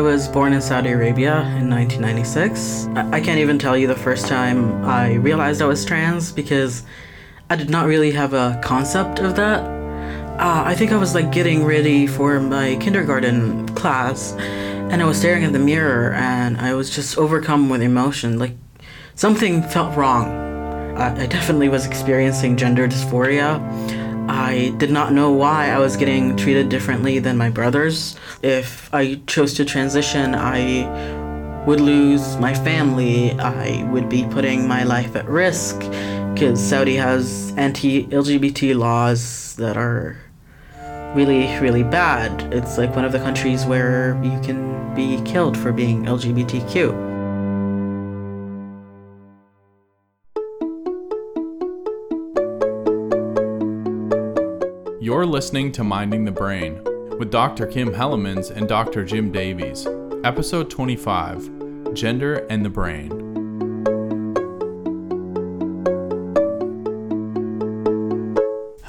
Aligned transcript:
I 0.00 0.02
was 0.02 0.28
born 0.28 0.54
in 0.54 0.62
Saudi 0.62 0.92
Arabia 0.92 1.40
in 1.60 1.68
1996. 1.68 2.86
I, 2.96 3.20
can't 3.20 3.38
even 3.38 3.58
tell 3.58 3.76
you 3.76 3.86
the 3.86 3.94
first 3.94 4.28
time 4.28 4.82
I 4.82 5.16
realized 5.16 5.60
I 5.60 5.66
was 5.66 5.84
trans 5.84 6.32
because 6.32 6.84
I 7.50 7.56
did 7.56 7.68
not 7.68 7.84
really 7.84 8.10
have 8.12 8.32
a 8.32 8.58
concept 8.64 9.18
of 9.18 9.36
that. 9.36 9.60
Uh, 10.40 10.62
I 10.64 10.74
think 10.74 10.90
I 10.90 10.96
was 10.96 11.14
like 11.14 11.30
getting 11.30 11.66
ready 11.66 12.06
for 12.06 12.40
my 12.40 12.76
kindergarten 12.80 13.68
class 13.74 14.32
and 14.38 15.02
I 15.02 15.04
was 15.04 15.18
staring 15.18 15.44
at 15.44 15.52
the 15.52 15.58
mirror 15.58 16.14
and 16.14 16.56
I 16.56 16.72
was 16.72 16.88
just 16.88 17.18
overcome 17.18 17.68
with 17.68 17.82
emotion. 17.82 18.38
Like 18.38 18.54
something 19.16 19.62
felt 19.62 19.94
wrong. 19.98 20.28
I, 20.96 21.24
I 21.24 21.26
definitely 21.26 21.68
was 21.68 21.84
experiencing 21.84 22.56
gender 22.56 22.88
dysphoria. 22.88 23.60
I 24.30 24.72
did 24.78 24.92
not 24.92 25.12
know 25.12 25.32
why 25.32 25.70
I 25.70 25.78
was 25.80 25.96
getting 25.96 26.36
treated 26.36 26.68
differently 26.68 27.18
than 27.18 27.36
my 27.36 27.50
brothers. 27.50 28.14
If 28.42 28.88
I 28.94 29.20
chose 29.26 29.54
to 29.54 29.64
transition, 29.64 30.36
I 30.36 31.64
would 31.66 31.80
lose 31.80 32.36
my 32.36 32.54
family. 32.54 33.32
I 33.32 33.82
would 33.90 34.08
be 34.08 34.24
putting 34.30 34.68
my 34.68 34.84
life 34.84 35.16
at 35.16 35.28
risk 35.28 35.80
because 36.32 36.62
Saudi 36.62 36.94
has 36.94 37.52
anti 37.56 38.06
LGBT 38.06 38.76
laws 38.76 39.56
that 39.56 39.76
are 39.76 40.16
really, 41.16 41.58
really 41.58 41.82
bad. 41.82 42.54
It's 42.54 42.78
like 42.78 42.94
one 42.94 43.04
of 43.04 43.10
the 43.10 43.18
countries 43.18 43.66
where 43.66 44.16
you 44.22 44.38
can 44.42 44.94
be 44.94 45.20
killed 45.28 45.58
for 45.58 45.72
being 45.72 46.04
LGBTQ. 46.04 47.09
You're 55.10 55.26
listening 55.26 55.72
to 55.72 55.82
Minding 55.82 56.24
the 56.24 56.30
Brain 56.30 56.84
with 57.18 57.32
Dr. 57.32 57.66
Kim 57.66 57.92
Hellemans 57.92 58.52
and 58.52 58.68
Dr. 58.68 59.04
Jim 59.04 59.32
Davies, 59.32 59.84
episode 60.22 60.70
25 60.70 61.94
Gender 61.94 62.46
and 62.48 62.64
the 62.64 62.70
Brain. 62.70 63.10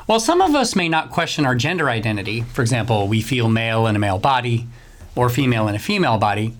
While 0.05 0.19
some 0.19 0.43
of 0.43 0.53
us 0.53 0.75
may 0.75 0.87
not 0.87 1.09
question 1.09 1.43
our 1.47 1.55
gender 1.55 1.89
identity, 1.89 2.41
for 2.41 2.61
example, 2.61 3.07
we 3.07 3.23
feel 3.23 3.49
male 3.49 3.87
in 3.87 3.95
a 3.95 3.99
male 3.99 4.19
body 4.19 4.67
or 5.15 5.27
female 5.27 5.67
in 5.67 5.73
a 5.73 5.79
female 5.79 6.19
body, 6.19 6.55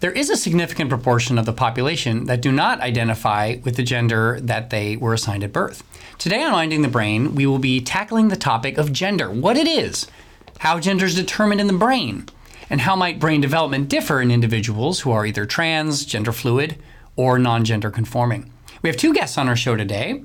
there 0.00 0.12
is 0.12 0.28
a 0.28 0.36
significant 0.36 0.90
proportion 0.90 1.38
of 1.38 1.46
the 1.46 1.52
population 1.52 2.24
that 2.26 2.42
do 2.42 2.52
not 2.52 2.80
identify 2.80 3.56
with 3.64 3.76
the 3.76 3.82
gender 3.82 4.38
that 4.42 4.68
they 4.68 4.96
were 4.96 5.14
assigned 5.14 5.42
at 5.42 5.52
birth. 5.52 5.82
Today 6.18 6.42
on 6.42 6.52
Minding 6.52 6.82
the 6.82 6.88
Brain, 6.88 7.34
we 7.34 7.46
will 7.46 7.58
be 7.58 7.80
tackling 7.80 8.28
the 8.28 8.36
topic 8.36 8.76
of 8.76 8.92
gender, 8.92 9.30
what 9.30 9.56
it 9.56 9.66
is, 9.66 10.06
how 10.58 10.78
gender 10.80 11.06
is 11.06 11.14
determined 11.14 11.62
in 11.62 11.66
the 11.66 11.72
brain, 11.72 12.26
and 12.68 12.82
how 12.82 12.94
might 12.94 13.18
brain 13.18 13.40
development 13.40 13.88
differ 13.88 14.20
in 14.20 14.30
individuals 14.30 15.00
who 15.00 15.12
are 15.12 15.24
either 15.24 15.46
trans, 15.46 16.04
gender 16.04 16.32
fluid, 16.32 16.76
or 17.16 17.38
non 17.38 17.64
gender 17.64 17.90
conforming. 17.90 18.50
We 18.82 18.90
have 18.90 18.98
two 18.98 19.14
guests 19.14 19.38
on 19.38 19.48
our 19.48 19.56
show 19.56 19.76
today. 19.76 20.22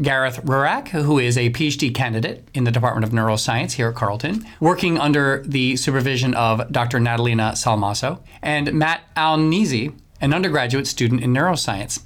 Gareth 0.00 0.40
Rurak, 0.44 0.88
who 0.88 1.18
is 1.18 1.36
a 1.36 1.50
PhD 1.50 1.94
candidate 1.94 2.48
in 2.54 2.64
the 2.64 2.70
Department 2.70 3.04
of 3.04 3.10
Neuroscience 3.10 3.72
here 3.72 3.88
at 3.90 3.94
Carleton, 3.94 4.46
working 4.58 4.98
under 4.98 5.42
the 5.46 5.76
supervision 5.76 6.34
of 6.34 6.70
Dr. 6.72 6.98
Natalina 6.98 7.52
Salmaso, 7.52 8.20
and 8.40 8.72
Matt 8.72 9.02
Al-Anizy, 9.16 9.94
an 10.20 10.32
undergraduate 10.32 10.86
student 10.86 11.22
in 11.22 11.32
neuroscience. 11.32 12.02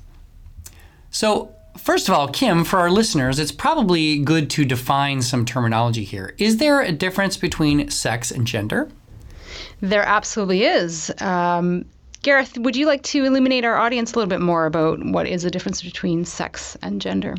So, 1.10 1.54
first 1.78 2.08
of 2.08 2.14
all, 2.14 2.28
Kim, 2.28 2.64
for 2.64 2.80
our 2.80 2.90
listeners, 2.90 3.38
it's 3.38 3.52
probably 3.52 4.18
good 4.18 4.50
to 4.50 4.64
define 4.64 5.22
some 5.22 5.44
terminology 5.44 6.02
here. 6.02 6.34
Is 6.38 6.56
there 6.56 6.80
a 6.80 6.90
difference 6.90 7.36
between 7.36 7.88
sex 7.90 8.32
and 8.32 8.46
gender? 8.46 8.90
There 9.80 10.02
absolutely 10.02 10.64
is. 10.64 11.12
Um, 11.20 11.84
Gareth, 12.22 12.58
would 12.58 12.74
you 12.74 12.86
like 12.86 13.02
to 13.04 13.24
illuminate 13.24 13.64
our 13.64 13.76
audience 13.76 14.12
a 14.12 14.16
little 14.16 14.28
bit 14.28 14.40
more 14.40 14.66
about 14.66 15.04
what 15.04 15.28
is 15.28 15.44
the 15.44 15.50
difference 15.50 15.82
between 15.82 16.24
sex 16.24 16.76
and 16.82 17.00
gender? 17.00 17.36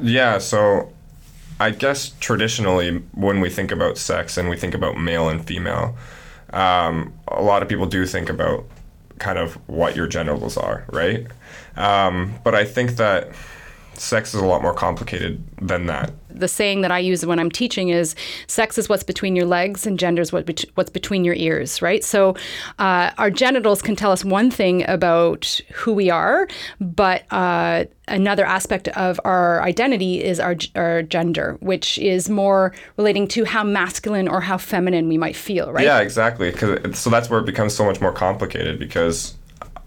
Yeah, 0.00 0.38
so 0.38 0.92
I 1.60 1.70
guess 1.70 2.12
traditionally, 2.20 2.96
when 3.12 3.40
we 3.40 3.50
think 3.50 3.70
about 3.70 3.98
sex 3.98 4.36
and 4.36 4.48
we 4.48 4.56
think 4.56 4.74
about 4.74 4.98
male 4.98 5.28
and 5.28 5.44
female, 5.44 5.96
um, 6.52 7.12
a 7.28 7.42
lot 7.42 7.62
of 7.62 7.68
people 7.68 7.86
do 7.86 8.04
think 8.06 8.28
about 8.28 8.64
kind 9.18 9.38
of 9.38 9.54
what 9.68 9.94
your 9.94 10.06
genitals 10.06 10.56
are, 10.56 10.84
right? 10.92 11.26
Um, 11.76 12.34
but 12.44 12.54
I 12.54 12.64
think 12.64 12.96
that 12.96 13.30
sex 13.94 14.34
is 14.34 14.40
a 14.40 14.44
lot 14.44 14.62
more 14.62 14.74
complicated 14.74 15.42
than 15.60 15.86
that. 15.86 16.12
The 16.30 16.48
saying 16.48 16.80
that 16.80 16.90
I 16.90 16.98
use 16.98 17.26
when 17.26 17.38
I'm 17.38 17.50
teaching 17.50 17.90
is 17.90 18.14
sex 18.46 18.78
is 18.78 18.88
what's 18.88 19.02
between 19.02 19.36
your 19.36 19.44
legs 19.44 19.86
and 19.86 19.98
gender 19.98 20.22
is 20.22 20.32
what 20.32 20.46
be- 20.46 20.70
what's 20.74 20.90
between 20.90 21.24
your 21.24 21.34
ears, 21.34 21.82
right? 21.82 22.02
So 22.02 22.34
uh, 22.78 23.10
our 23.18 23.30
genitals 23.30 23.82
can 23.82 23.94
tell 23.94 24.10
us 24.10 24.24
one 24.24 24.50
thing 24.50 24.88
about 24.88 25.60
who 25.72 25.92
we 25.92 26.10
are, 26.10 26.48
but 26.80 27.24
uh, 27.30 27.84
another 28.08 28.44
aspect 28.44 28.88
of 28.88 29.20
our 29.24 29.62
identity 29.62 30.22
is 30.22 30.40
our, 30.40 30.56
our 30.74 31.02
gender, 31.02 31.56
which 31.60 31.98
is 31.98 32.30
more 32.30 32.72
relating 32.96 33.28
to 33.28 33.44
how 33.44 33.62
masculine 33.62 34.26
or 34.26 34.40
how 34.40 34.58
feminine 34.58 35.08
we 35.08 35.18
might 35.18 35.36
feel, 35.36 35.70
right? 35.70 35.84
Yeah, 35.84 36.00
exactly. 36.00 36.50
Cause 36.52 36.98
so 36.98 37.10
that's 37.10 37.28
where 37.28 37.40
it 37.40 37.46
becomes 37.46 37.74
so 37.74 37.84
much 37.84 38.00
more 38.00 38.12
complicated 38.12 38.78
because 38.78 39.34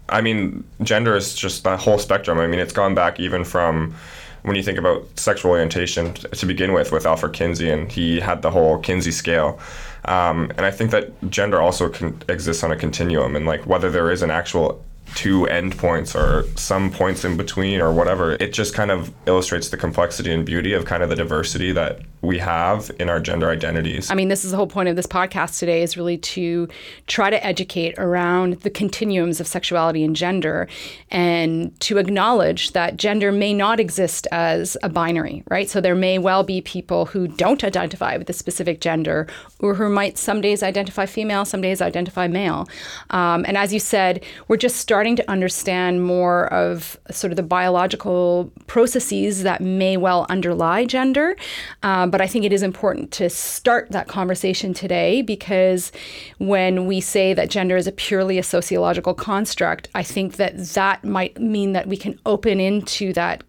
I 0.08 0.20
mean, 0.20 0.64
gender 0.82 1.16
is 1.16 1.34
just 1.34 1.64
the 1.64 1.76
whole 1.76 1.98
spectrum. 1.98 2.38
I 2.38 2.46
mean, 2.46 2.60
it's 2.60 2.72
gone 2.72 2.94
back 2.94 3.18
even 3.20 3.44
from 3.44 3.94
when 4.42 4.54
you 4.54 4.62
think 4.62 4.78
about 4.78 5.04
sexual 5.18 5.50
orientation 5.50 6.14
to 6.14 6.46
begin 6.46 6.72
with, 6.72 6.92
with 6.92 7.04
Alfred 7.04 7.32
Kinsey, 7.32 7.68
and 7.68 7.90
he 7.90 8.20
had 8.20 8.42
the 8.42 8.50
whole 8.50 8.78
Kinsey 8.78 9.10
scale. 9.10 9.58
Um, 10.04 10.52
and 10.56 10.64
I 10.64 10.70
think 10.70 10.92
that 10.92 11.30
gender 11.30 11.60
also 11.60 11.88
can, 11.88 12.22
exists 12.28 12.62
on 12.62 12.70
a 12.70 12.76
continuum, 12.76 13.34
and 13.34 13.44
like 13.44 13.66
whether 13.66 13.90
there 13.90 14.10
is 14.12 14.22
an 14.22 14.30
actual 14.30 14.84
two 15.14 15.46
endpoints 15.46 16.14
or 16.14 16.44
some 16.56 16.90
points 16.90 17.24
in 17.24 17.36
between 17.36 17.80
or 17.80 17.92
whatever. 17.92 18.32
It 18.34 18.52
just 18.52 18.74
kind 18.74 18.90
of 18.90 19.12
illustrates 19.26 19.70
the 19.70 19.76
complexity 19.76 20.32
and 20.32 20.44
beauty 20.44 20.72
of 20.72 20.84
kind 20.84 21.02
of 21.02 21.08
the 21.08 21.16
diversity 21.16 21.72
that 21.72 22.00
we 22.26 22.38
have 22.38 22.90
in 22.98 23.08
our 23.08 23.20
gender 23.20 23.50
identities. 23.50 24.10
I 24.10 24.14
mean, 24.14 24.28
this 24.28 24.44
is 24.44 24.50
the 24.50 24.56
whole 24.56 24.66
point 24.66 24.88
of 24.88 24.96
this 24.96 25.06
podcast 25.06 25.58
today 25.58 25.82
is 25.82 25.96
really 25.96 26.18
to 26.18 26.68
try 27.06 27.30
to 27.30 27.46
educate 27.46 27.94
around 27.98 28.54
the 28.60 28.70
continuums 28.70 29.40
of 29.40 29.46
sexuality 29.46 30.04
and 30.04 30.16
gender 30.16 30.68
and 31.10 31.78
to 31.80 31.98
acknowledge 31.98 32.72
that 32.72 32.96
gender 32.96 33.30
may 33.30 33.54
not 33.54 33.78
exist 33.78 34.26
as 34.32 34.76
a 34.82 34.88
binary, 34.88 35.44
right? 35.48 35.70
So 35.70 35.80
there 35.80 35.94
may 35.94 36.18
well 36.18 36.42
be 36.42 36.60
people 36.60 37.06
who 37.06 37.28
don't 37.28 37.62
identify 37.62 38.16
with 38.16 38.28
a 38.28 38.32
specific 38.32 38.80
gender 38.80 39.28
or 39.60 39.74
who 39.74 39.88
might 39.88 40.18
some 40.18 40.40
days 40.40 40.62
identify 40.62 41.06
female, 41.06 41.44
some 41.44 41.60
days 41.60 41.80
identify 41.80 42.26
male. 42.26 42.68
Um, 43.10 43.44
and 43.46 43.56
as 43.56 43.72
you 43.72 43.78
said, 43.78 44.24
we're 44.48 44.56
just 44.56 44.76
starting 44.76 45.16
to 45.16 45.30
understand 45.30 46.04
more 46.04 46.52
of 46.52 46.98
sort 47.10 47.32
of 47.32 47.36
the 47.36 47.42
biological 47.42 48.52
processes 48.66 49.44
that 49.44 49.60
may 49.60 49.96
well 49.96 50.26
underlie 50.28 50.84
gender. 50.84 51.36
Um, 51.82 52.10
but 52.16 52.22
I 52.22 52.28
think 52.28 52.46
it 52.46 52.52
is 52.54 52.62
important 52.62 53.12
to 53.12 53.28
start 53.28 53.90
that 53.90 54.08
conversation 54.08 54.72
today 54.72 55.20
because 55.20 55.92
when 56.38 56.86
we 56.86 56.98
say 56.98 57.34
that 57.34 57.50
gender 57.50 57.76
is 57.76 57.86
a 57.86 57.92
purely 57.92 58.38
a 58.38 58.42
sociological 58.42 59.12
construct, 59.12 59.88
I 59.94 60.02
think 60.02 60.36
that 60.36 60.56
that 60.56 61.04
might 61.04 61.38
mean 61.38 61.74
that 61.74 61.88
we 61.88 61.98
can 61.98 62.18
open 62.24 62.58
into 62.58 63.12
that 63.12 63.44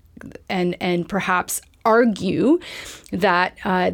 and 0.49 0.75
and 0.81 1.07
perhaps 1.07 1.61
argue 1.85 2.59
that 3.13 3.57
uh, 3.63 3.91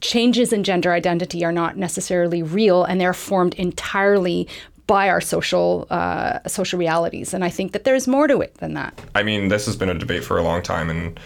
changes 0.00 0.54
in 0.54 0.64
gender 0.64 0.94
identity 0.94 1.44
are 1.44 1.52
not 1.52 1.76
necessarily 1.76 2.42
real 2.42 2.82
and 2.82 2.98
they're 2.98 3.12
formed 3.12 3.52
entirely 3.56 4.48
by 4.86 5.10
our 5.10 5.20
social 5.20 5.86
uh, 5.90 6.38
social 6.48 6.78
realities. 6.78 7.34
And 7.34 7.44
I 7.44 7.50
think 7.50 7.72
that 7.72 7.84
there's 7.84 8.08
more 8.08 8.26
to 8.26 8.40
it 8.40 8.54
than 8.54 8.72
that. 8.72 8.98
I 9.14 9.22
mean, 9.22 9.48
this 9.48 9.66
has 9.66 9.76
been 9.76 9.90
a 9.90 9.98
debate 9.98 10.24
for 10.24 10.38
a 10.38 10.42
long 10.42 10.62
time, 10.62 10.88
and 10.88 11.20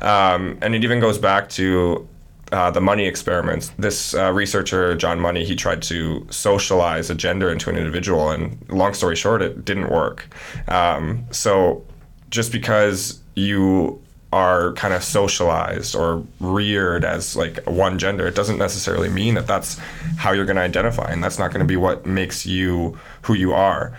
um, 0.00 0.58
and 0.62 0.74
it 0.74 0.82
even 0.82 0.98
goes 0.98 1.16
back 1.16 1.48
to 1.50 2.08
uh, 2.54 2.70
the 2.70 2.80
money 2.80 3.06
experiments. 3.06 3.72
This 3.78 4.14
uh, 4.14 4.32
researcher, 4.32 4.94
John 4.94 5.18
Money, 5.20 5.44
he 5.44 5.56
tried 5.56 5.82
to 5.82 6.26
socialize 6.30 7.10
a 7.10 7.14
gender 7.14 7.50
into 7.50 7.68
an 7.68 7.76
individual, 7.76 8.30
and 8.30 8.56
long 8.70 8.94
story 8.94 9.16
short, 9.16 9.42
it 9.42 9.64
didn't 9.64 9.90
work. 9.90 10.28
Um, 10.68 11.26
so 11.30 11.84
just 12.30 12.52
because 12.52 13.20
you 13.34 14.00
are 14.32 14.72
kind 14.72 14.94
of 14.94 15.02
socialized 15.02 15.94
or 15.94 16.24
reared 16.40 17.04
as 17.04 17.36
like 17.36 17.58
one 17.66 17.98
gender, 17.98 18.26
it 18.26 18.34
doesn't 18.34 18.58
necessarily 18.58 19.08
mean 19.08 19.34
that 19.34 19.46
that's 19.46 19.78
how 20.16 20.32
you're 20.32 20.46
going 20.46 20.56
to 20.56 20.62
identify, 20.62 21.10
and 21.12 21.22
that's 21.22 21.38
not 21.38 21.50
going 21.50 21.60
to 21.66 21.66
be 21.66 21.76
what 21.76 22.06
makes 22.06 22.46
you 22.46 22.96
who 23.22 23.34
you 23.34 23.52
are. 23.52 23.92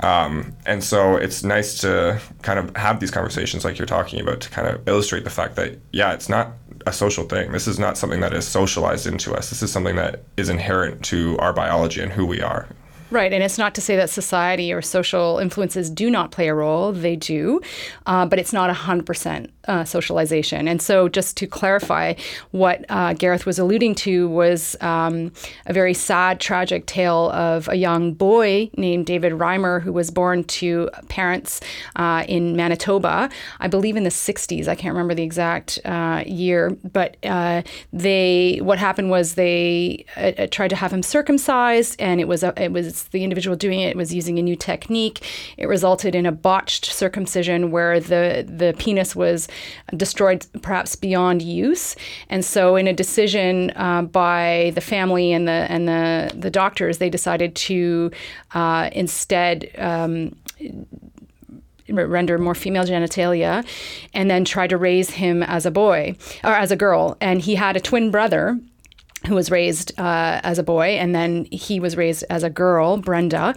Um, 0.00 0.54
and 0.64 0.84
so 0.84 1.16
it's 1.16 1.42
nice 1.42 1.80
to 1.80 2.20
kind 2.42 2.58
of 2.60 2.76
have 2.76 3.00
these 3.00 3.10
conversations 3.10 3.64
like 3.64 3.78
you're 3.78 3.86
talking 3.86 4.20
about 4.20 4.40
to 4.42 4.50
kind 4.50 4.68
of 4.68 4.86
illustrate 4.86 5.24
the 5.24 5.30
fact 5.30 5.56
that, 5.56 5.78
yeah, 5.92 6.12
it's 6.12 6.28
not 6.28 6.52
a 6.86 6.92
social 6.92 7.24
thing. 7.24 7.52
This 7.52 7.66
is 7.66 7.78
not 7.78 7.98
something 7.98 8.20
that 8.20 8.32
is 8.32 8.46
socialized 8.46 9.06
into 9.06 9.34
us. 9.34 9.50
This 9.50 9.62
is 9.62 9.72
something 9.72 9.96
that 9.96 10.22
is 10.36 10.48
inherent 10.48 11.04
to 11.06 11.36
our 11.38 11.52
biology 11.52 12.00
and 12.02 12.12
who 12.12 12.26
we 12.26 12.40
are. 12.40 12.68
Right, 13.10 13.32
and 13.32 13.42
it's 13.42 13.56
not 13.56 13.74
to 13.76 13.80
say 13.80 13.96
that 13.96 14.10
society 14.10 14.70
or 14.70 14.82
social 14.82 15.38
influences 15.38 15.88
do 15.88 16.10
not 16.10 16.30
play 16.30 16.48
a 16.48 16.54
role. 16.54 16.92
They 16.92 17.16
do, 17.16 17.62
uh, 18.04 18.26
but 18.26 18.38
it's 18.38 18.52
not 18.52 18.74
100% 18.74 19.50
uh, 19.66 19.84
socialization. 19.84 20.68
And 20.68 20.82
so, 20.82 21.08
just 21.08 21.34
to 21.38 21.46
clarify, 21.46 22.14
what 22.50 22.84
uh, 22.90 23.14
Gareth 23.14 23.46
was 23.46 23.58
alluding 23.58 23.94
to 23.96 24.28
was 24.28 24.76
um, 24.82 25.32
a 25.64 25.72
very 25.72 25.94
sad, 25.94 26.38
tragic 26.38 26.84
tale 26.84 27.30
of 27.30 27.66
a 27.68 27.76
young 27.76 28.12
boy 28.12 28.70
named 28.76 29.06
David 29.06 29.32
Reimer 29.32 29.80
who 29.80 29.92
was 29.92 30.10
born 30.10 30.44
to 30.44 30.90
parents 31.08 31.60
uh, 31.96 32.24
in 32.28 32.56
Manitoba, 32.56 33.30
I 33.60 33.68
believe 33.68 33.96
in 33.96 34.04
the 34.04 34.10
60s. 34.10 34.68
I 34.68 34.74
can't 34.74 34.92
remember 34.92 35.14
the 35.14 35.22
exact 35.22 35.78
uh, 35.86 36.24
year, 36.26 36.76
but 36.92 37.16
uh, 37.24 37.62
they 37.90 38.58
what 38.62 38.78
happened 38.78 39.08
was 39.08 39.34
they 39.34 40.04
tried 40.50 40.68
to 40.68 40.76
have 40.76 40.92
him 40.92 41.02
circumcised, 41.02 41.96
and 41.98 42.20
it 42.20 42.28
was 42.28 42.42
a, 42.42 42.52
it 42.62 42.72
was 42.72 42.97
the 43.04 43.24
individual 43.24 43.56
doing 43.56 43.80
it 43.80 43.96
was 43.96 44.14
using 44.14 44.38
a 44.38 44.42
new 44.42 44.56
technique. 44.56 45.24
It 45.56 45.66
resulted 45.66 46.14
in 46.14 46.26
a 46.26 46.32
botched 46.32 46.86
circumcision 46.86 47.70
where 47.70 48.00
the, 48.00 48.44
the 48.46 48.74
penis 48.78 49.14
was 49.16 49.48
destroyed 49.96 50.46
perhaps 50.62 50.96
beyond 50.96 51.42
use. 51.42 51.96
And 52.28 52.44
so, 52.44 52.76
in 52.76 52.86
a 52.86 52.92
decision 52.92 53.72
uh, 53.76 54.02
by 54.02 54.72
the 54.74 54.80
family 54.80 55.32
and 55.32 55.46
the, 55.46 55.66
and 55.68 55.88
the, 55.88 56.32
the 56.34 56.50
doctors, 56.50 56.98
they 56.98 57.10
decided 57.10 57.54
to 57.56 58.10
uh, 58.54 58.90
instead. 58.92 59.70
Um, 59.78 60.36
render 61.90 62.36
more 62.36 62.54
female 62.54 62.84
genitalia 62.84 63.66
and 64.12 64.30
then 64.30 64.44
try 64.44 64.66
to 64.66 64.76
raise 64.76 65.08
him 65.08 65.42
as 65.42 65.64
a 65.64 65.70
boy 65.70 66.14
or 66.44 66.52
as 66.52 66.70
a 66.70 66.76
girl 66.76 67.16
and 67.18 67.40
he 67.40 67.54
had 67.54 67.78
a 67.78 67.80
twin 67.80 68.10
brother 68.10 68.58
who 69.26 69.34
was 69.34 69.50
raised 69.50 69.98
uh, 69.98 70.40
as 70.44 70.58
a 70.58 70.62
boy, 70.62 70.90
and 70.90 71.14
then 71.14 71.46
he 71.50 71.80
was 71.80 71.96
raised 71.96 72.24
as 72.30 72.42
a 72.42 72.50
girl, 72.50 72.98
Brenda. 72.98 73.54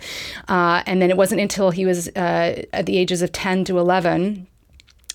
Uh, 0.47 0.81
and 0.85 1.01
then 1.01 1.09
it 1.09 1.17
wasn't 1.17 1.41
until 1.41 1.71
he 1.71 1.85
was 1.85 2.07
uh, 2.09 2.63
at 2.73 2.85
the 2.85 2.97
ages 2.97 3.21
of 3.21 3.31
10 3.31 3.65
to 3.65 3.77
11 3.77 4.47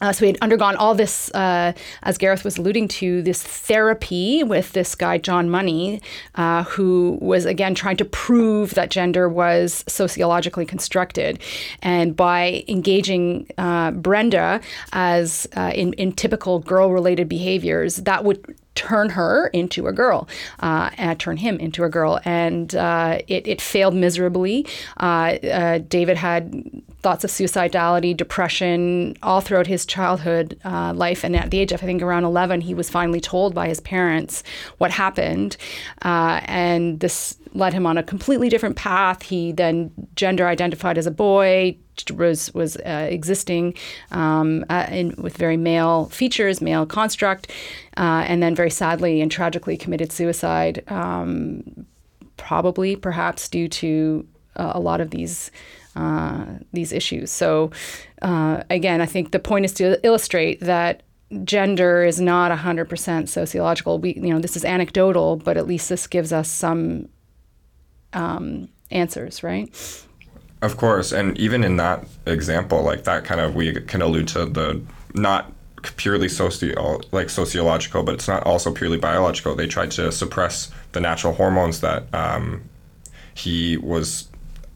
uh, 0.01 0.13
so 0.13 0.27
he 0.27 0.33
had 0.33 0.39
undergone 0.43 0.77
all 0.77 0.95
this, 0.95 1.31
uh, 1.35 1.73
as 2.03 2.19
Gareth 2.19 2.45
was 2.45 2.59
alluding 2.59 2.87
to, 2.89 3.23
this 3.23 3.43
therapy 3.43 4.43
with 4.43 4.73
this 4.73 4.95
guy, 4.95 5.17
John 5.17 5.49
Money, 5.49 6.03
uh, 6.35 6.65
who 6.65 7.19
was 7.23 7.47
again 7.47 7.75
trying 7.75 7.97
to 7.97 8.05
prove 8.05 8.75
that 8.75 8.91
gender 8.91 9.27
was 9.27 9.85
sociologically 9.89 10.67
constructed. 10.67 11.39
And 11.81 12.15
by 12.15 12.65
engaging 12.69 13.49
uh, 13.57 13.93
Brenda 13.93 14.61
as 14.93 15.49
uh, 15.57 15.73
in, 15.75 15.95
in 15.95 16.13
typical 16.13 16.59
girl 16.59 16.91
related 16.93 17.27
behaviors, 17.29 17.97
that 17.97 18.23
would 18.23 18.55
turn 18.77 19.11
her 19.11 19.49
into 19.49 19.89
a 19.89 19.93
girl, 19.93 20.29
uh, 20.61 20.91
and 20.97 21.19
turn 21.19 21.39
him 21.39 21.59
into 21.59 21.83
a 21.83 21.89
girl. 21.89 22.21
And 22.25 22.75
uh, 22.75 23.19
it, 23.27 23.47
it 23.49 23.61
failed 23.61 23.95
miserably. 23.95 24.67
Uh, 24.99 25.37
uh 25.43 25.79
David 25.79 26.17
had 26.17 26.83
thoughts 27.07 27.23
of 27.23 27.31
suicidality, 27.31 28.17
depression, 28.17 29.17
all 29.23 29.41
throughout 29.41 29.69
his 29.69 29.87
childhood 29.87 30.59
uh, 30.65 30.93
life. 30.93 31.23
And 31.23 31.37
at 31.37 31.53
the 31.53 31.61
age 31.61 31.71
of, 31.71 31.81
I 31.81 31.87
think, 31.87 32.03
around 32.03 32.25
11, 32.25 32.63
he 32.63 32.75
was 32.75 32.91
finally 32.91 33.21
told 33.21 33.55
by 33.55 33.69
his 33.69 33.79
parents 33.79 34.43
what 34.79 34.91
happened. 34.91 35.57
Uh, 36.03 36.41
and 36.47 36.99
this 36.99 37.37
led 37.55 37.73
him 37.73 37.87
on 37.87 37.97
a 37.97 38.03
completely 38.03 38.49
different 38.49 38.75
path. 38.75 39.23
He 39.23 39.53
then 39.53 39.93
gender 40.17 40.49
identified 40.49 40.99
as 40.99 41.07
a 41.07 41.13
boy, 41.13 41.77
was 42.13 42.53
was 42.55 42.77
uh, 42.79 43.07
existing 43.09 43.75
um, 44.11 44.65
uh, 44.69 44.89
in, 44.91 45.15
with 45.17 45.37
very 45.37 45.57
male 45.57 46.07
features, 46.07 46.61
male 46.61 46.87
construct, 46.87 47.53
uh, 47.97 48.25
and 48.27 48.43
then 48.43 48.57
very 48.57 48.71
sadly 48.71 49.21
and 49.21 49.31
tragically 49.31 49.77
committed 49.77 50.11
suicide, 50.11 50.83
um, 50.89 51.87
probably 52.37 52.97
perhaps 52.97 53.49
due 53.49 53.69
to 53.69 54.27
uh, 54.57 54.73
a 54.75 54.81
lot 54.81 55.01
of 55.01 55.11
these. 55.11 55.53
Uh, 55.97 56.59
these 56.75 56.93
issues. 56.93 57.31
So, 57.31 57.71
uh, 58.21 58.63
again, 58.69 59.01
I 59.01 59.07
think 59.07 59.31
the 59.31 59.39
point 59.39 59.65
is 59.65 59.73
to 59.75 59.99
illustrate 60.07 60.61
that 60.61 61.05
gender 61.43 62.05
is 62.05 62.21
not 62.21 62.57
100% 62.57 63.29
sociological. 63.31 63.99
We, 63.99 64.13
you 64.13 64.29
know, 64.29 64.39
this 64.39 64.57
is 64.57 64.65
anecdotal, 64.67 65.37
but 65.37 65.57
at 65.57 65.67
least 65.67 65.89
this 65.89 66.07
gives 66.07 66.35
us 66.35 66.51
some 66.51 67.09
um, 68.13 68.69
answers, 68.91 69.43
right? 69.43 69.75
Of 70.61 70.77
course, 70.77 71.13
and 71.13 71.37
even 71.39 71.65
in 71.65 71.79
that 71.79 72.07
example, 72.27 72.83
like 72.83 73.05
that 73.05 73.25
kind 73.25 73.41
of 73.41 73.55
we 73.55 73.73
can 73.73 74.03
allude 74.03 74.29
to 74.29 74.45
the 74.45 74.83
not 75.15 75.51
purely 75.97 76.29
socio 76.29 77.01
like 77.11 77.31
sociological, 77.31 78.03
but 78.03 78.15
it's 78.15 78.29
not 78.29 78.43
also 78.45 78.71
purely 78.71 78.99
biological. 78.99 79.55
They 79.55 79.67
tried 79.67 79.93
to 79.93 80.13
suppress 80.13 80.71
the 80.93 81.01
natural 81.01 81.33
hormones 81.33 81.81
that 81.81 82.13
um, 82.15 82.63
he 83.35 83.79
was 83.79 84.29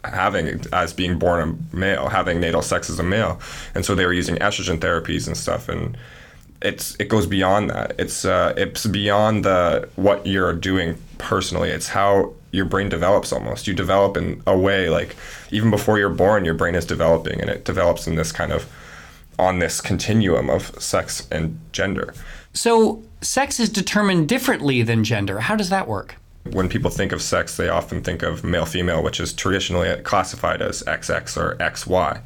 having 0.04 0.60
as 0.72 0.92
being 0.92 1.18
born 1.18 1.40
a 1.72 1.76
male, 1.76 2.08
having 2.08 2.40
natal 2.40 2.62
sex 2.62 2.88
as 2.90 2.98
a 2.98 3.02
male, 3.02 3.40
and 3.74 3.84
so 3.84 3.94
they 3.94 4.06
were 4.06 4.12
using 4.12 4.36
estrogen 4.36 4.78
therapies 4.78 5.26
and 5.26 5.36
stuff, 5.36 5.68
and 5.68 5.96
it's 6.62 6.96
it 6.98 7.08
goes 7.08 7.26
beyond 7.26 7.70
that. 7.70 7.94
It's 7.98 8.24
uh, 8.24 8.54
it's 8.56 8.86
beyond 8.86 9.44
the 9.44 9.88
what 9.96 10.26
you're 10.26 10.52
doing 10.52 10.96
personally. 11.18 11.70
It's 11.70 11.88
how 11.88 12.34
your 12.52 12.64
brain 12.64 12.88
develops 12.88 13.32
almost. 13.32 13.66
You 13.66 13.74
develop 13.74 14.16
in 14.16 14.42
a 14.46 14.56
way 14.56 14.88
like 14.88 15.16
even 15.50 15.70
before 15.70 15.98
you're 15.98 16.10
born, 16.10 16.44
your 16.44 16.54
brain 16.54 16.74
is 16.74 16.84
developing, 16.84 17.40
and 17.40 17.50
it 17.50 17.64
develops 17.64 18.06
in 18.06 18.16
this 18.16 18.32
kind 18.32 18.52
of 18.52 18.70
on 19.38 19.58
this 19.58 19.80
continuum 19.80 20.50
of 20.50 20.80
sex 20.82 21.26
and 21.30 21.58
gender. 21.72 22.12
So 22.52 23.02
sex 23.20 23.58
is 23.58 23.70
determined 23.70 24.28
differently 24.28 24.82
than 24.82 25.04
gender. 25.04 25.40
How 25.40 25.56
does 25.56 25.70
that 25.70 25.88
work? 25.88 26.16
When 26.52 26.68
people 26.68 26.90
think 26.90 27.12
of 27.12 27.22
sex, 27.22 27.56
they 27.56 27.68
often 27.68 28.02
think 28.02 28.22
of 28.22 28.44
male 28.44 28.66
female, 28.66 29.02
which 29.02 29.20
is 29.20 29.32
traditionally 29.32 30.00
classified 30.02 30.62
as 30.62 30.82
XX 30.84 31.36
or 31.36 31.56
XY. 31.56 32.20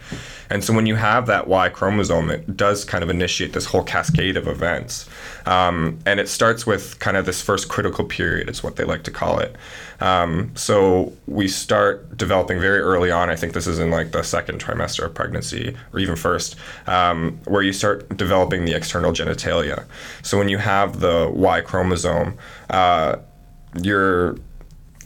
And 0.51 0.63
so 0.63 0.73
when 0.73 0.87
you 0.87 0.97
have 0.97 1.27
that 1.27 1.49
Y 1.49 1.69
chromosome, 1.69 2.31
it 2.31 2.57
does 2.57 2.85
kind 2.85 3.03
of 3.03 3.11
initiate 3.11 3.53
this 3.53 3.67
whole 3.67 3.83
cascade 3.83 4.37
of 4.37 4.47
events. 4.47 5.09
Um, 5.47 5.99
and 6.07 6.21
it 6.21 6.29
starts 6.29 6.67
with 6.67 6.99
kind 6.99 7.17
of 7.17 7.27
this 7.27 7.43
first 7.43 7.69
critical 7.69 8.05
period, 8.05 8.49
is 8.49 8.63
what 8.63 8.77
they 8.77 8.85
like 8.85 9.03
to 9.05 9.11
call 9.11 9.39
it. 9.39 9.57
Um, 10.01 10.53
so 10.55 11.13
we 11.27 11.49
start 11.49 12.17
developing 12.17 12.61
very 12.61 12.81
early 12.81 13.11
on. 13.11 13.31
I 13.31 13.37
think 13.37 13.53
this 13.53 13.67
is 13.67 13.79
in 13.79 13.91
like 13.91 14.13
the 14.13 14.23
second 14.23 14.61
trimester 14.61 15.05
of 15.05 15.15
pregnancy, 15.15 15.77
or 15.93 15.99
even 15.99 16.17
first, 16.17 16.57
um, 16.87 17.39
where 17.45 17.63
you 17.63 17.73
start 17.73 18.17
developing 18.17 18.65
the 18.65 18.75
external 18.75 19.13
genitalia. 19.13 19.85
So 20.23 20.39
when 20.39 20.49
you 20.49 20.59
have 20.59 21.01
the 21.01 21.31
Y 21.33 21.61
chromosome, 21.63 22.37
uh, 22.71 23.17
your 23.83 24.37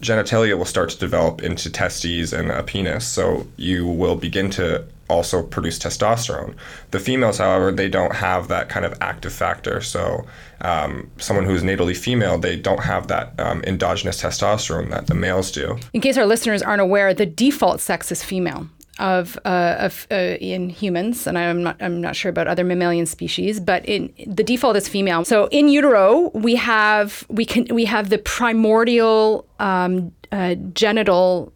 genitalia 0.00 0.56
will 0.56 0.64
start 0.64 0.90
to 0.90 0.98
develop 0.98 1.42
into 1.42 1.70
testes 1.70 2.32
and 2.32 2.50
a 2.50 2.62
penis. 2.62 3.06
So 3.06 3.46
you 3.56 3.86
will 3.86 4.16
begin 4.16 4.50
to 4.50 4.84
also 5.08 5.42
produce 5.42 5.78
testosterone. 5.78 6.54
The 6.90 7.00
females, 7.00 7.38
however, 7.38 7.72
they 7.72 7.88
don't 7.88 8.14
have 8.14 8.48
that 8.48 8.68
kind 8.68 8.84
of 8.84 8.94
active 9.00 9.32
factor. 9.32 9.80
So 9.80 10.26
um, 10.60 11.10
someone 11.18 11.46
who's 11.46 11.62
natally 11.62 11.96
female, 11.96 12.38
they 12.38 12.56
don't 12.56 12.82
have 12.82 13.08
that 13.08 13.32
um, 13.40 13.62
endogenous 13.64 14.22
testosterone 14.22 14.90
that 14.90 15.06
the 15.06 15.14
males 15.14 15.50
do. 15.50 15.78
In 15.92 16.00
case 16.00 16.16
our 16.16 16.26
listeners 16.26 16.62
aren't 16.62 16.82
aware, 16.82 17.14
the 17.14 17.26
default 17.26 17.80
sex 17.80 18.12
is 18.12 18.22
female 18.22 18.68
of, 18.98 19.38
uh, 19.44 19.76
of 19.78 20.06
uh, 20.10 20.36
in 20.40 20.68
humans, 20.68 21.26
and 21.26 21.38
I'm 21.38 21.62
not 21.62 21.76
I'm 21.80 22.00
not 22.00 22.16
sure 22.16 22.30
about 22.30 22.48
other 22.48 22.64
mammalian 22.64 23.06
species, 23.06 23.60
but 23.60 23.84
in 23.86 24.12
the 24.26 24.42
default 24.42 24.76
is 24.76 24.88
female. 24.88 25.24
So 25.24 25.46
in 25.50 25.68
utero, 25.68 26.30
we 26.34 26.56
have 26.56 27.24
we 27.28 27.44
can 27.44 27.66
we 27.70 27.84
have 27.84 28.10
the 28.10 28.18
primordial 28.18 29.46
um, 29.60 30.12
uh, 30.32 30.56
genital 30.74 31.52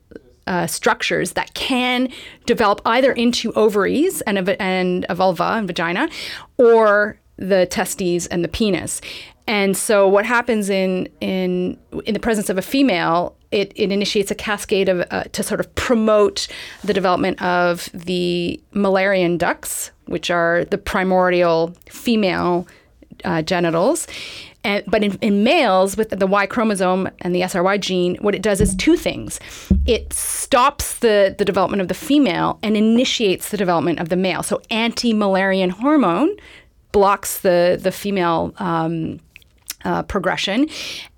uh, 0.47 0.67
structures 0.67 1.33
that 1.33 1.55
can 1.55 2.09
develop 2.47 2.81
either 2.85 3.13
into 3.13 3.53
ovaries 3.53 4.21
and 4.23 4.39
a, 4.39 4.63
and 4.63 5.07
a 5.09 5.15
vulva 5.15 5.55
and 5.57 5.67
vagina, 5.67 6.09
or 6.59 7.19
the 7.37 7.67
testes 7.67 8.27
and 8.27 8.45
the 8.45 8.49
penis. 8.49 9.01
And 9.47 9.77
so 9.77 10.07
what 10.07 10.25
happens 10.25 10.71
in 10.71 11.09
in 11.21 11.79
in 12.05 12.15
the 12.15 12.21
presence 12.21 12.49
of 12.49 12.59
a 12.59 12.63
female, 12.63 13.37
it, 13.53 13.73
it 13.77 13.93
initiates 13.93 14.31
a 14.31 14.35
cascade 14.35 14.89
of 14.89 15.07
uh, 15.11 15.25
to 15.25 15.43
sort 15.43 15.61
of 15.61 15.73
promote 15.75 16.49
the 16.83 16.93
development 16.93 17.41
of 17.43 17.89
the 17.93 18.61
Müllerian 18.75 19.39
ducts, 19.39 19.91
which 20.07 20.31
are 20.31 20.65
the 20.65 20.79
primordial 20.79 21.75
female 21.89 22.67
uh, 23.25 23.43
genitals. 23.43 24.07
And, 24.65 24.85
but 24.87 25.03
in, 25.03 25.19
in, 25.21 25.43
males 25.43 25.97
with 25.97 26.11
the 26.11 26.27
Y 26.27 26.47
chromosome 26.47 27.11
and 27.21 27.35
the 27.35 27.41
SRY 27.41 27.81
gene, 27.81 28.17
what 28.21 28.35
it 28.35 28.43
does 28.43 28.61
is 28.61 28.77
two 28.77 28.97
things. 28.97 29.41
It 29.87 30.13
stops 30.13 30.99
the, 31.01 31.35
the 31.37 31.45
development 31.45 31.81
of 31.81 31.89
the 31.89 31.95
female 31.95 32.61
and 32.63 32.77
initiates 32.77 33.49
the 33.49 33.57
development 33.57 33.99
of 33.99 34.09
the 34.09 34.15
male. 34.15 34.45
So 34.45 34.63
anti-Müllerian 34.71 35.71
hormone 35.71 36.37
blocks 36.93 37.41
the, 37.41 37.79
the 37.81 37.91
female 37.91 38.55
um, 38.59 39.19
uh, 39.85 40.03
progression, 40.03 40.69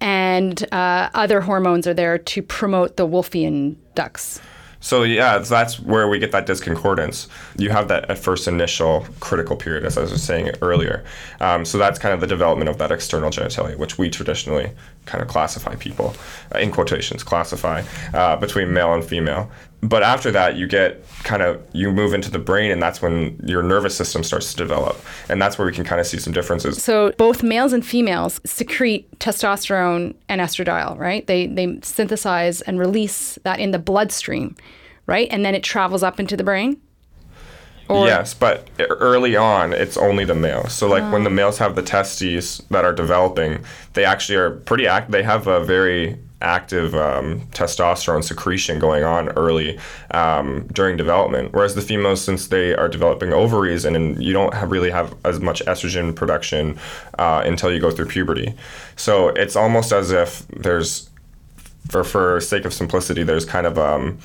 and 0.01 0.67
uh, 0.73 1.11
other 1.15 1.41
hormones 1.41 1.87
are 1.87 1.95
there 1.95 2.19
to 2.19 2.43
promote 2.43 2.97
the 2.97 3.07
Wolffian 3.07 3.77
ducts. 3.95 4.41
So 4.85 5.03
yeah, 5.03 5.39
that's 5.39 5.81
where 5.81 6.09
we 6.09 6.19
get 6.19 6.31
that 6.33 6.45
disconcordance. 6.45 7.27
You 7.57 7.71
have 7.71 7.89
that 7.89 8.11
at 8.11 8.19
first 8.19 8.47
initial 8.47 9.07
critical 9.19 9.57
period, 9.57 9.87
as 9.87 9.97
I 9.97 10.03
was 10.03 10.23
saying 10.23 10.51
earlier. 10.61 11.03
Um, 11.41 11.65
so 11.65 11.79
that's 11.79 11.99
kind 11.99 12.13
of 12.13 12.21
the 12.21 12.27
development 12.27 12.69
of 12.69 12.77
that 12.77 12.93
external 12.93 13.31
genitalia, 13.31 13.79
which 13.79 13.97
we 13.97 14.11
traditionally 14.11 14.71
kind 15.07 15.23
of 15.23 15.29
classify 15.29 15.75
people, 15.77 16.15
uh, 16.55 16.59
in 16.59 16.71
quotations, 16.71 17.23
classify 17.23 17.83
uh, 18.13 18.37
between 18.37 18.75
male 18.75 18.93
and 18.93 19.03
female. 19.03 19.51
But 19.85 20.03
after 20.03 20.31
that, 20.31 20.57
you 20.57 20.67
get 20.67 21.05
kind 21.25 21.43
of 21.43 21.63
you 21.75 21.93
move 21.93 22.15
into 22.15 22.31
the 22.31 22.39
brain, 22.39 22.71
and 22.71 22.83
that's 22.83 23.03
when 23.03 23.39
your 23.45 23.63
nervous 23.63 23.95
system 23.95 24.25
starts 24.25 24.51
to 24.53 24.57
develop, 24.57 24.99
and 25.29 25.43
that's 25.43 25.59
where 25.59 25.67
we 25.67 25.73
can 25.73 25.85
kind 25.85 26.01
of 26.01 26.07
see 26.07 26.19
some 26.19 26.33
differences. 26.33 26.83
So 26.83 27.13
both 27.19 27.43
males 27.43 27.75
and 27.75 27.85
females 27.85 28.41
secrete 28.47 29.19
testosterone 29.19 30.15
and 30.27 30.41
estradiol, 30.41 30.99
right? 30.99 31.27
They 31.27 31.49
they 31.49 31.81
synthesize 31.83 32.63
and 32.63 32.79
release 32.79 33.39
that 33.45 33.61
in 33.61 33.73
the 33.73 33.79
bloodstream, 33.79 34.57
right? 35.07 35.29
And 35.31 35.45
then 35.45 35.55
it 35.55 35.63
travels 35.63 36.03
up 36.03 36.19
into 36.19 36.35
the 36.35 36.45
brain. 36.45 36.81
Or? 37.87 38.07
Yes, 38.07 38.33
but 38.33 38.67
early 38.79 39.37
on, 39.37 39.75
it's 39.75 39.99
only 39.99 40.25
the 40.25 40.35
males. 40.35 40.73
So, 40.73 40.89
like 40.89 41.13
when 41.13 41.25
the 41.25 41.31
ah. 41.31 41.35
males 41.35 41.59
have 41.59 41.75
the 41.75 41.83
testes 41.83 42.63
that 42.71 42.87
are 42.87 42.95
developing, 42.95 43.63
they 43.93 44.07
actually 44.07 44.37
are 44.37 44.53
pretty 44.53 44.87
act. 44.87 45.11
They 45.11 45.23
have 45.23 45.47
a 45.47 45.63
very 45.63 46.19
active 46.45 46.95
um, 46.95 47.41
testosterone 47.53 48.23
secretion 48.23 48.79
going 48.79 49.03
on 49.03 49.31
early 49.31 49.79
um, 50.11 50.67
during 50.73 50.97
development. 50.97 51.53
Whereas 51.53 51.75
the 51.75 51.83
females, 51.83 52.23
since 52.23 52.49
they 52.49 52.75
are 52.75 52.89
developing 52.89 53.33
ovaries 53.33 53.85
and, 53.85 53.97
and 53.97 54.23
you 54.23 54.33
don't 54.33 54.55
have 54.55 54.71
really 54.71 54.91
have 54.91 55.17
as 55.25 55.41
much 55.41 55.65
estrogen 55.65 56.15
production 56.15 56.79
uh, 57.19 57.43
until 57.45 57.73
you 57.73 57.81
go 57.81 57.91
through 57.91 58.07
puberty. 58.07 58.55
So 58.97 59.29
it's 59.29 59.57
almost 59.57 59.93
as 59.93 60.11
if 60.11 60.47
there's, 60.49 61.11
for 61.89 62.05
for 62.05 62.41
sake 62.41 62.65
of 62.65 62.73
simplicity, 62.73 63.25
there's 63.25 63.45
kind 63.45 63.67
of 63.67 63.79
um, 63.79 64.19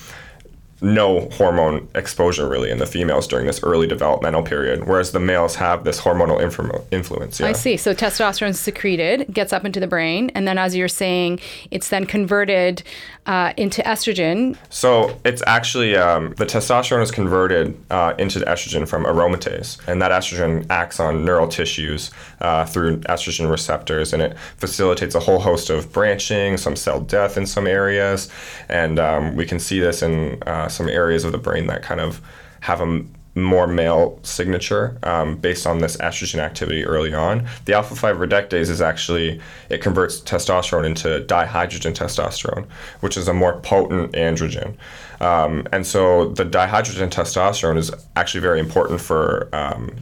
no 0.81 1.29
hormone 1.31 1.87
exposure 1.95 2.47
really 2.47 2.69
in 2.69 2.77
the 2.77 2.85
females 2.85 3.27
during 3.27 3.45
this 3.45 3.61
early 3.63 3.87
developmental 3.87 4.41
period, 4.41 4.87
whereas 4.87 5.11
the 5.11 5.19
males 5.19 5.55
have 5.55 5.83
this 5.83 5.99
hormonal 6.01 6.39
influ- 6.39 6.83
influence. 6.91 7.39
Yeah. 7.39 7.47
I 7.47 7.53
see. 7.53 7.75
So 7.77 7.93
testosterone 7.93 8.49
is 8.49 8.59
secreted, 8.59 9.33
gets 9.33 9.51
up 9.51 9.65
into 9.65 9.79
the 9.79 9.87
brain, 9.87 10.31
and 10.35 10.47
then, 10.47 10.57
as 10.57 10.75
you're 10.75 10.87
saying, 10.87 11.39
it's 11.71 11.89
then 11.89 12.05
converted 12.05 12.83
uh, 13.25 13.53
into 13.57 13.81
estrogen. 13.81 14.57
So 14.69 15.19
it's 15.25 15.43
actually 15.45 15.95
um, 15.95 16.33
the 16.37 16.45
testosterone 16.45 17.03
is 17.03 17.11
converted 17.11 17.77
uh, 17.91 18.13
into 18.17 18.39
estrogen 18.39 18.87
from 18.87 19.03
aromatase, 19.03 19.85
and 19.87 20.01
that 20.01 20.11
estrogen 20.11 20.65
acts 20.69 20.99
on 20.99 21.25
neural 21.25 21.47
tissues 21.47 22.11
uh, 22.41 22.65
through 22.65 22.97
estrogen 23.01 23.51
receptors, 23.51 24.13
and 24.13 24.21
it 24.21 24.37
facilitates 24.57 25.13
a 25.13 25.19
whole 25.19 25.39
host 25.39 25.69
of 25.69 25.91
branching, 25.91 26.57
some 26.57 26.75
cell 26.75 27.01
death 27.01 27.37
in 27.37 27.45
some 27.45 27.67
areas, 27.67 28.29
and 28.69 28.97
um, 28.97 29.35
we 29.35 29.45
can 29.45 29.59
see 29.59 29.79
this 29.79 30.01
in 30.01 30.41
uh, 30.43 30.68
some 30.71 30.89
areas 30.89 31.23
of 31.23 31.31
the 31.31 31.37
brain 31.37 31.67
that 31.67 31.83
kind 31.83 31.99
of 31.99 32.21
have 32.61 32.81
a 32.81 33.03
more 33.35 33.67
male 33.67 34.19
signature 34.23 34.97
um, 35.03 35.37
based 35.37 35.65
on 35.65 35.79
this 35.79 35.97
estrogen 35.97 36.39
activity 36.39 36.83
early 36.85 37.13
on. 37.13 37.47
The 37.65 37.73
alpha 37.73 37.95
5 37.95 38.17
reductase 38.17 38.69
is 38.69 38.81
actually, 38.81 39.39
it 39.69 39.81
converts 39.81 40.19
testosterone 40.21 40.85
into 40.85 41.25
dihydrotestosterone, 41.27 42.67
which 42.99 43.17
is 43.17 43.27
a 43.27 43.33
more 43.33 43.59
potent 43.61 44.11
androgen. 44.13 44.75
Um, 45.21 45.67
and 45.71 45.85
so 45.85 46.29
the 46.29 46.45
dihydrotestosterone 46.45 47.77
is 47.77 47.91
actually 48.15 48.41
very 48.41 48.59
important 48.59 49.01
for 49.01 49.49
um, 49.53 49.95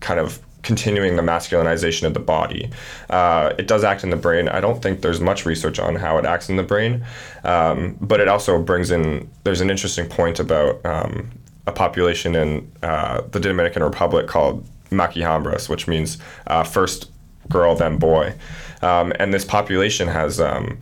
kind 0.00 0.18
of 0.18 0.40
continuing 0.62 1.16
the 1.16 1.22
masculinization 1.22 2.04
of 2.04 2.14
the 2.14 2.20
body. 2.20 2.70
Uh, 3.10 3.52
it 3.58 3.66
does 3.66 3.84
act 3.84 4.04
in 4.04 4.10
the 4.10 4.16
brain. 4.16 4.48
I 4.48 4.60
don't 4.60 4.80
think 4.82 5.00
there's 5.00 5.20
much 5.20 5.44
research 5.44 5.78
on 5.78 5.96
how 5.96 6.18
it 6.18 6.24
acts 6.24 6.48
in 6.48 6.56
the 6.56 6.62
brain, 6.62 7.04
um, 7.44 7.96
but 8.00 8.20
it 8.20 8.28
also 8.28 8.62
brings 8.62 8.90
in. 8.90 9.28
There's 9.44 9.60
an 9.60 9.70
interesting 9.70 10.08
point 10.08 10.38
about 10.40 10.84
um, 10.86 11.30
a 11.66 11.72
population 11.72 12.34
in 12.34 12.72
uh, 12.82 13.22
the 13.30 13.40
Dominican 13.40 13.82
Republic 13.82 14.26
called 14.26 14.66
machihembras, 14.90 15.68
which 15.68 15.88
means 15.88 16.18
uh, 16.46 16.62
first 16.62 17.10
girl 17.48 17.74
then 17.74 17.98
boy, 17.98 18.34
um, 18.82 19.12
and 19.18 19.34
this 19.34 19.44
population 19.44 20.08
has 20.08 20.40
um, 20.40 20.78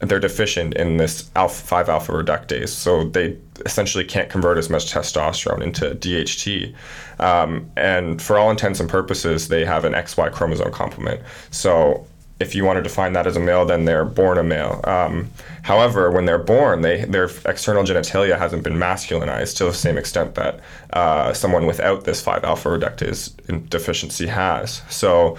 they're 0.00 0.20
deficient 0.20 0.74
in 0.74 0.96
this 0.96 1.30
alpha 1.34 1.66
5 1.66 1.88
alpha 1.88 2.12
reductase 2.12 2.68
so 2.68 3.04
they 3.04 3.36
essentially 3.66 4.04
can't 4.04 4.30
convert 4.30 4.58
as 4.58 4.70
much 4.70 4.92
testosterone 4.92 5.62
into 5.62 5.94
DHT 5.94 6.74
um, 7.20 7.70
and 7.76 8.20
for 8.20 8.38
all 8.38 8.50
intents 8.50 8.80
and 8.80 8.88
purposes 8.88 9.48
they 9.48 9.64
have 9.64 9.84
an 9.84 9.92
XY 9.92 10.32
chromosome 10.32 10.72
complement. 10.72 11.20
So 11.50 12.06
if 12.40 12.54
you 12.54 12.64
want 12.64 12.76
to 12.76 12.82
define 12.82 13.12
that 13.14 13.26
as 13.26 13.36
a 13.36 13.40
male 13.40 13.64
then 13.66 13.84
they're 13.84 14.04
born 14.04 14.38
a 14.38 14.42
male. 14.42 14.80
Um, 14.84 15.30
however 15.62 16.10
when 16.10 16.24
they're 16.24 16.38
born 16.38 16.82
they 16.82 17.04
their 17.04 17.30
external 17.44 17.84
genitalia 17.84 18.38
hasn't 18.38 18.62
been 18.62 18.74
masculinized 18.74 19.56
to 19.58 19.64
the 19.64 19.72
same 19.72 19.98
extent 19.98 20.34
that 20.36 20.60
uh, 20.92 21.32
someone 21.32 21.66
without 21.66 22.04
this 22.04 22.20
5 22.20 22.44
alpha 22.44 22.68
reductase 22.68 23.68
deficiency 23.68 24.26
has. 24.26 24.82
So 24.88 25.36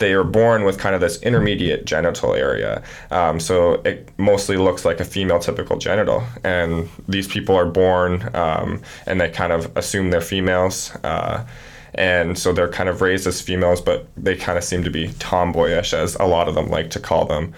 they 0.00 0.12
are 0.14 0.24
born 0.24 0.64
with 0.64 0.78
kind 0.78 0.94
of 0.94 1.00
this 1.00 1.22
intermediate 1.22 1.84
genital 1.84 2.34
area. 2.34 2.82
Um, 3.10 3.38
so 3.38 3.74
it 3.84 4.10
mostly 4.18 4.56
looks 4.56 4.84
like 4.84 4.98
a 4.98 5.04
female 5.04 5.38
typical 5.38 5.78
genital. 5.78 6.24
And 6.42 6.88
these 7.06 7.28
people 7.28 7.54
are 7.54 7.66
born 7.66 8.34
um, 8.34 8.82
and 9.06 9.20
they 9.20 9.28
kind 9.28 9.52
of 9.52 9.76
assume 9.76 10.10
they're 10.10 10.20
females. 10.20 10.90
Uh, 11.04 11.46
and 11.94 12.38
so 12.38 12.52
they're 12.52 12.68
kind 12.68 12.88
of 12.88 13.02
raised 13.02 13.26
as 13.26 13.40
females, 13.40 13.80
but 13.80 14.06
they 14.16 14.36
kind 14.36 14.56
of 14.56 14.64
seem 14.64 14.84
to 14.84 14.90
be 14.90 15.08
tomboyish, 15.18 15.92
as 15.92 16.14
a 16.16 16.24
lot 16.24 16.48
of 16.48 16.54
them 16.54 16.68
like 16.70 16.88
to 16.90 17.00
call 17.00 17.26
them, 17.26 17.52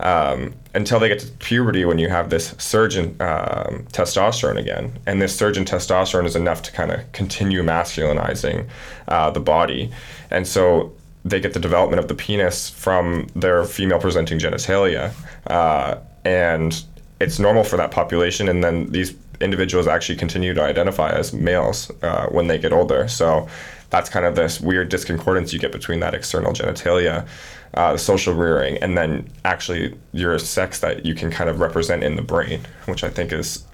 um, 0.00 0.54
until 0.74 1.00
they 1.00 1.08
get 1.08 1.20
to 1.20 1.26
puberty 1.38 1.86
when 1.86 1.98
you 1.98 2.08
have 2.10 2.28
this 2.28 2.54
surge 2.58 2.96
in 2.96 3.06
um, 3.20 3.86
testosterone 3.92 4.58
again. 4.58 4.92
And 5.06 5.22
this 5.22 5.34
surge 5.34 5.56
in 5.56 5.64
testosterone 5.64 6.26
is 6.26 6.36
enough 6.36 6.62
to 6.64 6.72
kind 6.72 6.92
of 6.92 7.10
continue 7.12 7.62
masculinizing 7.62 8.68
uh, 9.08 9.30
the 9.30 9.40
body. 9.40 9.90
And 10.30 10.46
so 10.46 10.92
they 11.28 11.40
get 11.40 11.52
the 11.52 11.60
development 11.60 12.00
of 12.00 12.08
the 12.08 12.14
penis 12.14 12.70
from 12.70 13.26
their 13.34 13.64
female 13.64 13.98
presenting 13.98 14.38
genitalia. 14.38 15.12
Uh, 15.46 15.98
and 16.24 16.84
it's 17.20 17.38
normal 17.38 17.64
for 17.64 17.76
that 17.76 17.90
population. 17.90 18.48
And 18.48 18.62
then 18.62 18.90
these 18.90 19.14
individuals 19.40 19.86
actually 19.86 20.16
continue 20.16 20.54
to 20.54 20.62
identify 20.62 21.10
as 21.10 21.32
males 21.32 21.90
uh, 22.02 22.26
when 22.26 22.46
they 22.46 22.58
get 22.58 22.72
older. 22.72 23.08
So 23.08 23.48
that's 23.90 24.10
kind 24.10 24.26
of 24.26 24.34
this 24.34 24.60
weird 24.60 24.88
disconcordance 24.88 25.52
you 25.52 25.58
get 25.58 25.72
between 25.72 26.00
that 26.00 26.14
external 26.14 26.52
genitalia, 26.52 27.26
uh, 27.74 27.92
the 27.92 27.98
social 27.98 28.34
rearing, 28.34 28.76
and 28.78 28.96
then 28.98 29.28
actually 29.44 29.96
your 30.12 30.38
sex 30.38 30.80
that 30.80 31.06
you 31.06 31.14
can 31.14 31.30
kind 31.30 31.48
of 31.48 31.60
represent 31.60 32.02
in 32.02 32.16
the 32.16 32.22
brain, 32.22 32.60
which 32.86 33.04
I 33.04 33.10
think 33.10 33.32
is 33.32 33.64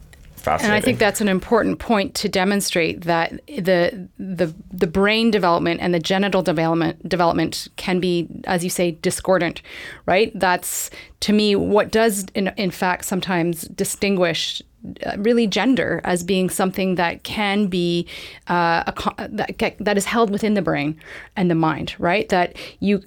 and 0.47 0.73
I 0.73 0.81
think 0.81 0.99
that's 0.99 1.21
an 1.21 1.29
important 1.29 1.79
point 1.79 2.15
to 2.17 2.29
demonstrate 2.29 3.03
that 3.03 3.33
the 3.47 4.09
the 4.19 4.55
the 4.73 4.87
brain 4.87 5.31
development 5.31 5.81
and 5.81 5.95
the 5.95 6.01
genital 6.01 6.43
development 6.43 7.09
development 7.09 7.69
can 7.77 8.01
be, 8.01 8.29
as 8.45 8.65
you 8.65 8.71
say, 8.71 8.93
discordant, 8.93 9.63
right? 10.07 10.33
That's 10.35 10.91
to 11.21 11.33
me 11.33 11.57
what 11.57 11.91
does 11.91 12.27
in, 12.35 12.49
in 12.57 12.71
fact 12.71 13.05
sometimes 13.05 13.63
distinguish 13.63 14.63
uh, 15.07 15.17
really 15.17 15.47
gender 15.47 16.03
as 16.05 16.23
being 16.23 16.51
something 16.51 16.97
that 16.97 17.23
can 17.25 17.69
be 17.69 18.07
uh, 18.49 18.85
a, 18.87 19.29
that, 19.31 19.77
that 19.81 19.97
is 19.97 20.05
held 20.05 20.29
within 20.29 20.53
the 20.53 20.61
brain 20.61 21.01
and 21.37 21.51
the 21.51 21.55
mind, 21.55 21.95
right? 21.99 22.29
That 22.29 22.55
you, 22.81 22.99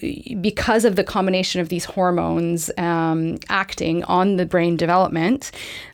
because 0.42 0.86
of 0.86 0.96
the 0.96 1.04
combination 1.04 1.62
of 1.62 1.70
these 1.70 1.86
hormones 1.86 2.72
um, 2.80 3.38
acting 3.50 4.04
on 4.06 4.38
the 4.38 4.46
brain 4.48 4.76
development, 4.76 5.52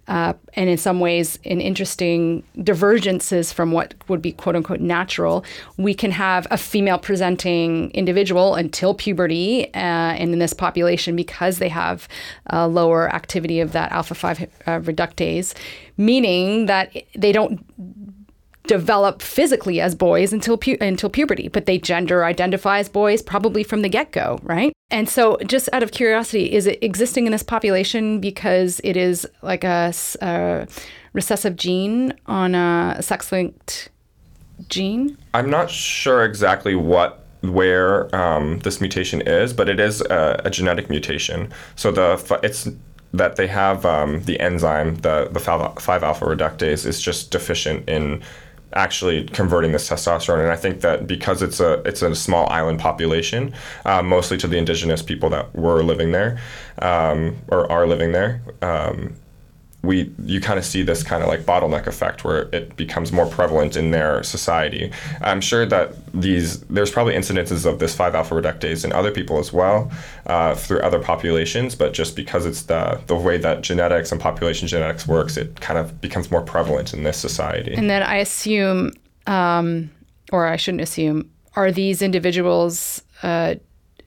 uh, 0.08 0.34
and 0.56 0.70
in 0.70 0.78
some 0.78 1.00
ways, 1.00 1.40
in 1.44 1.62
interesting 1.62 2.44
divergences 2.62 3.54
from 3.54 3.72
what 3.72 3.94
would 4.10 4.22
be 4.22 4.34
quote 4.34 4.56
unquote 4.56 4.82
natural, 4.82 5.46
we 5.78 5.94
can 5.94 6.12
have 6.12 6.46
a 6.52 6.58
female 6.58 6.98
presenting 6.98 7.90
individual 7.92 8.56
until 8.56 8.94
puberty, 8.94 9.66
uh, 9.74 9.78
and 9.78 10.34
in 10.34 10.40
this 10.40 10.54
population, 10.54 11.16
because 11.16 11.60
they 11.60 11.70
have 11.70 12.08
a 12.48 12.68
lower 12.68 13.14
activity 13.14 13.60
of 13.62 13.72
that 13.72 13.92
alpha 13.92 14.14
5 14.14 14.42
uh, 14.42 14.46
reductase, 14.80 15.54
meaning 15.98 16.66
that 16.66 16.92
they 17.16 17.32
don't 17.32 17.64
develop 18.68 19.22
physically 19.22 19.82
as 19.82 19.94
boys 19.96 20.32
until 20.34 20.58
pu- 20.58 20.78
until 20.80 21.10
puberty, 21.10 21.48
but 21.48 21.66
they 21.66 21.78
gender 21.78 22.26
identify 22.26 22.80
as 22.80 22.90
boys 22.90 23.22
probably 23.22 23.64
from 23.64 23.82
the 23.82 23.90
get 23.90 24.12
go, 24.12 24.40
right? 24.44 24.74
And 24.94 25.10
so, 25.10 25.38
just 25.48 25.70
out 25.74 25.82
of 25.82 25.92
curiosity, 25.92 26.54
is 26.54 26.68
it 26.68 26.78
existing 26.84 27.26
in 27.26 27.32
this 27.32 27.42
population 27.42 28.20
because 28.20 28.80
it 28.84 28.96
is 28.96 29.28
like 29.42 29.64
a, 29.64 29.92
a 30.22 30.68
recessive 31.14 31.56
gene 31.56 32.14
on 32.28 32.54
a 32.54 33.02
sex 33.02 33.32
linked 33.32 33.90
gene? 34.70 35.18
I'm 35.34 35.50
not 35.50 35.72
sure 35.72 36.24
exactly 36.24 36.76
what 36.76 37.26
where 37.42 38.16
um, 38.16 38.60
this 38.60 38.80
mutation 38.80 39.22
is, 39.22 39.52
but 39.52 39.68
it 39.68 39.80
is 39.80 40.02
a, 40.02 40.40
a 40.46 40.52
genetic 40.52 40.92
mutation. 40.92 41.52
So 41.76 41.92
the 41.92 42.40
it's 42.44 42.70
that 43.16 43.36
they 43.36 43.48
have 43.48 43.88
um, 43.88 44.22
the 44.26 44.40
enzyme, 44.40 44.98
the 44.98 45.28
the 45.32 45.40
five 45.40 46.04
alpha 46.04 46.26
reductase, 46.26 46.86
is 46.86 47.02
just 47.02 47.32
deficient 47.32 47.90
in 47.90 48.22
actually 48.76 49.26
converting 49.26 49.72
this 49.72 49.90
testosterone. 49.90 50.42
And 50.42 50.52
I 50.52 50.56
think 50.56 50.82
that 50.82 51.08
because 51.08 51.42
it's 51.42 51.60
a 51.60 51.82
it's 51.86 52.02
a 52.02 52.16
small 52.16 52.50
island 52.50 52.80
population, 52.80 53.54
uh, 53.86 54.02
mostly 54.04 54.38
to 54.38 54.48
the 54.48 54.58
indigenous 54.58 55.02
people 55.02 55.30
that 55.30 55.54
were 55.56 55.84
living 55.84 56.12
there 56.12 56.40
um, 56.80 57.38
or 57.50 57.72
are 57.72 57.88
living 57.88 58.12
there. 58.12 58.42
Um, 58.62 59.16
we 59.84 60.10
you 60.24 60.40
kind 60.40 60.58
of 60.58 60.66
see 60.66 60.82
this 60.82 61.04
kind 61.04 61.22
of 61.22 61.30
like 61.30 61.42
bottleneck 61.42 61.88
effect 61.88 62.24
where 62.24 62.44
it 62.54 62.76
becomes 62.78 63.12
more 63.12 63.26
prevalent 63.26 63.76
in 63.76 63.92
their 63.92 64.24
society. 64.24 64.92
I'm 65.22 65.42
sure 65.42 65.66
that 65.66 65.94
these 66.14 66.62
there's 66.62 66.90
probably 66.90 67.16
incidences 67.16 67.66
of 67.66 67.80
this 67.80 67.94
5 67.94 68.16
alpha 68.16 68.34
reductase 68.34 68.86
in 68.86 68.94
other 68.94 69.12
people 69.12 69.40
as 69.40 69.52
well 69.52 69.92
uh, 70.26 70.56
through 70.56 70.80
other 70.80 71.00
populations, 71.00 71.76
but 71.76 71.94
just 71.94 72.16
because 72.16 72.46
it's 72.46 72.64
the 72.64 73.02
the 73.08 73.16
way 73.16 73.38
that 73.38 73.62
genetics 73.62 74.12
and 74.12 74.22
population 74.22 74.70
genetics 74.70 75.06
works, 75.06 75.36
it 75.36 75.60
kind 75.60 75.78
of 75.78 76.00
becomes 76.00 76.32
more 76.32 76.42
prevalent 76.42 76.94
in 76.94 77.04
this 77.04 77.18
society. 77.18 77.74
And 77.74 77.90
then 77.90 78.04
I 78.04 78.18
assume, 78.18 78.94
um, 79.28 79.92
or 80.32 80.48
I 80.48 80.56
shouldn't 80.56 80.82
assume, 80.82 81.30
are 81.58 81.72
these 81.74 82.02
individuals 82.02 83.02
uh, 83.22 83.56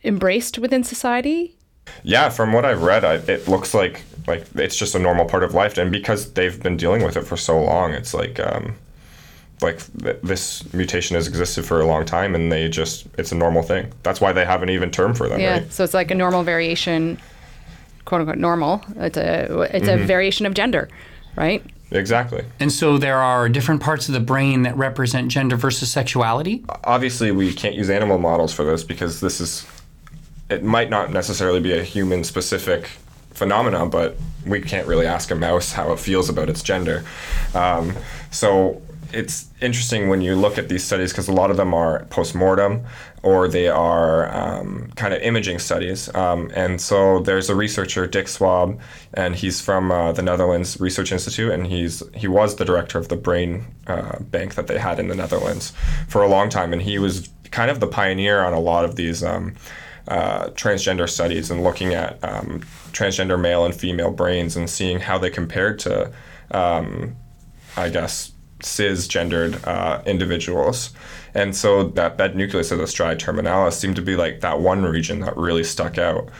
embraced 0.04 0.58
within 0.58 0.84
society? 0.84 1.54
Yeah, 2.02 2.30
from 2.30 2.52
what 2.52 2.64
I've 2.64 2.82
read, 2.82 3.04
I, 3.04 3.14
it 3.14 3.46
looks 3.46 3.74
like 3.74 4.02
like 4.26 4.44
it's 4.56 4.76
just 4.76 4.94
a 4.94 4.98
normal 4.98 5.24
part 5.24 5.42
of 5.44 5.54
life, 5.54 5.78
and 5.78 5.90
because 5.92 6.32
they've 6.32 6.60
been 6.62 6.76
dealing 6.76 7.02
with 7.04 7.16
it 7.16 7.22
for 7.22 7.36
so 7.36 7.60
long, 7.62 7.92
it's 7.92 8.12
like 8.14 8.40
um, 8.40 8.74
like 9.62 9.78
th- 10.02 10.16
this 10.22 10.72
mutation 10.74 11.14
has 11.14 11.28
existed 11.28 11.64
for 11.64 11.80
a 11.80 11.86
long 11.86 12.04
time, 12.04 12.34
and 12.34 12.50
they 12.50 12.68
just 12.68 13.06
it's 13.18 13.32
a 13.32 13.36
normal 13.36 13.62
thing. 13.62 13.92
That's 14.02 14.20
why 14.20 14.32
they 14.32 14.44
have 14.44 14.62
an 14.62 14.70
even 14.70 14.90
term 14.90 15.14
for 15.14 15.28
them, 15.28 15.40
Yeah. 15.40 15.52
right? 15.60 15.72
So 15.72 15.84
it's 15.84 15.94
like 15.94 16.10
a 16.10 16.14
normal 16.14 16.42
variation, 16.42 17.18
quote 18.04 18.20
unquote 18.22 18.38
normal. 18.38 18.82
It's 18.96 19.16
a 19.16 19.68
it's 19.74 19.88
a 19.88 19.96
variation 19.96 20.44
of 20.46 20.54
gender, 20.54 20.88
right? 21.36 21.64
Exactly. 21.92 22.44
And 22.58 22.72
so 22.72 22.98
there 22.98 23.18
are 23.18 23.48
different 23.48 23.80
parts 23.80 24.08
of 24.08 24.14
the 24.14 24.20
brain 24.20 24.62
that 24.62 24.76
represent 24.76 25.28
gender 25.28 25.54
versus 25.54 25.88
sexuality. 25.88 26.64
Obviously, 26.82 27.30
we 27.30 27.52
can't 27.54 27.76
use 27.76 27.90
animal 27.90 28.18
models 28.18 28.52
for 28.52 28.64
this 28.64 28.82
because 28.82 29.20
this 29.20 29.40
is 29.40 29.64
it 30.50 30.64
might 30.64 30.90
not 30.90 31.12
necessarily 31.12 31.60
be 31.60 31.72
a 31.72 31.82
human 31.84 32.24
specific 32.24 32.90
phenomenon, 33.36 33.90
but 33.90 34.16
we 34.46 34.60
can't 34.60 34.86
really 34.86 35.06
ask 35.06 35.30
a 35.30 35.34
mouse 35.34 35.72
how 35.72 35.92
it 35.92 35.98
feels 35.98 36.28
about 36.28 36.48
its 36.48 36.62
gender. 36.62 37.04
Um, 37.54 37.94
so 38.30 38.82
it's 39.12 39.48
interesting 39.60 40.08
when 40.08 40.20
you 40.20 40.34
look 40.34 40.58
at 40.58 40.68
these 40.68 40.84
studies 40.84 41.12
because 41.12 41.28
a 41.28 41.32
lot 41.32 41.50
of 41.50 41.56
them 41.56 41.72
are 41.74 42.04
post-mortem 42.06 42.84
or 43.22 43.48
they 43.48 43.68
are 43.68 44.32
um, 44.34 44.90
kind 44.96 45.12
of 45.12 45.20
imaging 45.22 45.58
studies. 45.58 46.12
Um, 46.14 46.50
and 46.54 46.80
so 46.80 47.20
there's 47.20 47.48
a 47.48 47.54
researcher, 47.54 48.06
Dick 48.06 48.26
Swaab, 48.26 48.78
and 49.14 49.34
he's 49.34 49.60
from 49.60 49.90
uh, 49.90 50.12
the 50.12 50.22
Netherlands 50.22 50.78
Research 50.80 51.12
Institute, 51.12 51.52
and 51.52 51.66
he's 51.66 52.02
he 52.14 52.28
was 52.28 52.56
the 52.56 52.64
director 52.64 52.98
of 52.98 53.08
the 53.08 53.16
brain 53.16 53.64
uh, 53.86 54.18
bank 54.20 54.54
that 54.54 54.66
they 54.66 54.78
had 54.78 54.98
in 54.98 55.08
the 55.08 55.14
Netherlands 55.14 55.72
for 56.08 56.22
a 56.22 56.28
long 56.28 56.48
time, 56.48 56.72
and 56.72 56.82
he 56.82 56.98
was 56.98 57.28
kind 57.50 57.70
of 57.70 57.80
the 57.80 57.86
pioneer 57.86 58.44
on 58.44 58.52
a 58.52 58.60
lot 58.60 58.84
of 58.84 58.96
these. 58.96 59.24
Um, 59.24 59.54
uh, 60.08 60.46
transgender 60.50 61.08
studies 61.08 61.50
and 61.50 61.64
looking 61.64 61.94
at 61.94 62.22
um, 62.22 62.60
transgender 62.92 63.40
male 63.40 63.64
and 63.64 63.74
female 63.74 64.10
brains 64.10 64.56
and 64.56 64.68
seeing 64.70 65.00
how 65.00 65.18
they 65.18 65.30
compared 65.30 65.78
to, 65.80 66.12
um, 66.50 67.16
I 67.76 67.88
guess, 67.88 68.32
cisgendered 68.60 69.66
uh, 69.66 70.02
individuals. 70.06 70.92
And 71.34 71.54
so 71.54 71.84
that 71.88 72.16
bed 72.16 72.36
nucleus 72.36 72.70
of 72.70 72.78
the 72.78 72.84
stria 72.84 73.16
terminalis 73.16 73.74
seemed 73.74 73.96
to 73.96 74.02
be 74.02 74.16
like 74.16 74.40
that 74.40 74.60
one 74.60 74.84
region 74.84 75.20
that 75.20 75.36
really 75.36 75.64
stuck 75.64 75.98
out. 75.98 76.30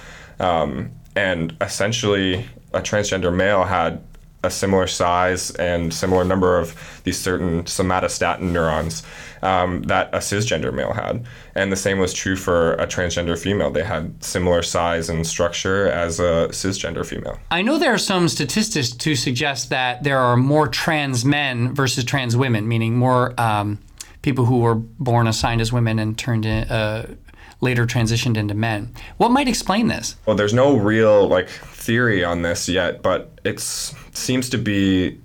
Um, 0.40 0.92
and 1.14 1.56
essentially, 1.60 2.46
a 2.72 2.80
transgender 2.80 3.34
male 3.34 3.64
had 3.64 4.02
a 4.42 4.50
similar 4.50 4.86
size 4.86 5.50
and 5.52 5.92
similar 5.92 6.24
number 6.24 6.58
of 6.58 7.00
these 7.04 7.18
certain 7.18 7.64
somatostatin 7.64 8.52
neurons 8.52 9.02
um, 9.42 9.82
that 9.82 10.08
a 10.14 10.18
cisgender 10.18 10.72
male 10.72 10.92
had. 10.92 11.26
And 11.54 11.72
the 11.72 11.76
same 11.76 11.98
was 11.98 12.12
true 12.12 12.36
for 12.36 12.74
a 12.74 12.86
transgender 12.86 13.38
female. 13.38 13.70
They 13.70 13.84
had 13.84 14.22
similar 14.22 14.62
size 14.62 15.08
and 15.08 15.26
structure 15.26 15.88
as 15.88 16.20
a 16.20 16.48
cisgender 16.50 17.04
female. 17.04 17.38
I 17.50 17.62
know 17.62 17.78
there 17.78 17.92
are 17.92 17.98
some 17.98 18.28
statistics 18.28 18.90
to 18.90 19.14
suggest 19.14 19.70
that 19.70 20.02
there 20.02 20.18
are 20.18 20.36
more 20.36 20.68
trans 20.68 21.24
men 21.24 21.74
versus 21.74 22.04
trans 22.04 22.36
women, 22.36 22.68
meaning 22.68 22.96
more 22.96 23.38
um, 23.40 23.78
people 24.22 24.44
who 24.44 24.58
were 24.58 24.74
born 24.74 25.26
assigned 25.26 25.60
as 25.60 25.72
women 25.72 25.98
and 25.98 26.18
turned 26.18 26.44
in, 26.44 26.64
uh, 26.64 27.14
later 27.60 27.86
transitioned 27.86 28.36
into 28.36 28.54
men. 28.54 28.92
What 29.16 29.30
might 29.30 29.48
explain 29.48 29.88
this? 29.88 30.16
Well, 30.26 30.36
there's 30.36 30.54
no 30.54 30.76
real 30.76 31.26
like 31.28 31.48
theory 31.48 32.24
on 32.24 32.42
this 32.42 32.68
yet, 32.68 33.02
but 33.02 33.38
it 33.44 33.60
seems 33.60 34.48
to 34.50 34.58
be 34.58 35.20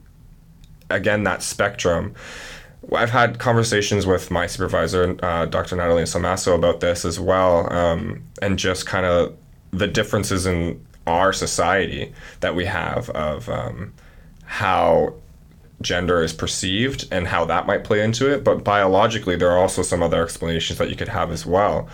again 0.89 1.23
that 1.23 1.43
spectrum. 1.43 2.13
I've 2.93 3.11
had 3.11 3.37
conversations 3.39 4.05
with 4.07 4.31
my 4.31 4.47
supervisor, 4.47 5.15
uh, 5.21 5.45
Dr. 5.45 5.75
Natalie 5.75 6.03
Salmaso, 6.03 6.55
about 6.55 6.79
this 6.79 7.05
as 7.05 7.19
well, 7.19 7.71
um, 7.71 8.23
and 8.41 8.57
just 8.57 8.85
kind 8.87 9.05
of 9.05 9.37
the 9.71 9.87
differences 9.87 10.45
in 10.45 10.83
our 11.07 11.31
society 11.31 12.13
that 12.39 12.55
we 12.55 12.65
have 12.65 13.09
of 13.11 13.49
um, 13.49 13.93
how 14.45 15.13
gender 15.81 16.21
is 16.21 16.33
perceived 16.33 17.07
and 17.11 17.27
how 17.27 17.45
that 17.45 17.65
might 17.65 17.83
play 17.83 18.03
into 18.03 18.31
it. 18.31 18.43
But 18.43 18.63
biologically, 18.63 19.35
there 19.35 19.51
are 19.51 19.57
also 19.57 19.81
some 19.81 20.03
other 20.03 20.23
explanations 20.23 20.79
that 20.79 20.89
you 20.89 20.95
could 20.95 21.07
have 21.07 21.31
as 21.31 21.45
well. 21.45 21.87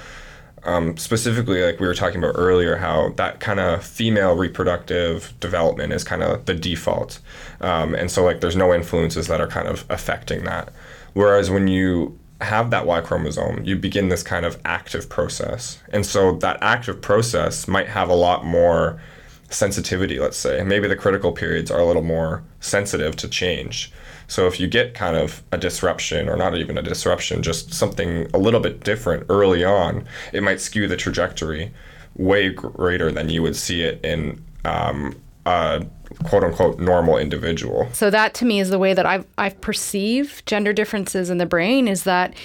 Um, 0.68 0.98
specifically, 0.98 1.64
like 1.64 1.80
we 1.80 1.88
were 1.88 1.96
talking 1.96 2.22
about 2.22 2.36
earlier, 2.36 2.76
how 2.76 3.14
that 3.16 3.40
kind 3.40 3.60
of 3.60 3.84
female 3.84 4.36
reproductive 4.36 5.34
development 5.40 5.94
is 5.94 6.04
kind 6.04 6.22
of 6.22 6.46
the 6.46 6.54
default. 6.54 7.20
Um, 7.62 7.96
and 7.96 8.12
so, 8.12 8.24
like, 8.24 8.42
there's 8.42 8.58
no 8.58 8.74
influences 8.74 9.28
that 9.28 9.40
are 9.40 9.48
kind 9.48 9.68
of 9.68 9.86
affecting 9.90 10.44
that. 10.44 10.74
Whereas 11.14 11.50
when 11.50 11.70
you 11.70 12.20
have 12.42 12.70
that 12.72 12.86
Y 12.86 13.00
chromosome, 13.02 13.64
you 13.64 13.78
begin 13.78 14.10
this 14.10 14.24
kind 14.24 14.46
of 14.46 14.60
active 14.66 15.10
process. 15.10 15.82
And 15.90 16.06
so, 16.06 16.34
that 16.34 16.58
active 16.62 17.02
process 17.02 17.68
might 17.68 17.88
have 17.88 18.10
a 18.10 18.16
lot 18.16 18.46
more 18.46 19.02
sensitivity, 19.50 20.20
let's 20.20 20.38
say. 20.38 20.62
Maybe 20.64 20.90
the 20.90 20.98
critical 20.98 21.32
periods 21.32 21.72
are 21.72 21.80
a 21.80 21.86
little 21.86 22.04
more 22.04 22.44
sensitive 22.60 23.16
to 23.16 23.30
change. 23.30 23.92
So 24.28 24.48
if 24.48 24.60
you 24.60 24.68
get 24.68 24.94
kind 24.94 25.16
of 25.16 25.42
a 25.52 25.58
disruption, 25.58 26.30
or 26.30 26.36
not 26.36 26.56
even 26.58 26.78
a 26.78 26.82
disruption, 26.82 27.42
just 27.42 27.74
something 27.74 28.30
a 28.34 28.38
little 28.38 28.60
bit 28.60 28.84
different 28.84 29.26
early 29.30 29.64
on, 29.64 30.06
it 30.34 30.44
might 30.44 30.60
skew 30.60 30.88
the 30.88 30.98
trajectory 30.98 31.72
way 32.16 32.50
greater 32.50 33.12
than 33.12 33.30
you 33.30 33.42
would 33.42 33.56
see 33.56 33.84
it 33.84 34.04
in 34.04 34.44
um, 34.66 35.16
a 35.46 35.86
quote 36.26 36.44
unquote 36.44 36.80
normal 36.80 37.18
individual. 37.18 37.88
So 37.94 38.10
that 38.10 38.34
to 38.36 38.46
me 38.46 38.60
is 38.60 38.70
the 38.70 38.80
way 38.80 38.94
that 38.94 39.06
I've 39.06 39.26
I've 39.38 39.60
perceived 39.62 40.46
gender 40.46 40.74
differences 40.74 41.30
in 41.30 41.38
the 41.38 41.46
brain 41.46 41.88
is 41.88 42.04
that 42.04 42.36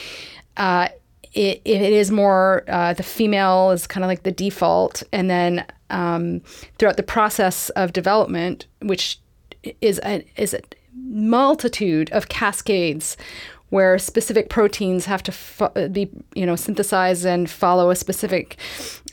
uh, 0.56 0.88
it, 1.32 1.62
it 1.64 1.92
is 1.92 2.10
more 2.10 2.64
uh, 2.68 2.92
the 2.92 3.02
female 3.02 3.70
is 3.70 3.86
kind 3.86 4.04
of 4.04 4.08
like 4.08 4.22
the 4.22 4.32
default, 4.32 5.02
and 5.12 5.28
then 5.30 5.64
um, 5.90 6.40
throughout 6.78 6.96
the 6.96 7.02
process 7.02 7.70
of 7.70 7.92
development, 7.92 8.66
which 8.80 9.18
is 9.80 10.00
a, 10.04 10.24
is 10.36 10.54
a 10.54 10.60
multitude 10.94 12.10
of 12.12 12.28
cascades 12.28 13.16
where 13.72 13.98
specific 13.98 14.50
proteins 14.50 15.06
have 15.06 15.22
to 15.22 15.32
fo- 15.32 15.88
be 15.88 16.10
you 16.34 16.44
know 16.44 16.54
synthesized 16.54 17.24
and 17.24 17.48
follow 17.48 17.88
a 17.88 17.96
specific 17.96 18.58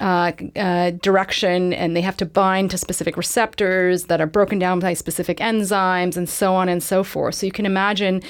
uh, 0.01 0.33
uh, 0.57 0.91
direction 1.01 1.71
and 1.71 1.95
they 1.95 2.01
have 2.01 2.17
to 2.17 2.25
bind 2.25 2.69
to 2.69 2.77
specific 2.77 3.15
receptors 3.15 4.05
that 4.05 4.19
are 4.19 4.27
broken 4.27 4.59
down 4.59 4.81
by 4.81 4.93
specific 4.93 5.37
enzymes 5.37 6.17
and 6.17 6.27
so 6.27 6.53
on 6.53 6.67
and 6.67 6.83
so 6.83 7.05
forth. 7.05 7.35
So 7.35 7.45
you 7.45 7.53
can 7.53 7.65
imagine 7.65 8.21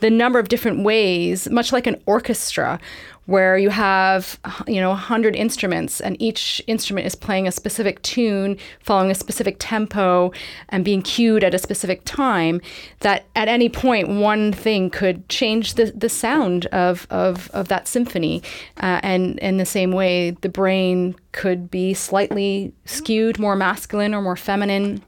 the 0.00 0.10
number 0.10 0.38
of 0.38 0.48
different 0.48 0.84
ways 0.84 1.48
much 1.50 1.72
like 1.72 1.86
an 1.86 2.00
orchestra 2.06 2.78
where 3.26 3.58
you 3.58 3.70
have 3.70 4.38
you 4.66 4.80
know 4.80 4.90
100 4.90 5.36
instruments 5.36 6.00
and 6.00 6.20
each 6.20 6.62
instrument 6.66 7.06
is 7.06 7.14
playing 7.14 7.46
a 7.46 7.52
specific 7.52 8.00
tune 8.02 8.56
following 8.80 9.10
a 9.10 9.14
specific 9.14 9.56
tempo 9.58 10.32
and 10.70 10.84
being 10.84 11.02
cued 11.02 11.44
at 11.44 11.52
a 11.52 11.58
specific 11.58 12.02
time 12.04 12.60
that 13.00 13.26
at 13.34 13.48
any 13.48 13.68
point 13.68 14.08
one 14.08 14.52
thing 14.52 14.88
could 14.88 15.28
change 15.28 15.74
the, 15.74 15.86
the 15.94 16.08
sound 16.08 16.66
of, 16.66 17.06
of, 17.10 17.50
of 17.52 17.68
that 17.68 17.88
symphony. 17.88 18.42
Uh, 18.78 19.00
and 19.02 19.38
in 19.40 19.56
the 19.56 19.66
same 19.66 19.90
way 19.90 20.30
the 20.42 20.48
brain 20.48 21.14
could 21.32 21.70
be 21.70 21.92
slightly 21.92 22.72
skewed 22.84 23.38
more 23.38 23.56
masculine 23.56 24.14
or 24.14 24.22
more 24.22 24.36
feminine 24.36 25.02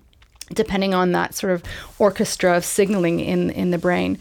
depending 0.55 0.95
on 0.95 1.13
that 1.13 1.35
sort 1.35 1.53
of 1.53 1.63
orchestra 1.99 2.57
of 2.57 2.65
signaling 2.65 3.21
in 3.21 3.51
in 3.51 3.71
the 3.71 3.79
brain. 3.79 4.19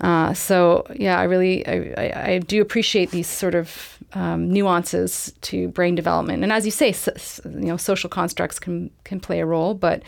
Uh, 0.00 0.32
so 0.34 0.86
yeah, 0.94 1.18
I 1.18 1.24
really 1.24 1.66
I, 1.66 1.94
I, 1.96 2.32
I, 2.32 2.38
do 2.38 2.62
appreciate 2.62 3.10
these 3.10 3.26
sort 3.26 3.54
of 3.54 3.98
um, 4.12 4.50
nuances 4.50 5.32
to 5.42 5.68
brain 5.68 5.94
development, 5.94 6.42
and 6.42 6.52
as 6.52 6.64
you 6.64 6.70
say, 6.70 6.92
so, 6.92 7.12
you 7.44 7.66
know, 7.66 7.76
social 7.76 8.08
constructs 8.08 8.58
can 8.58 8.90
can 9.04 9.20
play 9.20 9.40
a 9.40 9.46
role, 9.46 9.74
but 9.74 10.02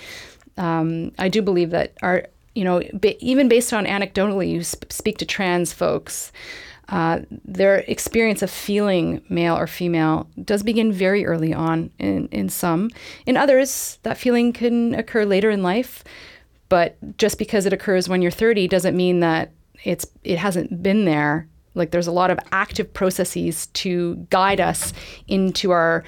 um, 0.56 1.12
I 1.18 1.28
do 1.28 1.42
believe 1.42 1.70
that 1.70 1.94
our 2.02 2.24
you 2.54 2.64
know 2.64 2.82
even 3.02 3.48
based 3.48 3.72
on 3.72 3.84
anecdotally, 3.84 4.50
you 4.50 4.62
sp- 4.62 4.92
speak 4.92 5.18
to 5.18 5.26
trans 5.26 5.72
folks. 5.72 6.32
Uh, 6.90 7.20
their 7.44 7.76
experience 7.86 8.42
of 8.42 8.50
feeling 8.50 9.22
male 9.28 9.56
or 9.56 9.66
female 9.66 10.28
does 10.44 10.62
begin 10.62 10.92
very 10.92 11.24
early 11.24 11.54
on 11.54 11.90
in, 11.98 12.26
in 12.28 12.48
some. 12.48 12.90
In 13.26 13.36
others, 13.36 13.98
that 14.02 14.18
feeling 14.18 14.52
can 14.52 14.94
occur 14.94 15.24
later 15.24 15.50
in 15.50 15.62
life. 15.62 16.02
But 16.68 16.96
just 17.16 17.38
because 17.38 17.64
it 17.66 17.72
occurs 17.72 18.08
when 18.08 18.22
you're 18.22 18.30
30 18.32 18.68
doesn't 18.68 18.96
mean 18.96 19.20
that 19.20 19.52
it's 19.84 20.06
it 20.24 20.38
hasn't 20.38 20.82
been 20.82 21.04
there. 21.04 21.46
Like 21.74 21.90
there's 21.92 22.06
a 22.08 22.12
lot 22.12 22.30
of 22.30 22.38
active 22.52 22.92
processes 22.92 23.66
to 23.68 24.16
guide 24.30 24.60
us 24.60 24.92
into 25.28 25.70
our 25.70 26.04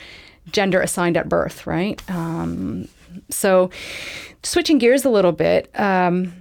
gender 0.51 0.81
assigned 0.81 1.17
at 1.17 1.29
birth, 1.29 1.67
right? 1.67 2.03
Um, 2.11 2.89
So, 3.31 3.71
switching 4.43 4.79
gears 4.79 5.05
a 5.05 5.11
little 5.11 5.33
bit, 5.33 5.69
um, 5.79 6.33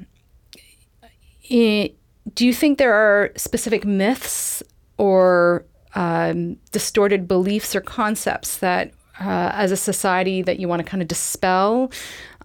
i- 1.52 1.92
do 2.36 2.46
you 2.46 2.54
think 2.54 2.78
there 2.78 2.94
are 2.94 3.32
specific 3.36 3.86
myths 3.86 4.62
or 4.98 5.66
um, 5.96 6.58
distorted 6.72 7.28
beliefs 7.28 7.76
or 7.76 7.82
concepts 7.82 8.58
that, 8.58 8.92
uh, 9.20 9.52
as 9.54 9.72
a 9.72 9.78
society, 9.78 10.42
that 10.42 10.60
you 10.60 10.68
want 10.68 10.80
to 10.80 10.88
kind 10.90 11.02
of 11.02 11.08
dispel? 11.08 11.92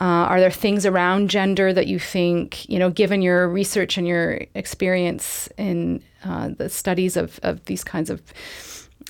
Uh, 0.00 0.04
are 0.28 0.40
there 0.40 0.50
things 0.50 0.84
around 0.84 1.30
gender 1.30 1.72
that 1.72 1.86
you 1.86 1.98
think, 1.98 2.68
you 2.68 2.78
know, 2.78 2.90
given 2.90 3.22
your 3.22 3.48
research 3.48 3.96
and 3.96 4.06
your 4.06 4.40
experience 4.54 5.48
in 5.56 6.02
uh, 6.24 6.50
the 6.56 6.68
studies 6.68 7.16
of, 7.16 7.38
of 7.42 7.64
these 7.66 7.82
kinds 7.84 8.10
of 8.10 8.20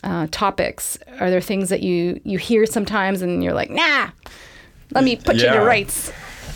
uh, 0.04 0.26
topics, 0.30 0.98
are 1.18 1.30
there 1.30 1.40
things 1.40 1.70
that 1.70 1.82
you 1.82 2.20
you 2.22 2.38
hear 2.38 2.66
sometimes 2.66 3.22
and 3.22 3.42
you're 3.42 3.54
like, 3.54 3.70
nah, 3.70 4.10
let 4.92 5.02
me 5.02 5.16
put 5.16 5.36
you 5.36 5.44
Yeah. 5.44 5.54
to 5.54 5.60
rights? 5.64 6.10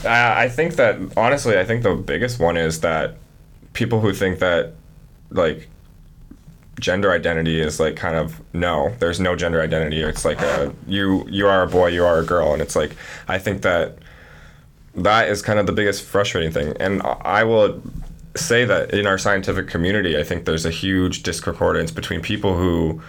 Uh, 0.05 0.09
I 0.37 0.49
think 0.49 0.77
that 0.77 0.99
honestly, 1.17 1.59
I 1.59 1.65
think 1.65 1.83
the 1.83 1.95
biggest 1.95 2.39
one 2.39 2.57
is 2.57 2.81
that 2.81 3.17
people 3.73 4.01
who 4.01 4.13
think 4.13 4.39
that 4.41 4.75
like 5.31 5.69
gender 6.81 7.13
identity 7.13 7.61
is 7.61 7.79
like 7.79 7.97
kind 7.97 8.17
of 8.17 8.41
no, 8.55 8.95
there's 8.99 9.21
no 9.21 9.37
gender 9.37 9.61
identity. 9.61 10.01
It's 10.03 10.25
like 10.25 10.41
a, 10.41 10.75
you 10.87 11.27
you 11.29 11.47
are 11.47 11.63
a 11.63 11.69
boy, 11.69 11.89
you 11.89 12.05
are 12.05 12.19
a 12.19 12.25
girl, 12.25 12.53
and 12.53 12.63
it's 12.63 12.77
like 12.77 12.97
I 13.29 13.39
think 13.39 13.63
that 13.63 13.99
that 14.95 15.29
is 15.29 15.43
kind 15.43 15.59
of 15.59 15.67
the 15.67 15.73
biggest 15.73 16.03
frustrating 16.03 16.51
thing. 16.51 16.75
And 16.81 17.03
I 17.03 17.45
will 17.45 17.83
say 18.37 18.65
that 18.65 18.93
in 18.93 19.07
our 19.07 19.19
scientific 19.19 19.69
community, 19.69 20.19
I 20.19 20.25
think 20.25 20.45
there's 20.45 20.67
a 20.67 20.71
huge 20.71 21.23
discordance 21.23 21.91
between 21.91 22.21
people 22.21 22.57
who 22.57 23.03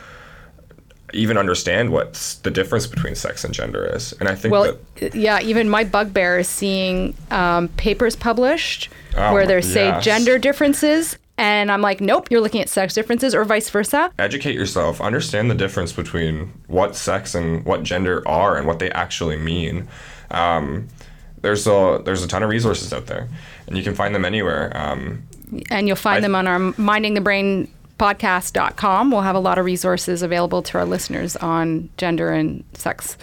even 1.13 1.37
understand 1.37 1.91
what 1.91 2.13
the 2.43 2.51
difference 2.51 2.87
between 2.87 3.15
sex 3.15 3.43
and 3.43 3.53
gender 3.53 3.85
is. 3.85 4.13
And 4.19 4.27
I 4.29 4.35
think 4.35 4.51
Well, 4.51 4.77
that 4.97 5.15
yeah, 5.15 5.39
even 5.41 5.69
my 5.69 5.83
bugbear 5.83 6.39
is 6.39 6.47
seeing 6.47 7.15
um, 7.31 7.67
papers 7.69 8.15
published 8.15 8.89
Oh, 9.17 9.33
where 9.33 9.45
they 9.45 9.61
say 9.61 9.87
yes. 9.87 10.03
gender 10.05 10.37
differences, 10.39 11.17
and 11.37 11.69
I'm 11.71 11.81
like, 11.81 11.99
nope, 11.99 12.29
you're 12.31 12.39
looking 12.39 12.61
at 12.61 12.69
sex 12.69 12.93
differences, 12.93 13.35
or 13.35 13.43
vice 13.43 13.69
versa. 13.69 14.09
educate 14.19 14.55
yourself 14.55 15.01
understand 15.01 15.51
the 15.51 15.55
difference 15.55 15.91
between 15.91 16.53
what 16.67 16.95
sex 16.95 17.35
and 17.35 17.65
what 17.65 17.83
gender 17.83 18.25
are 18.27 18.57
and 18.57 18.67
what 18.67 18.79
they 18.79 18.89
actually 18.91 19.35
mean 19.37 19.87
um, 20.31 20.87
there's 21.41 21.67
a 21.67 22.01
there's 22.05 22.23
a 22.23 22.27
ton 22.27 22.43
of 22.43 22.49
resources 22.49 22.93
out 22.93 23.07
there 23.07 23.27
and 23.67 23.75
you 23.77 23.83
can 23.83 23.95
find 23.95 24.13
them 24.15 24.23
anywhere 24.23 24.71
um, 24.75 25.23
And 25.71 25.87
you'll 25.87 25.97
find 25.97 26.17
I- 26.17 26.21
them 26.21 26.35
on 26.35 26.47
our 26.47 26.59
Minding 26.77 27.15
the 27.15 27.21
Brain 27.21 27.67
podcast.com. 28.01 29.11
We'll 29.11 29.21
have 29.21 29.35
a 29.35 29.39
lot 29.39 29.59
of 29.59 29.65
resources 29.65 30.23
available 30.23 30.63
to 30.63 30.79
our 30.79 30.85
listeners 30.85 31.35
on 31.35 31.89
gender 31.97 32.31
and 32.31 32.63
sex. 32.73 33.15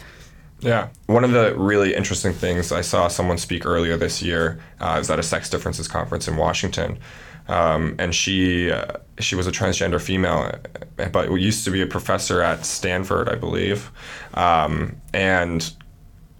yeah 0.61 0.89
one 1.07 1.25
of 1.25 1.33
the 1.33 1.55
really 1.57 1.95
interesting 1.95 2.33
things 2.33 2.73
i 2.73 2.81
saw 2.81 3.07
someone 3.07 3.39
speak 3.39 3.65
earlier 3.65 3.97
this 3.97 4.21
year 4.21 4.59
uh, 4.81 4.99
is 5.01 5.09
at 5.09 5.19
a 5.19 5.23
sex 5.23 5.49
differences 5.49 5.87
conference 5.87 6.27
in 6.27 6.37
washington 6.37 6.99
um, 7.47 7.95
and 8.01 8.13
she 8.13 8.69
uh, 8.69 8.95
she 9.21 9.37
was 9.37 9.47
a 9.47 9.53
transgender 9.53 10.01
female 10.01 10.53
uh, 10.99 11.09
but 11.11 11.31
used 11.31 11.65
to 11.65 11.71
be 11.71 11.81
a 11.81 11.87
professor 11.87 12.43
at 12.43 12.67
stanford 12.67 13.29
i 13.29 13.37
believe 13.37 13.93
um, 14.35 14.97
and 15.15 15.73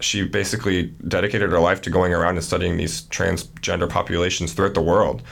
she 0.01 0.25
basically 0.25 0.95
dedicated 1.07 1.51
her 1.51 1.61
life 1.61 1.81
to 1.83 1.91
going 1.91 2.13
around 2.13 2.37
and 2.37 2.45
studying 2.45 2.77
these 2.77 3.03
transgender 3.03 3.89
populations 3.89 4.53
throughout 4.53 4.75
the 4.75 4.83
world. 4.83 5.23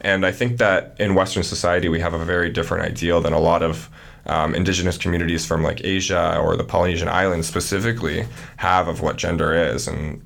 And 0.00 0.24
I 0.24 0.32
think 0.32 0.58
that 0.58 0.96
in 0.98 1.14
Western 1.14 1.42
society, 1.42 1.88
we 1.88 2.00
have 2.00 2.14
a 2.14 2.24
very 2.24 2.50
different 2.50 2.84
ideal 2.84 3.20
than 3.20 3.32
a 3.32 3.40
lot 3.40 3.62
of 3.62 3.88
um, 4.26 4.54
indigenous 4.54 4.96
communities 4.96 5.46
from 5.46 5.62
like 5.62 5.84
Asia 5.84 6.38
or 6.38 6.56
the 6.56 6.64
Polynesian 6.64 7.08
Islands 7.08 7.46
specifically 7.46 8.26
have 8.58 8.88
of 8.88 9.00
what 9.00 9.16
gender 9.16 9.54
is. 9.54 9.88
And 9.88 10.22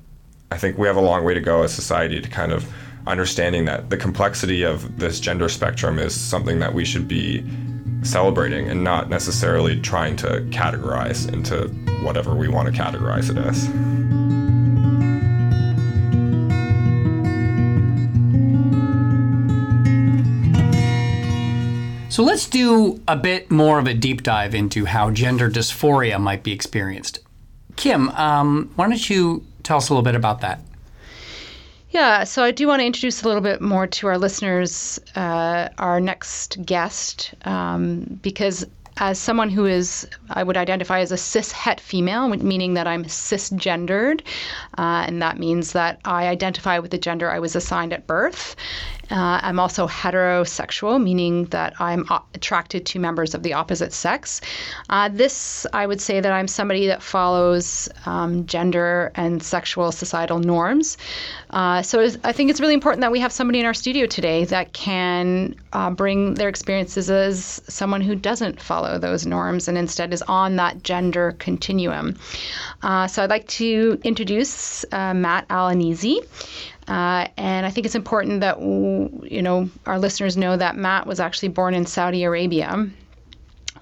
I 0.51 0.57
think 0.57 0.77
we 0.77 0.87
have 0.87 0.97
a 0.97 1.01
long 1.01 1.23
way 1.23 1.33
to 1.33 1.41
go 1.41 1.63
as 1.63 1.73
society 1.73 2.21
to 2.21 2.29
kind 2.29 2.51
of 2.51 2.71
understanding 3.07 3.65
that 3.65 3.89
the 3.89 3.97
complexity 3.97 4.63
of 4.63 4.99
this 4.99 5.19
gender 5.19 5.49
spectrum 5.49 5.99
is 5.99 6.13
something 6.13 6.59
that 6.59 6.73
we 6.73 6.85
should 6.85 7.07
be 7.07 7.43
celebrating 8.03 8.69
and 8.69 8.83
not 8.83 9.09
necessarily 9.09 9.79
trying 9.79 10.15
to 10.17 10.41
categorize 10.51 11.31
into 11.31 11.67
whatever 12.05 12.35
we 12.35 12.47
want 12.47 12.73
to 12.73 12.81
categorize 12.81 13.29
it 13.29 13.37
as. 13.37 14.22
So 22.13 22.21
let's 22.21 22.45
do 22.47 23.01
a 23.07 23.15
bit 23.15 23.49
more 23.49 23.79
of 23.79 23.87
a 23.87 23.93
deep 23.95 24.21
dive 24.21 24.53
into 24.53 24.85
how 24.85 25.09
gender 25.09 25.49
dysphoria 25.49 26.21
might 26.21 26.43
be 26.43 26.51
experienced. 26.51 27.17
Kim, 27.75 28.09
um, 28.09 28.69
why 28.75 28.87
don't 28.87 29.09
you 29.09 29.43
tell 29.63 29.77
us 29.77 29.89
a 29.89 29.93
little 29.93 30.03
bit 30.03 30.13
about 30.13 30.41
that? 30.41 30.61
Yeah, 31.89 32.23
so 32.23 32.43
I 32.43 32.51
do 32.51 32.67
want 32.67 32.81
to 32.81 32.85
introduce 32.85 33.23
a 33.23 33.27
little 33.27 33.41
bit 33.41 33.61
more 33.61 33.87
to 33.87 34.05
our 34.05 34.19
listeners, 34.19 34.99
uh, 35.15 35.69
our 35.79 35.99
next 35.99 36.63
guest, 36.63 37.33
um, 37.45 38.19
because 38.21 38.63
as 38.97 39.17
someone 39.17 39.49
who 39.49 39.65
is, 39.65 40.07
I 40.29 40.43
would 40.43 40.55
identify 40.55 40.99
as 40.99 41.11
a 41.11 41.17
cis 41.17 41.51
het 41.51 41.79
female, 41.79 42.29
meaning 42.29 42.75
that 42.75 42.85
I'm 42.85 43.05
cisgendered, 43.05 44.21
uh, 44.77 45.05
and 45.07 45.19
that 45.21 45.39
means 45.39 45.71
that 45.71 45.99
I 46.05 46.27
identify 46.27 46.77
with 46.77 46.91
the 46.91 46.99
gender 46.99 47.31
I 47.31 47.39
was 47.39 47.55
assigned 47.55 47.91
at 47.91 48.05
birth. 48.05 48.55
Uh, 49.13 49.39
I'm 49.43 49.59
also 49.59 49.87
heterosexual, 49.87 51.01
meaning 51.01 51.45
that 51.45 51.73
I'm 51.79 52.05
a- 52.09 52.23
attracted 52.33 52.87
to 52.87 52.99
members 52.99 53.35
of 53.35 53.43
the 53.43 53.53
opposite 53.53 53.93
sex. 53.93 54.41
Uh, 54.89 55.07
this, 55.13 55.67
I 55.71 55.85
would 55.85 56.01
say 56.01 56.19
that 56.19 56.31
I'm 56.33 56.47
somebody 56.47 56.87
that 56.87 57.03
follows 57.03 57.89
um, 58.07 58.47
gender 58.47 59.11
and 59.13 59.43
sexual 59.43 59.91
societal 59.91 60.39
norms. 60.39 60.97
Uh, 61.51 61.83
so 61.83 61.99
it's- 61.99 62.17
I 62.23 62.31
think 62.31 62.49
it's 62.49 62.59
really 62.59 62.73
important 62.73 63.01
that 63.01 63.11
we 63.11 63.19
have 63.19 63.31
somebody 63.31 63.59
in 63.59 63.67
our 63.67 63.73
studio 63.75 64.07
today 64.07 64.45
that 64.45 64.73
can 64.73 65.55
uh, 65.73 65.91
bring 65.91 66.33
their 66.33 66.49
experiences 66.49 67.11
as 67.11 67.61
someone 67.67 68.01
who 68.01 68.15
doesn't 68.15 68.59
follow 68.59 68.97
those 68.97 69.27
norms 69.27 69.67
and 69.67 69.77
instead 69.77 70.11
is 70.11 70.23
on 70.23 70.55
that 70.55 70.81
gender 70.83 71.35
continuum. 71.37 72.17
Uh, 72.81 73.05
so 73.05 73.21
I'd 73.23 73.29
like 73.29 73.47
to 73.49 73.99
introduce 74.03 74.83
uh, 74.91 75.13
Matt 75.13 75.45
Al-Anizy. 75.51 76.17
Uh, 76.87 77.27
and 77.37 77.65
I 77.65 77.69
think 77.69 77.85
it's 77.85 77.95
important 77.95 78.41
that 78.41 78.59
you 78.61 79.41
know 79.41 79.69
our 79.85 79.99
listeners 79.99 80.35
know 80.37 80.57
that 80.57 80.75
Matt 80.75 81.07
was 81.07 81.19
actually 81.19 81.49
born 81.49 81.73
in 81.73 81.85
Saudi 81.85 82.23
Arabia, 82.23 82.89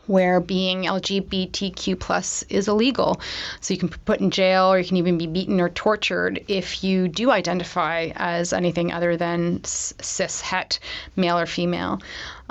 where 0.08 0.40
being 0.40 0.84
LGBTQ 0.84 2.00
plus 2.00 2.44
is 2.44 2.68
illegal. 2.68 3.22
So 3.60 3.74
you 3.74 3.80
can 3.80 3.90
be 3.90 3.98
put 4.06 4.20
in 4.20 4.30
jail, 4.30 4.72
or 4.72 4.80
you 4.80 4.86
can 4.86 4.98
even 4.98 5.18
be 5.18 5.28
beaten 5.28 5.60
or 5.60 5.70
tortured 5.70 6.44
if 6.48 6.84
you 6.84 7.08
do 7.08 7.32
identify 7.32 8.12
as 8.16 8.54
anything 8.54 8.92
other 8.92 9.18
than 9.18 9.64
cis 9.64 10.42
het, 10.42 10.80
male 11.16 11.40
or 11.40 11.46
female. 11.46 12.02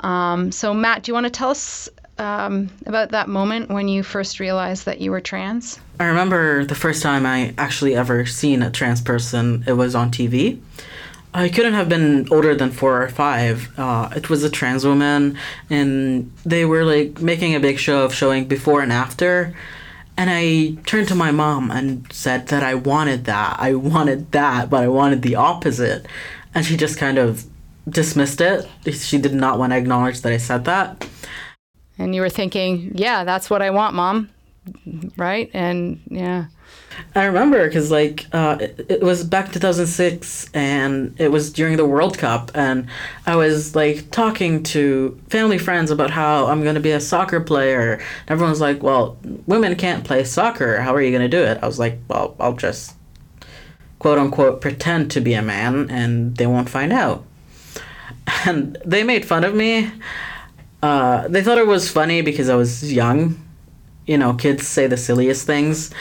Um, 0.01 0.51
so 0.51 0.73
Matt, 0.73 1.03
do 1.03 1.11
you 1.11 1.13
want 1.13 1.25
to 1.25 1.31
tell 1.31 1.51
us 1.51 1.89
um, 2.21 2.69
about 2.85 3.11
that 3.11 3.27
moment 3.27 3.69
when 3.69 3.87
you 3.87 4.03
first 4.03 4.39
realized 4.39 4.85
that 4.85 5.01
you 5.01 5.11
were 5.11 5.19
trans? 5.19 5.79
I 5.99 6.05
remember 6.05 6.63
the 6.63 6.75
first 6.75 7.03
time 7.03 7.25
I 7.25 7.53
actually 7.57 7.95
ever 7.95 8.25
seen 8.25 8.61
a 8.61 8.71
trans 8.71 9.01
person. 9.01 9.63
It 9.67 9.73
was 9.73 9.95
on 9.95 10.11
TV. 10.11 10.61
I 11.33 11.49
couldn't 11.49 11.73
have 11.73 11.87
been 11.87 12.27
older 12.29 12.55
than 12.55 12.71
four 12.71 13.01
or 13.01 13.09
five. 13.09 13.77
Uh, 13.79 14.09
it 14.15 14.29
was 14.29 14.43
a 14.43 14.49
trans 14.49 14.85
woman, 14.85 15.37
and 15.69 16.31
they 16.45 16.65
were 16.65 16.83
like 16.83 17.21
making 17.21 17.55
a 17.55 17.59
big 17.59 17.79
show 17.79 18.03
of 18.03 18.13
showing 18.13 18.47
before 18.47 18.81
and 18.81 18.91
after. 18.91 19.55
And 20.17 20.29
I 20.29 20.77
turned 20.85 21.07
to 21.07 21.15
my 21.15 21.31
mom 21.31 21.71
and 21.71 22.11
said 22.11 22.47
that 22.47 22.63
I 22.63 22.75
wanted 22.75 23.25
that. 23.25 23.57
I 23.59 23.73
wanted 23.75 24.31
that, 24.33 24.69
but 24.69 24.83
I 24.83 24.87
wanted 24.87 25.21
the 25.21 25.35
opposite. 25.35 26.05
And 26.53 26.65
she 26.65 26.75
just 26.75 26.97
kind 26.97 27.17
of 27.17 27.45
dismissed 27.87 28.41
it. 28.41 28.67
She 28.91 29.17
did 29.17 29.33
not 29.33 29.57
want 29.57 29.71
to 29.71 29.77
acknowledge 29.77 30.21
that 30.21 30.33
I 30.33 30.37
said 30.37 30.65
that. 30.65 31.07
And 31.97 32.15
you 32.15 32.21
were 32.21 32.29
thinking, 32.29 32.91
yeah, 32.95 33.23
that's 33.23 33.49
what 33.49 33.61
I 33.61 33.69
want, 33.69 33.95
mom. 33.95 34.29
Right? 35.17 35.49
And 35.53 36.01
yeah. 36.09 36.45
I 37.15 37.25
remember 37.25 37.65
because 37.67 37.91
like 37.91 38.25
uh, 38.31 38.57
it, 38.59 38.85
it 38.89 39.01
was 39.01 39.23
back 39.23 39.47
in 39.47 39.53
2006 39.53 40.49
and 40.53 41.15
it 41.19 41.29
was 41.29 41.51
during 41.51 41.77
the 41.77 41.85
World 41.85 42.17
Cup 42.17 42.51
and 42.53 42.87
I 43.25 43.35
was 43.35 43.75
like 43.75 44.11
talking 44.11 44.63
to 44.63 45.19
family 45.29 45.57
friends 45.57 45.91
about 45.91 46.11
how 46.11 46.47
I'm 46.47 46.63
gonna 46.63 46.79
be 46.79 46.91
a 46.91 46.99
soccer 46.99 47.39
player. 47.39 47.93
And 47.93 48.01
everyone's 48.29 48.61
like, 48.61 48.83
"Well, 48.83 49.17
women 49.45 49.75
can't 49.75 50.03
play 50.03 50.23
soccer. 50.23 50.81
How 50.81 50.93
are 50.93 51.01
you 51.01 51.11
gonna 51.11 51.27
do 51.27 51.43
it?" 51.43 51.59
I 51.61 51.65
was 51.65 51.79
like, 51.79 51.99
"Well, 52.07 52.35
I'll 52.39 52.55
just 52.55 52.95
quote 53.99 54.17
unquote 54.17 54.61
pretend 54.61 55.11
to 55.11 55.21
be 55.21 55.33
a 55.33 55.41
man 55.41 55.89
and 55.89 56.37
they 56.37 56.47
won't 56.47 56.69
find 56.69 56.93
out." 56.93 57.25
And 58.45 58.77
they 58.85 59.03
made 59.03 59.25
fun 59.25 59.43
of 59.43 59.53
me. 59.53 59.91
Uh, 60.81 61.27
they 61.27 61.43
thought 61.43 61.57
it 61.57 61.67
was 61.67 61.89
funny 61.89 62.21
because 62.21 62.49
I 62.49 62.55
was 62.55 62.91
young. 62.91 63.39
You 64.07 64.17
know, 64.17 64.33
kids 64.33 64.67
say 64.67 64.87
the 64.87 64.97
silliest 64.97 65.45
things 65.45 65.91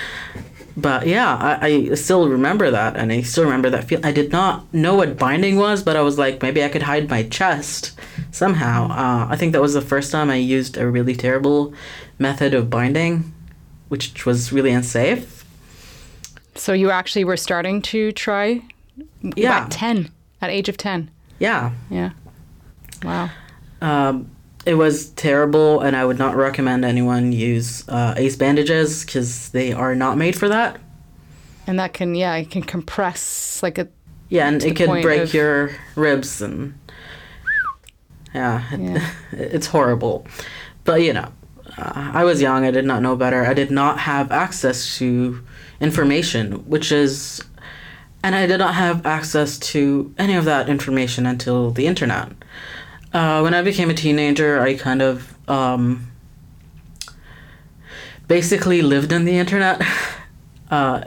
but 0.77 1.07
yeah, 1.07 1.35
I, 1.61 1.67
I 1.91 1.95
still 1.95 2.29
remember 2.29 2.71
that, 2.71 2.97
and 2.97 3.13
I 3.13 3.23
still 3.23 3.45
remember 3.45 3.69
that 3.71 3.85
feel. 3.85 4.01
I 4.05 4.13
did 4.13 4.33
not 4.33 4.73
know 4.73 4.95
what 4.95 5.19
binding 5.19 5.57
was, 5.57 5.83
but 5.83 5.97
I 5.97 6.01
was 6.01 6.17
like, 6.17 6.41
maybe 6.43 6.65
I 6.65 6.69
could 6.69 6.83
hide 6.83 7.11
my 7.11 7.25
chest 7.25 7.99
somehow. 8.31 8.89
Uh, 8.89 9.27
I 9.29 9.37
think 9.37 9.53
that 9.53 9.61
was 9.61 9.75
the 9.75 9.81
first 9.83 10.11
time 10.11 10.31
I 10.31 10.37
used 10.37 10.79
a 10.79 10.89
really 10.89 11.15
terrible 11.15 11.75
method 12.19 12.55
of 12.55 12.71
binding, 12.71 13.35
which 13.89 14.25
was 14.25 14.53
really 14.53 14.71
unsafe. 14.71 15.45
So 16.55 16.73
you 16.73 16.91
actually 16.91 17.25
were 17.25 17.37
starting 17.37 17.83
to 17.83 18.13
try 18.13 18.63
Yeah. 19.37 19.59
at 19.65 19.71
10, 19.71 20.11
at 20.41 20.51
age 20.51 20.69
of 20.69 20.77
10. 20.77 21.11
Yeah. 21.41 21.73
Yeah. 21.91 22.11
Wow. 23.03 23.29
Um, 23.83 24.31
it 24.67 24.75
was 24.75 25.11
terrible, 25.11 25.81
and 25.81 25.97
I 25.97 26.05
would 26.05 26.19
not 26.19 26.37
recommend 26.37 26.85
anyone 26.85 27.33
use 27.33 27.89
uh, 27.89 28.15
ace 28.17 28.37
bandages 28.37 29.05
because 29.05 29.49
they 29.51 29.73
are 29.73 29.95
not 29.95 30.19
made 30.19 30.37
for 30.37 30.49
that. 30.49 30.79
And 31.67 31.79
that 31.79 31.93
can, 31.95 32.15
yeah, 32.15 32.35
it 32.37 32.51
can 32.51 32.63
compress 32.63 33.63
like 33.63 33.79
a, 33.79 33.89
Yeah, 34.29 34.49
and 34.49 34.63
it 34.63 34.77
could 34.77 35.03
break 35.03 35.23
of- 35.23 35.35
your 35.35 35.71
ribs, 35.97 36.43
and 36.43 36.75
yeah, 38.35 38.63
it- 38.73 39.03
it's 39.33 39.67
horrible. 39.69 40.27
But 40.85 41.03
you 41.03 41.13
know, 41.13 41.33
uh, 41.79 42.11
I 42.15 42.25
was 42.25 42.41
young. 42.43 42.65
I 42.65 42.71
did 42.71 42.85
not 42.85 43.03
know 43.03 43.17
better. 43.17 43.45
I 43.47 43.55
did 43.55 43.71
not 43.71 44.01
have 44.01 44.31
access 44.33 44.99
to 44.99 45.41
information, 45.81 46.69
which 46.69 46.93
is, 46.93 47.43
and 48.23 48.35
I 48.35 48.47
did 48.47 48.59
not 48.59 48.75
have 48.75 49.07
access 49.07 49.59
to 49.73 50.13
any 50.19 50.35
of 50.35 50.45
that 50.45 50.69
information 50.69 51.25
until 51.27 51.71
the 51.71 51.87
internet. 51.87 52.29
Uh, 53.13 53.41
when 53.41 53.55
I 53.55 53.63
became 53.63 53.91
a 53.91 53.95
teenager, 53.95 54.61
I 54.61 54.75
kind 54.75 55.03
of 55.03 55.35
um, 55.49 56.11
basically 58.29 58.83
lived 58.83 59.13
in 59.13 59.25
the 59.25 59.39
internet. 59.39 59.83
Uh, 60.71 61.03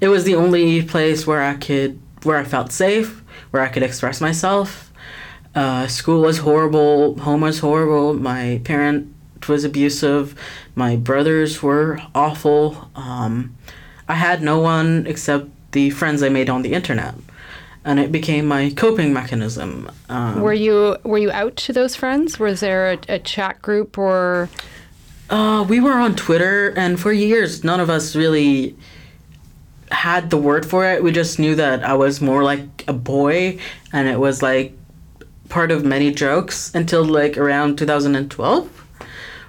it 0.00 0.08
was 0.08 0.24
the 0.24 0.34
only 0.34 0.82
place 0.82 1.28
where 1.28 1.40
I 1.40 1.54
could, 1.54 2.00
where 2.24 2.38
I 2.38 2.42
felt 2.42 2.72
safe, 2.72 3.22
where 3.52 3.62
I 3.62 3.68
could 3.68 3.84
express 3.84 4.20
myself. 4.20 4.92
Uh, 5.54 5.86
school 5.86 6.22
was 6.22 6.38
horrible. 6.38 7.16
Home 7.20 7.42
was 7.42 7.60
horrible. 7.60 8.14
My 8.14 8.60
parent 8.64 9.14
was 9.48 9.62
abusive. 9.62 10.34
My 10.74 10.96
brothers 10.96 11.62
were 11.62 12.00
awful. 12.16 12.90
Um, 12.96 13.56
I 14.08 14.14
had 14.14 14.42
no 14.42 14.58
one 14.58 15.06
except 15.06 15.50
the 15.72 15.90
friends 15.90 16.22
I 16.22 16.28
made 16.28 16.50
on 16.50 16.62
the 16.62 16.72
internet, 16.72 17.14
and 17.86 18.00
it 18.00 18.10
became 18.12 18.46
my 18.46 18.70
coping 18.76 19.12
mechanism. 19.14 19.90
Um, 20.08 20.42
were 20.42 20.52
you, 20.52 20.96
were 21.04 21.18
you 21.18 21.30
out 21.30 21.56
to 21.56 21.72
those 21.72 21.94
friends? 21.96 22.38
Was 22.38 22.60
there 22.60 22.92
a, 22.92 22.98
a 23.08 23.18
chat 23.20 23.62
group 23.62 23.96
or, 23.96 24.50
Uh, 25.30 25.64
we 25.68 25.80
were 25.80 25.92
on 25.92 26.14
Twitter, 26.14 26.74
and 26.76 27.00
for 27.00 27.12
years, 27.12 27.64
none 27.64 27.80
of 27.80 27.88
us 27.88 28.14
really 28.14 28.76
had 29.90 30.30
the 30.30 30.36
word 30.36 30.66
for 30.66 30.84
it. 30.84 31.02
We 31.02 31.12
just 31.12 31.38
knew 31.38 31.54
that 31.54 31.84
I 31.84 31.94
was 31.94 32.20
more 32.20 32.42
like 32.42 32.84
a 32.86 32.92
boy, 32.92 33.58
and 33.92 34.08
it 34.08 34.20
was 34.20 34.42
like 34.42 34.76
part 35.48 35.70
of 35.70 35.84
many 35.84 36.12
jokes 36.12 36.74
until 36.74 37.04
like 37.04 37.38
around 37.38 37.78
2012 37.78 38.68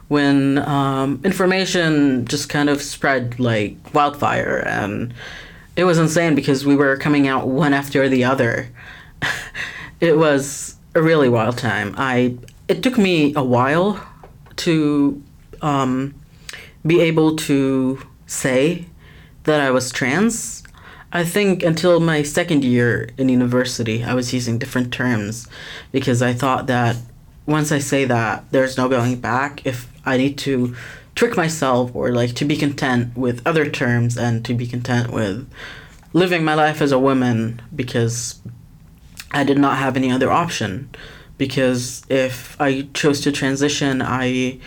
when 0.07 0.57
um, 0.59 1.19
information 1.23 2.25
just 2.25 2.49
kind 2.49 2.69
of 2.69 2.81
spread 2.81 3.39
like 3.39 3.75
wildfire 3.93 4.63
and 4.65 5.13
it 5.77 5.85
was 5.85 5.97
insane 5.97 6.35
because 6.35 6.65
we 6.65 6.75
were 6.75 6.97
coming 6.97 7.27
out 7.27 7.47
one 7.47 7.73
after 7.73 8.09
the 8.09 8.25
other 8.25 8.69
it 10.01 10.17
was 10.17 10.75
a 10.95 11.01
really 11.01 11.29
wild 11.29 11.57
time 11.57 11.95
i 11.97 12.35
it 12.67 12.83
took 12.83 12.97
me 12.97 13.33
a 13.35 13.43
while 13.43 14.05
to 14.57 15.23
um, 15.61 16.13
be 16.85 16.99
able 17.01 17.35
to 17.35 18.01
say 18.25 18.85
that 19.43 19.61
I 19.61 19.71
was 19.71 19.91
trans. 19.91 20.63
I 21.11 21.23
think 21.23 21.63
until 21.63 21.99
my 21.99 22.21
second 22.23 22.65
year 22.65 23.09
in 23.17 23.29
university, 23.29 24.03
I 24.03 24.13
was 24.13 24.33
using 24.33 24.57
different 24.57 24.91
terms 24.91 25.47
because 25.91 26.21
I 26.21 26.33
thought 26.33 26.67
that 26.67 26.97
once 27.45 27.71
I 27.71 27.79
say 27.79 28.03
that, 28.05 28.43
there's 28.51 28.77
no 28.77 28.89
going 28.89 29.21
back. 29.21 29.65
If 29.65 29.89
I 30.05 30.17
need 30.17 30.37
to 30.39 30.75
trick 31.17 31.35
myself 31.35 31.93
or 31.95 32.11
like 32.11 32.35
to 32.35 32.45
be 32.45 32.55
content 32.55 33.17
with 33.17 33.45
other 33.45 33.67
terms 33.67 34.17
and 34.17 34.45
to 34.45 34.53
be 34.53 34.67
content 34.67 35.11
with 35.11 35.49
living 36.13 36.43
my 36.43 36.53
life 36.53 36.79
as 36.79 36.91
a 36.91 36.99
woman 36.99 37.59
because 37.75 38.39
I 39.31 39.43
did 39.43 39.57
not 39.57 39.79
have 39.79 39.97
any 39.97 40.11
other 40.11 40.31
option. 40.31 40.89
Because 41.39 42.05
if 42.07 42.59
I 42.61 42.87
chose 42.93 43.21
to 43.21 43.31
transition, 43.31 44.01
I 44.01 44.59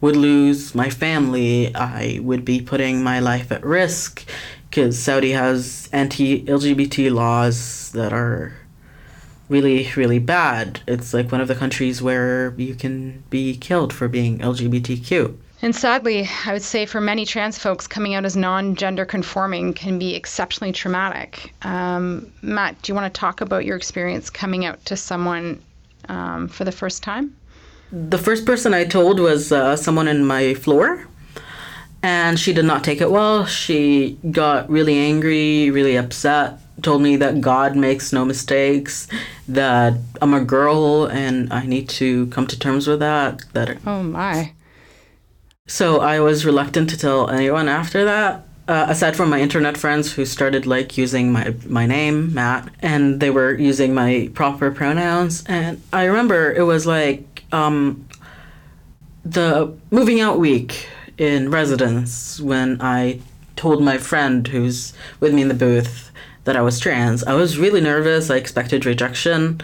would 0.00 0.16
lose 0.16 0.74
my 0.74 0.90
family. 0.90 1.74
I 1.74 2.18
would 2.20 2.44
be 2.44 2.60
putting 2.60 3.02
my 3.02 3.20
life 3.20 3.52
at 3.52 3.64
risk 3.64 4.24
because 4.68 4.98
Saudi 4.98 5.32
has 5.32 5.88
anti 5.92 6.44
LGBT 6.46 7.12
laws 7.12 7.92
that 7.92 8.12
are 8.12 8.54
really, 9.48 9.88
really 9.94 10.18
bad. 10.18 10.80
It's 10.88 11.14
like 11.14 11.30
one 11.30 11.40
of 11.40 11.48
the 11.48 11.54
countries 11.54 12.02
where 12.02 12.54
you 12.56 12.74
can 12.74 13.22
be 13.30 13.56
killed 13.56 13.92
for 13.92 14.08
being 14.08 14.38
LGBTQ. 14.38 15.36
And 15.62 15.74
sadly, 15.74 16.28
I 16.44 16.52
would 16.52 16.62
say 16.62 16.84
for 16.84 17.00
many 17.00 17.24
trans 17.24 17.58
folks, 17.58 17.86
coming 17.86 18.14
out 18.14 18.24
as 18.24 18.36
non 18.36 18.74
gender 18.74 19.06
conforming 19.06 19.72
can 19.72 19.98
be 19.98 20.14
exceptionally 20.14 20.72
traumatic. 20.72 21.54
Um, 21.62 22.30
Matt, 22.42 22.80
do 22.82 22.92
you 22.92 22.94
want 22.94 23.12
to 23.12 23.18
talk 23.18 23.40
about 23.40 23.64
your 23.64 23.76
experience 23.76 24.28
coming 24.28 24.66
out 24.66 24.84
to 24.86 24.96
someone 24.96 25.62
um, 26.08 26.48
for 26.48 26.64
the 26.64 26.72
first 26.72 27.02
time? 27.02 27.34
The 27.90 28.18
first 28.18 28.44
person 28.44 28.74
I 28.74 28.84
told 28.84 29.18
was 29.18 29.50
uh, 29.52 29.76
someone 29.76 30.08
in 30.08 30.26
my 30.26 30.54
floor, 30.54 31.06
and 32.02 32.38
she 32.38 32.52
did 32.52 32.64
not 32.64 32.84
take 32.84 33.00
it 33.00 33.10
well. 33.10 33.46
She 33.46 34.18
got 34.30 34.68
really 34.68 34.98
angry, 34.98 35.70
really 35.70 35.96
upset, 35.96 36.58
told 36.82 37.00
me 37.00 37.16
that 37.16 37.40
God 37.40 37.76
makes 37.76 38.12
no 38.12 38.24
mistakes, 38.24 39.08
that 39.48 39.94
I'm 40.20 40.34
a 40.34 40.44
girl 40.44 41.06
and 41.06 41.50
I 41.52 41.64
need 41.64 41.88
to 41.90 42.26
come 42.26 42.46
to 42.48 42.58
terms 42.58 42.86
with 42.86 42.98
that, 42.98 43.44
that 43.54 43.78
Oh 43.86 44.02
my. 44.02 44.52
So 45.66 46.00
I 46.00 46.20
was 46.20 46.44
reluctant 46.44 46.90
to 46.90 46.96
tell 46.96 47.28
anyone 47.28 47.68
after 47.68 48.04
that. 48.04 48.42
Uh, 48.68 48.86
aside 48.88 49.14
from 49.14 49.30
my 49.30 49.40
internet 49.40 49.76
friends 49.76 50.12
who 50.12 50.24
started 50.24 50.66
like 50.66 50.98
using 50.98 51.30
my 51.30 51.54
my 51.68 51.86
name 51.86 52.34
Matt 52.34 52.68
and 52.80 53.20
they 53.20 53.30
were 53.30 53.54
using 53.54 53.94
my 53.94 54.28
proper 54.34 54.72
pronouns 54.72 55.44
and 55.46 55.80
I 55.92 56.06
remember 56.06 56.52
it 56.52 56.64
was 56.64 56.84
like 56.84 57.44
um, 57.52 58.08
the 59.24 59.72
moving 59.92 60.20
out 60.20 60.40
week 60.40 60.88
in 61.16 61.48
residence 61.52 62.40
when 62.40 62.78
I 62.80 63.20
told 63.54 63.84
my 63.84 63.98
friend 63.98 64.48
who's 64.48 64.92
with 65.20 65.32
me 65.32 65.42
in 65.42 65.48
the 65.48 65.54
booth 65.54 66.10
that 66.42 66.56
I 66.56 66.60
was 66.60 66.80
trans. 66.80 67.22
I 67.24 67.34
was 67.34 67.58
really 67.58 67.80
nervous. 67.80 68.30
I 68.30 68.36
expected 68.36 68.84
rejection. 68.84 69.60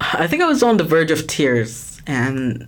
I 0.00 0.26
think 0.26 0.42
I 0.42 0.46
was 0.46 0.62
on 0.62 0.76
the 0.76 0.84
verge 0.84 1.10
of 1.10 1.26
tears 1.26 2.00
and 2.06 2.66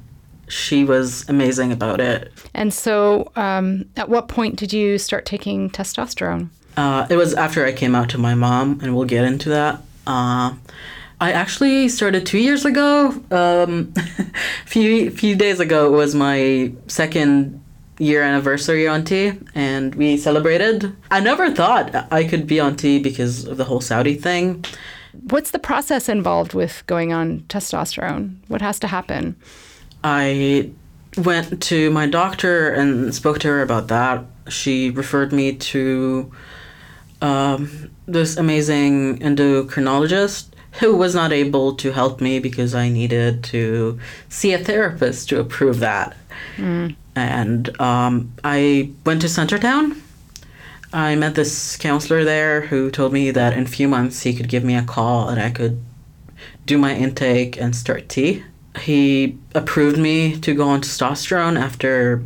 she 0.48 0.84
was 0.84 1.28
amazing 1.28 1.72
about 1.72 2.00
it. 2.00 2.32
And 2.54 2.72
so, 2.72 3.30
um, 3.36 3.86
at 3.96 4.08
what 4.08 4.28
point 4.28 4.56
did 4.56 4.72
you 4.72 4.98
start 4.98 5.26
taking 5.26 5.70
testosterone? 5.70 6.50
Uh, 6.76 7.06
it 7.08 7.16
was 7.16 7.34
after 7.34 7.64
I 7.64 7.72
came 7.72 7.94
out 7.94 8.10
to 8.10 8.18
my 8.18 8.34
mom, 8.34 8.80
and 8.82 8.94
we'll 8.94 9.06
get 9.06 9.24
into 9.24 9.48
that. 9.48 9.80
Uh, 10.06 10.54
I 11.20 11.32
actually 11.32 11.88
started 11.88 12.26
two 12.26 12.38
years 12.38 12.64
ago. 12.64 13.14
Um, 13.30 13.94
few 14.66 15.10
few 15.10 15.34
days 15.34 15.60
ago 15.60 15.86
it 15.86 15.96
was 15.96 16.14
my 16.14 16.72
second 16.86 17.62
year 17.98 18.22
anniversary 18.22 18.86
on 18.86 19.04
T, 19.04 19.32
and 19.54 19.94
we 19.94 20.18
celebrated. 20.18 20.94
I 21.10 21.20
never 21.20 21.50
thought 21.50 22.06
I 22.12 22.24
could 22.24 22.46
be 22.46 22.60
on 22.60 22.76
T 22.76 22.98
because 22.98 23.46
of 23.46 23.56
the 23.56 23.64
whole 23.64 23.80
Saudi 23.80 24.14
thing. 24.14 24.64
What's 25.30 25.50
the 25.50 25.58
process 25.58 26.10
involved 26.10 26.52
with 26.52 26.82
going 26.86 27.12
on 27.14 27.40
testosterone? 27.48 28.36
What 28.48 28.60
has 28.60 28.78
to 28.80 28.86
happen? 28.86 29.36
I 30.04 30.70
went 31.16 31.62
to 31.64 31.90
my 31.90 32.06
doctor 32.06 32.70
and 32.70 33.14
spoke 33.14 33.38
to 33.40 33.48
her 33.48 33.62
about 33.62 33.88
that. 33.88 34.24
She 34.48 34.90
referred 34.90 35.32
me 35.32 35.56
to 35.56 36.30
um, 37.22 37.90
this 38.06 38.36
amazing 38.36 39.18
endocrinologist 39.20 40.48
who 40.80 40.94
was 40.94 41.14
not 41.14 41.32
able 41.32 41.74
to 41.76 41.92
help 41.92 42.20
me 42.20 42.38
because 42.38 42.74
I 42.74 42.90
needed 42.90 43.42
to 43.44 43.98
see 44.28 44.52
a 44.52 44.58
therapist 44.58 45.28
to 45.30 45.40
approve 45.40 45.80
that. 45.80 46.14
And 47.14 47.80
um, 47.80 48.34
I 48.44 48.90
went 49.06 49.22
to 49.22 49.26
Centretown. 49.26 49.98
I 50.92 51.14
met 51.16 51.34
this 51.34 51.76
counselor 51.76 52.24
there 52.24 52.60
who 52.60 52.90
told 52.90 53.12
me 53.12 53.30
that 53.30 53.54
in 53.54 53.64
a 53.64 53.68
few 53.68 53.88
months 53.88 54.22
he 54.22 54.34
could 54.34 54.48
give 54.48 54.64
me 54.64 54.76
a 54.76 54.82
call 54.82 55.28
and 55.28 55.40
I 55.40 55.50
could 55.50 55.82
do 56.66 56.76
my 56.78 56.94
intake 56.94 57.58
and 57.58 57.74
start 57.74 58.08
T. 58.08 58.44
He 58.80 59.38
approved 59.54 59.98
me 59.98 60.36
to 60.40 60.54
go 60.54 60.68
on 60.68 60.80
testosterone 60.82 61.58
after 61.58 62.22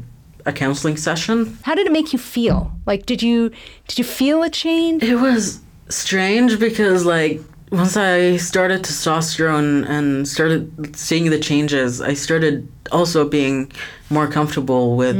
a 0.47 0.53
counseling 0.53 0.97
session. 0.97 1.59
How 1.63 1.75
did 1.75 1.87
it 1.87 1.93
make 1.93 2.13
you 2.13 2.19
feel? 2.19 2.73
Like, 2.87 3.07
did 3.07 3.23
you 3.23 3.51
did 3.89 3.99
you 3.99 4.05
feel 4.05 4.43
a 4.43 4.51
change? 4.51 5.03
It 5.03 5.17
was 5.17 5.61
strange 5.89 6.59
because, 6.59 7.05
like, 7.05 7.41
once 7.71 7.97
I 7.97 8.37
started 8.37 8.83
testosterone 8.83 9.89
and 9.89 10.27
started 10.27 10.97
seeing 10.97 11.31
the 11.31 11.39
changes, 11.39 12.01
I 12.01 12.15
started 12.15 12.67
also 12.91 13.29
being 13.29 13.71
more 14.09 14.27
comfortable 14.27 14.97
with 14.97 15.17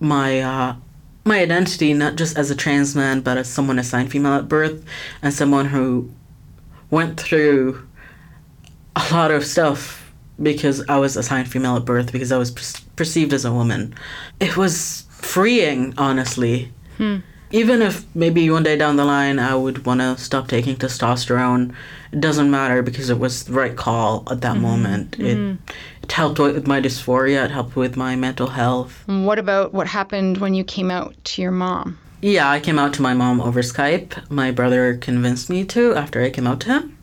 my 0.00 0.40
uh, 0.40 0.76
my 1.24 1.40
identity, 1.40 1.94
not 1.94 2.16
just 2.16 2.36
as 2.36 2.50
a 2.50 2.54
trans 2.54 2.94
man, 2.94 3.20
but 3.20 3.38
as 3.38 3.48
someone 3.48 3.78
assigned 3.78 4.10
female 4.10 4.34
at 4.34 4.48
birth 4.48 4.84
and 5.22 5.32
someone 5.32 5.66
who 5.66 6.10
went 6.90 7.18
through 7.18 7.83
a 8.96 9.06
lot 9.12 9.30
of 9.30 9.44
stuff 9.44 10.12
because 10.42 10.84
I 10.88 10.98
was 10.98 11.16
assigned 11.16 11.48
female 11.48 11.76
at 11.76 11.84
birth 11.84 12.12
because 12.12 12.32
I 12.32 12.38
was 12.38 12.50
per- 12.50 12.80
perceived 12.96 13.32
as 13.32 13.44
a 13.44 13.52
woman. 13.52 13.94
It 14.40 14.56
was 14.56 15.06
freeing, 15.10 15.94
honestly. 15.96 16.72
Hmm. 16.96 17.18
even 17.50 17.82
if 17.82 18.04
maybe 18.14 18.48
one 18.50 18.62
day 18.62 18.76
down 18.76 18.96
the 18.96 19.04
line 19.04 19.40
I 19.40 19.54
would 19.56 19.84
want 19.84 20.00
to 20.00 20.16
stop 20.16 20.48
taking 20.48 20.76
testosterone, 20.76 21.74
it 22.12 22.20
doesn't 22.20 22.50
matter 22.50 22.82
because 22.82 23.10
it 23.10 23.18
was 23.18 23.44
the 23.44 23.52
right 23.52 23.76
call 23.76 24.24
at 24.30 24.40
that 24.42 24.54
mm-hmm. 24.54 24.62
moment. 24.62 25.18
It, 25.18 25.36
mm-hmm. 25.36 25.62
it 26.02 26.12
helped 26.12 26.38
with 26.38 26.66
my 26.66 26.80
dysphoria, 26.80 27.44
it 27.44 27.50
helped 27.50 27.76
with 27.76 27.96
my 27.96 28.16
mental 28.16 28.48
health. 28.48 29.02
What 29.06 29.38
about 29.38 29.72
what 29.72 29.86
happened 29.86 30.38
when 30.38 30.54
you 30.54 30.64
came 30.64 30.90
out 30.90 31.14
to 31.24 31.42
your 31.42 31.50
mom? 31.50 31.98
Yeah, 32.20 32.48
I 32.48 32.58
came 32.58 32.78
out 32.78 32.94
to 32.94 33.02
my 33.02 33.14
mom 33.14 33.40
over 33.40 33.60
Skype. 33.60 34.30
My 34.30 34.50
brother 34.50 34.96
convinced 34.96 35.50
me 35.50 35.64
to 35.66 35.94
after 35.94 36.22
I 36.22 36.30
came 36.30 36.46
out 36.46 36.60
to 36.60 36.68
him. 36.68 36.93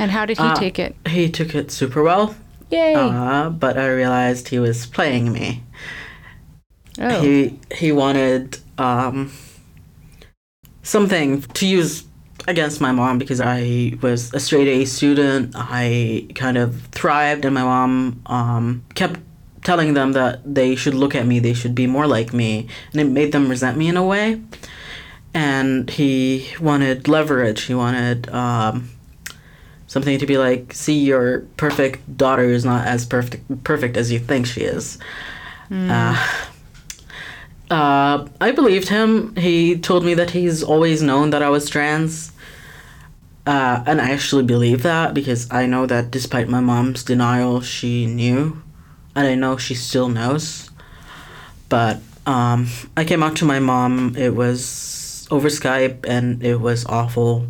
And 0.00 0.10
how 0.10 0.24
did 0.24 0.38
he 0.38 0.44
Uh, 0.44 0.54
take 0.54 0.78
it? 0.78 0.96
He 1.06 1.28
took 1.28 1.54
it 1.54 1.70
super 1.70 2.02
well, 2.02 2.34
Yay! 2.70 2.94
uh, 2.94 3.50
but 3.50 3.76
I 3.76 3.86
realized 4.02 4.48
he 4.48 4.58
was 4.58 4.86
playing 4.86 5.30
me. 5.30 5.48
oh. 6.98 7.20
He 7.20 7.58
he 7.80 7.92
wanted 7.92 8.44
um, 8.78 9.30
something 10.82 11.42
to 11.58 11.66
use 11.66 12.04
against 12.48 12.80
my 12.80 12.92
mom 12.92 13.18
because 13.18 13.40
I 13.42 13.92
was 14.00 14.32
a 14.32 14.40
straight 14.40 14.68
A 14.68 14.84
student. 14.86 15.52
I 15.54 16.26
kind 16.34 16.56
of 16.56 16.68
thrived, 16.98 17.44
and 17.44 17.54
my 17.54 17.62
mom 17.74 18.22
um, 18.26 18.82
kept 18.94 19.20
telling 19.64 19.92
them 19.92 20.12
that 20.12 20.34
they 20.54 20.74
should 20.76 20.94
look 20.94 21.14
at 21.14 21.26
me, 21.26 21.38
they 21.40 21.52
should 21.60 21.74
be 21.74 21.86
more 21.86 22.06
like 22.06 22.32
me, 22.32 22.66
and 22.92 23.00
it 23.02 23.08
made 23.18 23.32
them 23.32 23.48
resent 23.50 23.76
me 23.76 23.86
in 23.88 23.96
a 23.98 24.06
way. 24.14 24.40
And 25.34 25.90
he 25.90 26.48
wanted 26.58 27.06
leverage. 27.06 27.60
He 27.68 27.74
wanted 27.74 28.28
um, 28.30 28.88
something 29.90 30.18
to 30.20 30.26
be 30.26 30.38
like, 30.38 30.72
"See, 30.72 30.98
your 31.02 31.40
perfect 31.58 31.98
daughter 32.16 32.44
is 32.44 32.64
not 32.64 32.86
as 32.86 33.04
perfect 33.04 33.42
perfect 33.64 33.96
as 33.96 34.12
you 34.12 34.20
think 34.20 34.46
she 34.46 34.62
is." 34.62 34.98
Uh, 35.70 36.16
uh, 37.70 38.28
I 38.40 38.50
believed 38.52 38.88
him. 38.88 39.34
He 39.36 39.76
told 39.78 40.04
me 40.04 40.14
that 40.14 40.30
he's 40.30 40.62
always 40.62 41.02
known 41.02 41.30
that 41.30 41.42
I 41.42 41.50
was 41.50 41.68
trans. 41.68 42.32
Uh, 43.46 43.82
and 43.86 44.00
I 44.00 44.10
actually 44.10 44.44
believe 44.44 44.82
that 44.82 45.14
because 45.14 45.50
I 45.50 45.66
know 45.66 45.86
that 45.86 46.10
despite 46.10 46.48
my 46.48 46.60
mom's 46.60 47.02
denial, 47.02 47.60
she 47.60 48.06
knew. 48.06 48.62
And 49.16 49.26
I 49.26 49.34
know 49.34 49.56
she 49.56 49.74
still 49.74 50.08
knows. 50.08 50.70
But 51.68 51.98
um, 52.26 52.68
I 52.96 53.04
came 53.04 53.22
out 53.22 53.36
to 53.36 53.44
my 53.44 53.58
mom. 53.58 54.14
It 54.16 54.34
was 54.36 55.26
over 55.30 55.48
Skype 55.48 56.06
and 56.06 56.42
it 56.44 56.60
was 56.60 56.84
awful. 56.86 57.46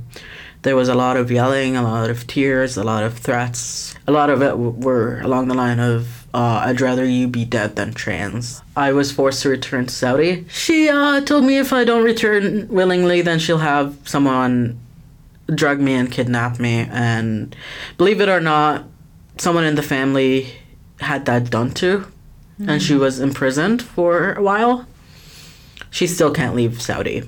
There 0.62 0.76
was 0.76 0.88
a 0.88 0.94
lot 0.94 1.16
of 1.16 1.30
yelling, 1.30 1.76
a 1.76 1.82
lot 1.82 2.10
of 2.10 2.26
tears, 2.26 2.76
a 2.76 2.84
lot 2.84 3.02
of 3.02 3.16
threats. 3.18 3.94
A 4.06 4.12
lot 4.12 4.28
of 4.28 4.42
it 4.42 4.50
w- 4.50 4.70
were 4.70 5.20
along 5.22 5.48
the 5.48 5.54
line 5.54 5.80
of, 5.80 6.26
uh, 6.34 6.62
I'd 6.66 6.80
rather 6.82 7.04
you 7.04 7.28
be 7.28 7.44
dead 7.46 7.76
than 7.76 7.94
trans. 7.94 8.60
I 8.76 8.92
was 8.92 9.10
forced 9.10 9.42
to 9.42 9.48
return 9.48 9.86
to 9.86 9.94
Saudi. 9.94 10.44
She 10.50 10.88
uh, 10.90 11.22
told 11.22 11.44
me 11.44 11.56
if 11.58 11.72
I 11.72 11.84
don't 11.84 12.04
return 12.04 12.68
willingly, 12.68 13.22
then 13.22 13.38
she'll 13.38 13.58
have 13.58 13.96
someone 14.04 14.78
drug 15.54 15.80
me 15.80 15.94
and 15.94 16.12
kidnap 16.12 16.60
me. 16.60 16.86
And 16.90 17.56
believe 17.96 18.20
it 18.20 18.28
or 18.28 18.40
not, 18.40 18.84
someone 19.38 19.64
in 19.64 19.76
the 19.76 19.82
family 19.82 20.52
had 21.00 21.24
that 21.24 21.50
done 21.50 21.70
to. 21.80 22.06
And 22.66 22.82
she 22.82 22.94
was 22.94 23.18
imprisoned 23.20 23.80
for 23.80 24.34
a 24.34 24.42
while. 24.42 24.86
She 25.88 26.06
still 26.06 26.30
can't 26.30 26.54
leave 26.54 26.82
Saudi. 26.82 27.22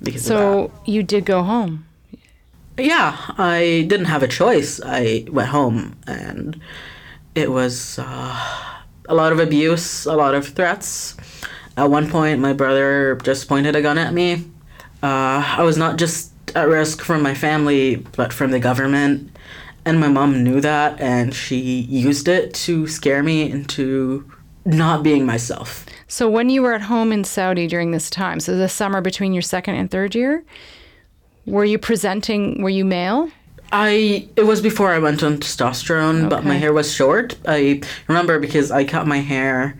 Because 0.00 0.30
of 0.30 0.36
that. 0.36 0.38
so 0.38 0.70
you 0.86 1.02
did 1.02 1.24
go 1.24 1.42
home. 1.42 1.86
Yeah, 2.76 3.16
I 3.38 3.86
didn't 3.88 4.06
have 4.06 4.22
a 4.22 4.28
choice. 4.28 4.80
I 4.84 5.26
went 5.30 5.48
home 5.48 5.96
and 6.06 6.60
it 7.34 7.50
was 7.50 7.98
uh, 7.98 8.74
a 9.08 9.14
lot 9.14 9.32
of 9.32 9.38
abuse, 9.38 10.06
a 10.06 10.14
lot 10.14 10.34
of 10.34 10.48
threats. 10.48 11.16
At 11.76 11.90
one 11.90 12.08
point, 12.08 12.40
my 12.40 12.52
brother 12.52 13.16
just 13.22 13.48
pointed 13.48 13.76
a 13.76 13.82
gun 13.82 13.98
at 13.98 14.12
me. 14.12 14.44
Uh, 15.02 15.56
I 15.58 15.62
was 15.62 15.76
not 15.76 15.98
just 15.98 16.32
at 16.56 16.68
risk 16.68 17.02
from 17.02 17.22
my 17.22 17.34
family, 17.34 17.96
but 18.16 18.32
from 18.32 18.50
the 18.50 18.60
government. 18.60 19.36
And 19.84 20.00
my 20.00 20.08
mom 20.08 20.42
knew 20.42 20.60
that, 20.60 20.98
and 21.00 21.34
she 21.34 21.58
used 21.58 22.26
it 22.26 22.54
to 22.54 22.86
scare 22.86 23.22
me 23.22 23.50
into 23.50 24.30
not 24.64 25.02
being 25.02 25.26
myself. 25.26 25.84
So 26.08 26.28
when 26.28 26.48
you 26.48 26.62
were 26.62 26.72
at 26.72 26.82
home 26.82 27.12
in 27.12 27.24
Saudi 27.24 27.66
during 27.66 27.90
this 27.90 28.08
time, 28.08 28.40
so 28.40 28.56
the 28.56 28.68
summer 28.68 29.00
between 29.02 29.34
your 29.34 29.42
second 29.42 29.74
and 29.74 29.90
third 29.90 30.14
year, 30.14 30.44
were 31.46 31.64
you 31.64 31.78
presenting? 31.78 32.62
Were 32.62 32.70
you 32.70 32.84
male? 32.84 33.30
I 33.72 34.28
it 34.36 34.46
was 34.46 34.60
before 34.60 34.92
I 34.92 34.98
went 34.98 35.22
on 35.22 35.38
testosterone, 35.38 36.28
but 36.30 36.44
my 36.44 36.54
hair 36.54 36.72
was 36.72 36.92
short. 36.94 37.36
I 37.46 37.80
remember 38.08 38.38
because 38.38 38.70
I 38.70 38.84
cut 38.84 39.06
my 39.06 39.18
hair 39.18 39.78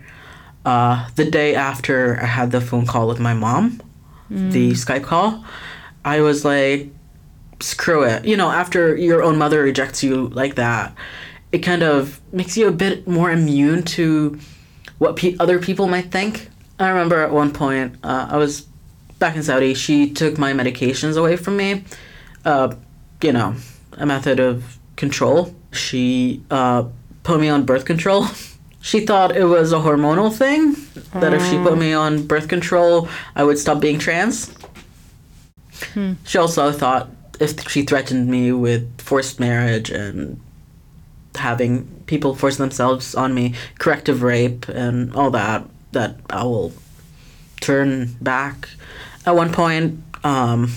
uh, 0.65 1.09
the 1.15 1.25
day 1.31 1.55
after 1.55 2.19
I 2.21 2.27
had 2.27 2.51
the 2.51 2.61
phone 2.61 2.87
call 2.87 3.07
with 3.07 3.21
my 3.21 3.35
mom, 3.35 3.81
the 4.31 4.73
Skype 4.73 5.05
call. 5.05 5.45
I 6.05 6.21
was 6.21 6.45
like, 6.45 6.91
screw 7.61 8.03
it. 8.03 8.25
You 8.25 8.37
know, 8.37 8.51
after 8.51 8.97
your 8.97 9.23
own 9.23 9.39
mother 9.39 9.63
rejects 9.63 10.03
you 10.03 10.29
like 10.29 10.57
that, 10.57 10.95
it 11.53 11.59
kind 11.59 11.83
of 11.83 12.21
makes 12.33 12.57
you 12.57 12.67
a 12.67 12.73
bit 12.73 13.07
more 13.07 13.31
immune 13.31 13.85
to 13.85 14.39
what 14.99 15.17
pe- 15.17 15.37
other 15.39 15.59
people 15.59 15.87
might 15.87 16.11
think. 16.11 16.49
I 16.79 16.89
remember 16.89 17.21
at 17.21 17.31
one 17.31 17.53
point, 17.53 17.97
uh, 18.03 18.27
I 18.31 18.37
was 18.39 18.67
back 19.25 19.37
in 19.37 19.43
Saudi, 19.43 19.73
she 19.73 20.11
took 20.11 20.37
my 20.37 20.53
medications 20.53 21.17
away 21.17 21.37
from 21.37 21.57
me. 21.57 21.83
Uh, 22.45 22.75
you 23.23 23.33
know, 23.33 23.55
a 23.93 24.05
method 24.05 24.39
of 24.39 24.79
control. 24.97 25.55
She 25.73 26.43
uh, 26.51 26.85
put 27.23 27.41
me 27.41 27.49
on 27.49 27.65
birth 27.65 27.87
control. 27.87 28.27
She 28.91 29.01
thought 29.07 29.35
it 29.35 29.47
was 29.47 29.73
a 29.73 29.77
hormonal 29.77 30.31
thing, 30.31 30.77
that 31.19 31.33
if 31.33 31.43
she 31.49 31.57
put 31.57 31.79
me 31.79 31.95
on 31.95 32.27
birth 32.27 32.49
control, 32.49 33.09
I 33.35 33.43
would 33.43 33.59
stop 33.59 33.81
being 33.81 33.99
trans. 33.99 34.53
She 36.27 36.37
also 36.37 36.71
thought 36.71 37.09
if 37.41 37.67
she 37.67 37.81
threatened 37.85 38.29
me 38.29 38.53
with 38.53 39.01
forced 39.01 39.41
marriage 39.41 39.89
and 39.89 40.39
having 41.35 41.87
people 42.05 42.35
force 42.35 42.59
themselves 42.59 43.15
on 43.15 43.33
me, 43.33 43.55
corrective 43.79 44.21
rape, 44.23 44.69
and 44.69 45.15
all 45.17 45.31
that, 45.31 45.65
that 45.93 46.17
I 46.29 46.45
will 46.45 46.75
turn 47.63 48.17
back. 48.21 48.69
At 49.27 49.35
one 49.35 49.53
point, 49.53 50.03
um, 50.23 50.71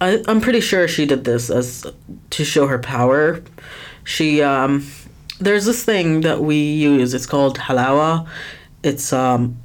I, 0.00 0.22
I'm 0.26 0.40
pretty 0.40 0.60
sure 0.60 0.88
she 0.88 1.06
did 1.06 1.24
this 1.24 1.50
as 1.50 1.86
to 2.30 2.44
show 2.44 2.66
her 2.66 2.78
power. 2.78 3.42
She 4.04 4.42
um, 4.42 4.86
there's 5.40 5.64
this 5.64 5.84
thing 5.84 6.22
that 6.22 6.40
we 6.40 6.56
use. 6.56 7.14
It's 7.14 7.26
called 7.26 7.58
halawa. 7.58 8.26
It's 8.82 9.12
um, 9.12 9.56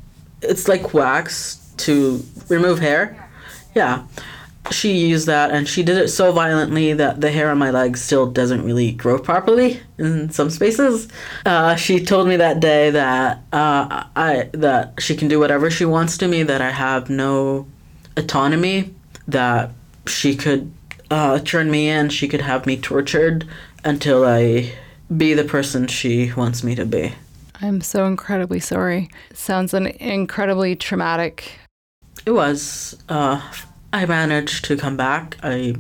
it's 0.41 0.67
like 0.67 0.93
wax 0.93 1.73
to 1.77 2.23
remove 2.47 2.79
hair. 2.79 3.29
Yeah, 3.75 4.05
she 4.71 4.93
used 4.93 5.27
that, 5.27 5.51
and 5.51 5.67
she 5.67 5.83
did 5.83 5.97
it 5.97 6.09
so 6.09 6.31
violently 6.31 6.93
that 6.93 7.21
the 7.21 7.31
hair 7.31 7.49
on 7.49 7.57
my 7.57 7.71
legs 7.71 8.01
still 8.01 8.29
doesn't 8.29 8.63
really 8.63 8.91
grow 8.91 9.19
properly 9.19 9.81
in 9.97 10.29
some 10.29 10.49
spaces. 10.49 11.07
Uh, 11.45 11.75
she 11.75 12.03
told 12.03 12.27
me 12.27 12.37
that 12.37 12.59
day 12.59 12.89
that 12.91 13.37
uh, 13.51 14.05
I 14.15 14.49
that 14.53 14.93
she 14.99 15.15
can 15.15 15.27
do 15.27 15.39
whatever 15.39 15.69
she 15.69 15.85
wants 15.85 16.17
to 16.19 16.27
me. 16.27 16.43
That 16.43 16.61
I 16.61 16.71
have 16.71 17.09
no 17.09 17.67
autonomy. 18.17 18.93
That 19.27 19.71
she 20.05 20.35
could 20.35 20.71
uh, 21.11 21.39
turn 21.39 21.71
me 21.71 21.89
in. 21.89 22.09
She 22.09 22.27
could 22.27 22.41
have 22.41 22.65
me 22.65 22.77
tortured 22.77 23.47
until 23.83 24.25
I 24.25 24.73
be 25.15 25.33
the 25.33 25.43
person 25.43 25.87
she 25.87 26.31
wants 26.33 26.63
me 26.63 26.75
to 26.75 26.85
be. 26.85 27.13
I'm 27.61 27.81
so 27.81 28.05
incredibly 28.05 28.59
sorry. 28.59 29.09
It 29.29 29.37
sounds 29.37 29.73
an 29.73 29.87
incredibly 29.87 30.75
traumatic. 30.75 31.59
It 32.25 32.31
was. 32.31 32.97
Uh, 33.09 33.41
I 33.91 34.05
managed 34.05 34.65
to 34.65 34.77
come 34.77 34.97
back. 34.97 35.37
I. 35.43 35.75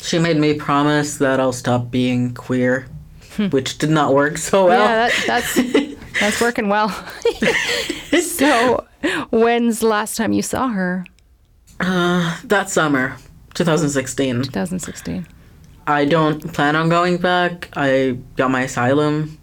She 0.00 0.18
made 0.18 0.36
me 0.36 0.54
promise 0.54 1.18
that 1.18 1.40
I'll 1.40 1.52
stop 1.52 1.90
being 1.90 2.32
queer, 2.32 2.86
which 3.50 3.78
did 3.78 3.90
not 3.90 4.14
work 4.14 4.38
so 4.38 4.66
well. 4.66 4.80
Yeah, 4.80 5.08
that, 5.08 5.24
that's 5.26 5.54
that's 6.20 6.40
working 6.40 6.68
well. 6.68 6.90
so, 8.22 8.86
when's 9.30 9.80
the 9.80 9.88
last 9.88 10.16
time 10.16 10.32
you 10.32 10.42
saw 10.42 10.68
her? 10.68 11.04
Uh, 11.80 12.38
that 12.44 12.70
summer, 12.70 13.16
2016. 13.54 14.42
2016. 14.42 15.26
I 15.86 16.04
don't 16.04 16.52
plan 16.52 16.76
on 16.76 16.88
going 16.90 17.16
back. 17.16 17.70
I 17.74 18.18
got 18.36 18.50
my 18.50 18.62
asylum, 18.62 19.38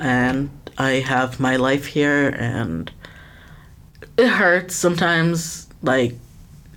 and 0.00 0.50
I 0.76 0.90
have 0.94 1.38
my 1.40 1.56
life 1.56 1.86
here, 1.86 2.30
and 2.30 2.90
it 4.16 4.28
hurts 4.28 4.74
sometimes, 4.74 5.68
like 5.82 6.14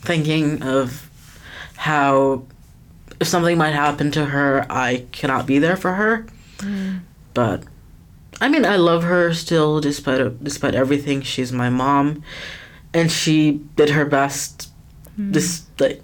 thinking 0.07 0.63
of 0.63 1.09
how 1.75 2.45
if 3.19 3.27
something 3.27 3.57
might 3.57 3.73
happen 3.73 4.09
to 4.11 4.25
her, 4.25 4.65
I 4.69 5.05
cannot 5.11 5.45
be 5.45 5.59
there 5.59 5.75
for 5.75 5.93
her. 5.93 6.25
But 7.33 7.63
I 8.39 8.47
mean, 8.49 8.65
I 8.65 8.77
love 8.77 9.03
her 9.03 9.33
still, 9.33 9.81
despite 9.81 10.43
despite 10.43 10.75
everything. 10.75 11.21
She's 11.21 11.51
my 11.51 11.69
mom, 11.69 12.23
and 12.93 13.11
she 13.11 13.61
did 13.75 13.89
her 13.91 14.05
best. 14.05 14.71
This 15.17 15.65
like, 15.79 16.03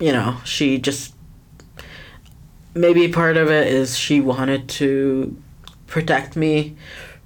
you 0.00 0.12
know, 0.12 0.38
she 0.44 0.78
just 0.78 1.14
maybe 2.74 3.08
part 3.08 3.36
of 3.36 3.50
it 3.50 3.66
is 3.68 3.96
she 3.96 4.20
wanted 4.20 4.68
to 4.80 5.36
protect 5.86 6.34
me 6.36 6.74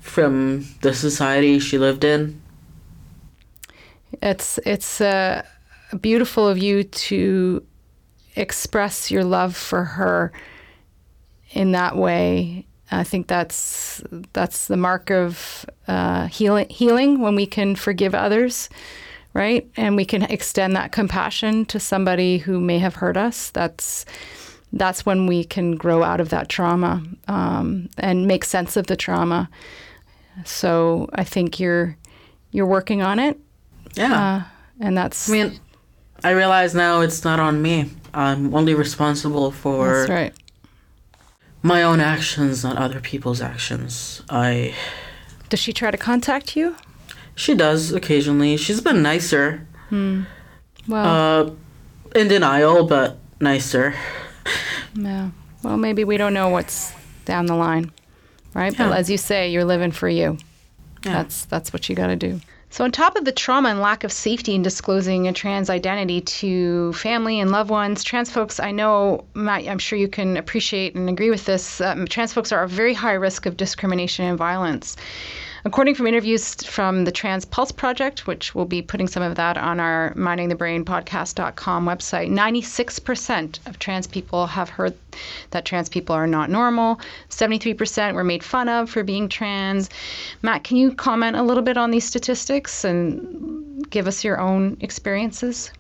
from 0.01 0.66
the 0.82 0.92
society 0.92 1.59
she 1.61 1.78
lived 1.78 2.05
in. 2.05 2.40
It's 4.20 4.59
it's 4.66 5.01
uh, 5.01 5.42
beautiful 6.01 6.49
of 6.49 6.59
you 6.59 6.84
to 6.84 7.64
express 8.34 9.11
your 9.11 9.24
love 9.24 9.57
for 9.57 9.84
her 9.84 10.32
in 11.51 11.72
that 11.72 11.97
way. 11.97 12.66
I 12.91 13.03
think 13.05 13.26
that's 13.26 14.03
that's 14.32 14.68
the 14.68 14.76
mark 14.76 15.11
of 15.11 15.66
uh, 15.89 16.26
healing. 16.26 16.68
Healing 16.68 17.20
when 17.20 17.34
we 17.34 17.47
can 17.47 17.74
forgive 17.74 18.14
others, 18.14 18.68
right, 19.32 19.68
and 19.76 19.97
we 19.97 20.05
can 20.05 20.22
extend 20.22 20.76
that 20.76 20.93
compassion 20.93 21.64
to 21.66 21.80
somebody 21.80 22.39
who 22.39 22.61
may 22.61 22.78
have 22.78 22.97
hurt 22.97 23.16
us. 23.16 23.51
That's 23.51 24.05
that's 24.72 25.05
when 25.07 25.26
we 25.26 25.43
can 25.45 25.76
grow 25.76 26.03
out 26.03 26.20
of 26.20 26.28
that 26.28 26.49
trauma 26.49 27.03
um, 27.28 27.89
and 27.99 28.26
make 28.26 28.45
sense 28.45 28.76
of 28.76 28.87
the 28.87 28.97
trauma. 28.97 29.49
So 30.45 31.09
I 31.12 31.24
think 31.24 31.59
you're 31.59 31.97
you're 32.53 32.66
working 32.66 33.03
on 33.03 33.18
it, 33.18 33.39
Yeah. 33.95 34.45
and 34.80 34.97
that's 34.97 35.28
I 35.28 35.32
mean, 35.32 35.61
I 36.24 36.30
realize 36.30 36.74
now 36.74 37.00
it's 37.00 37.24
not 37.24 37.38
on 37.40 37.62
me. 37.62 37.90
I'm 38.14 38.54
only 38.54 38.74
responsible 38.74 39.50
for 39.50 39.98
that's 39.98 40.10
right. 40.10 40.34
my 41.62 41.82
own 41.82 42.00
actions, 42.00 42.64
not 42.64 42.76
other 42.76 43.00
people's 43.00 43.40
actions. 43.40 44.22
I. 44.28 44.74
Does 45.48 45.60
she 45.60 45.72
try 45.72 45.90
to 45.90 45.98
contact 45.98 46.56
you? 46.56 46.76
She 47.34 47.54
does 47.54 47.92
occasionally. 47.92 48.56
She's 48.56 48.80
been 48.80 49.02
nicer. 49.02 49.66
Hmm. 49.90 50.22
Well, 50.88 51.06
Uh, 51.06 51.50
in 52.18 52.28
denial, 52.28 52.86
but 52.86 53.18
nicer. 53.40 53.94
yeah. 54.94 55.30
Well, 55.62 55.76
maybe 55.76 56.04
we 56.04 56.16
don't 56.16 56.32
know 56.32 56.48
what's 56.48 56.92
down 57.24 57.46
the 57.46 57.54
line, 57.56 57.92
right? 58.54 58.74
But 58.76 58.92
as 58.92 59.10
you 59.10 59.18
say, 59.18 59.50
you're 59.50 59.64
living 59.64 59.90
for 59.92 60.08
you. 60.08 60.38
Yeah. 61.04 61.12
That's 61.12 61.44
that's 61.44 61.72
what 61.72 61.88
you 61.88 61.94
got 61.94 62.06
to 62.08 62.16
do. 62.16 62.40
So, 62.68 62.84
on 62.84 62.90
top 62.90 63.16
of 63.16 63.24
the 63.24 63.32
trauma 63.32 63.68
and 63.68 63.80
lack 63.80 64.04
of 64.04 64.12
safety 64.12 64.54
in 64.54 64.62
disclosing 64.62 65.28
a 65.28 65.32
trans 65.32 65.70
identity 65.70 66.20
to 66.20 66.92
family 66.94 67.40
and 67.40 67.50
loved 67.50 67.70
ones, 67.70 68.02
trans 68.02 68.30
folks, 68.30 68.58
I 68.58 68.72
know, 68.72 69.24
Matt, 69.34 69.68
I'm 69.68 69.78
sure 69.78 69.98
you 69.98 70.08
can 70.08 70.36
appreciate 70.36 70.94
and 70.94 71.08
agree 71.08 71.30
with 71.30 71.44
this. 71.44 71.80
Um, 71.80 72.06
trans 72.06 72.32
folks 72.32 72.52
are 72.52 72.64
at 72.64 72.70
very 72.70 72.92
high 72.92 73.14
risk 73.14 73.46
of 73.46 73.56
discrimination 73.56 74.24
and 74.24 74.36
violence. 74.36 74.96
According 75.66 75.96
from 75.96 76.06
interviews 76.06 76.54
from 76.64 77.06
the 77.06 77.10
Trans 77.10 77.44
Pulse 77.44 77.72
Project, 77.72 78.24
which 78.24 78.54
we'll 78.54 78.66
be 78.66 78.82
putting 78.82 79.08
some 79.08 79.24
of 79.24 79.34
that 79.34 79.58
on 79.58 79.80
our 79.80 80.14
mindingthebrainpodcast.com 80.14 81.84
website, 81.84 82.30
96% 82.30 83.58
of 83.66 83.76
trans 83.80 84.06
people 84.06 84.46
have 84.46 84.68
heard 84.68 84.94
that 85.50 85.64
trans 85.64 85.88
people 85.88 86.14
are 86.14 86.28
not 86.28 86.50
normal. 86.50 87.00
73% 87.30 88.14
were 88.14 88.22
made 88.22 88.44
fun 88.44 88.68
of 88.68 88.88
for 88.88 89.02
being 89.02 89.28
trans. 89.28 89.90
Matt, 90.40 90.62
can 90.62 90.76
you 90.76 90.94
comment 90.94 91.34
a 91.34 91.42
little 91.42 91.64
bit 91.64 91.76
on 91.76 91.90
these 91.90 92.04
statistics 92.04 92.84
and 92.84 93.90
give 93.90 94.06
us 94.06 94.22
your 94.22 94.38
own 94.38 94.76
experiences? 94.80 95.72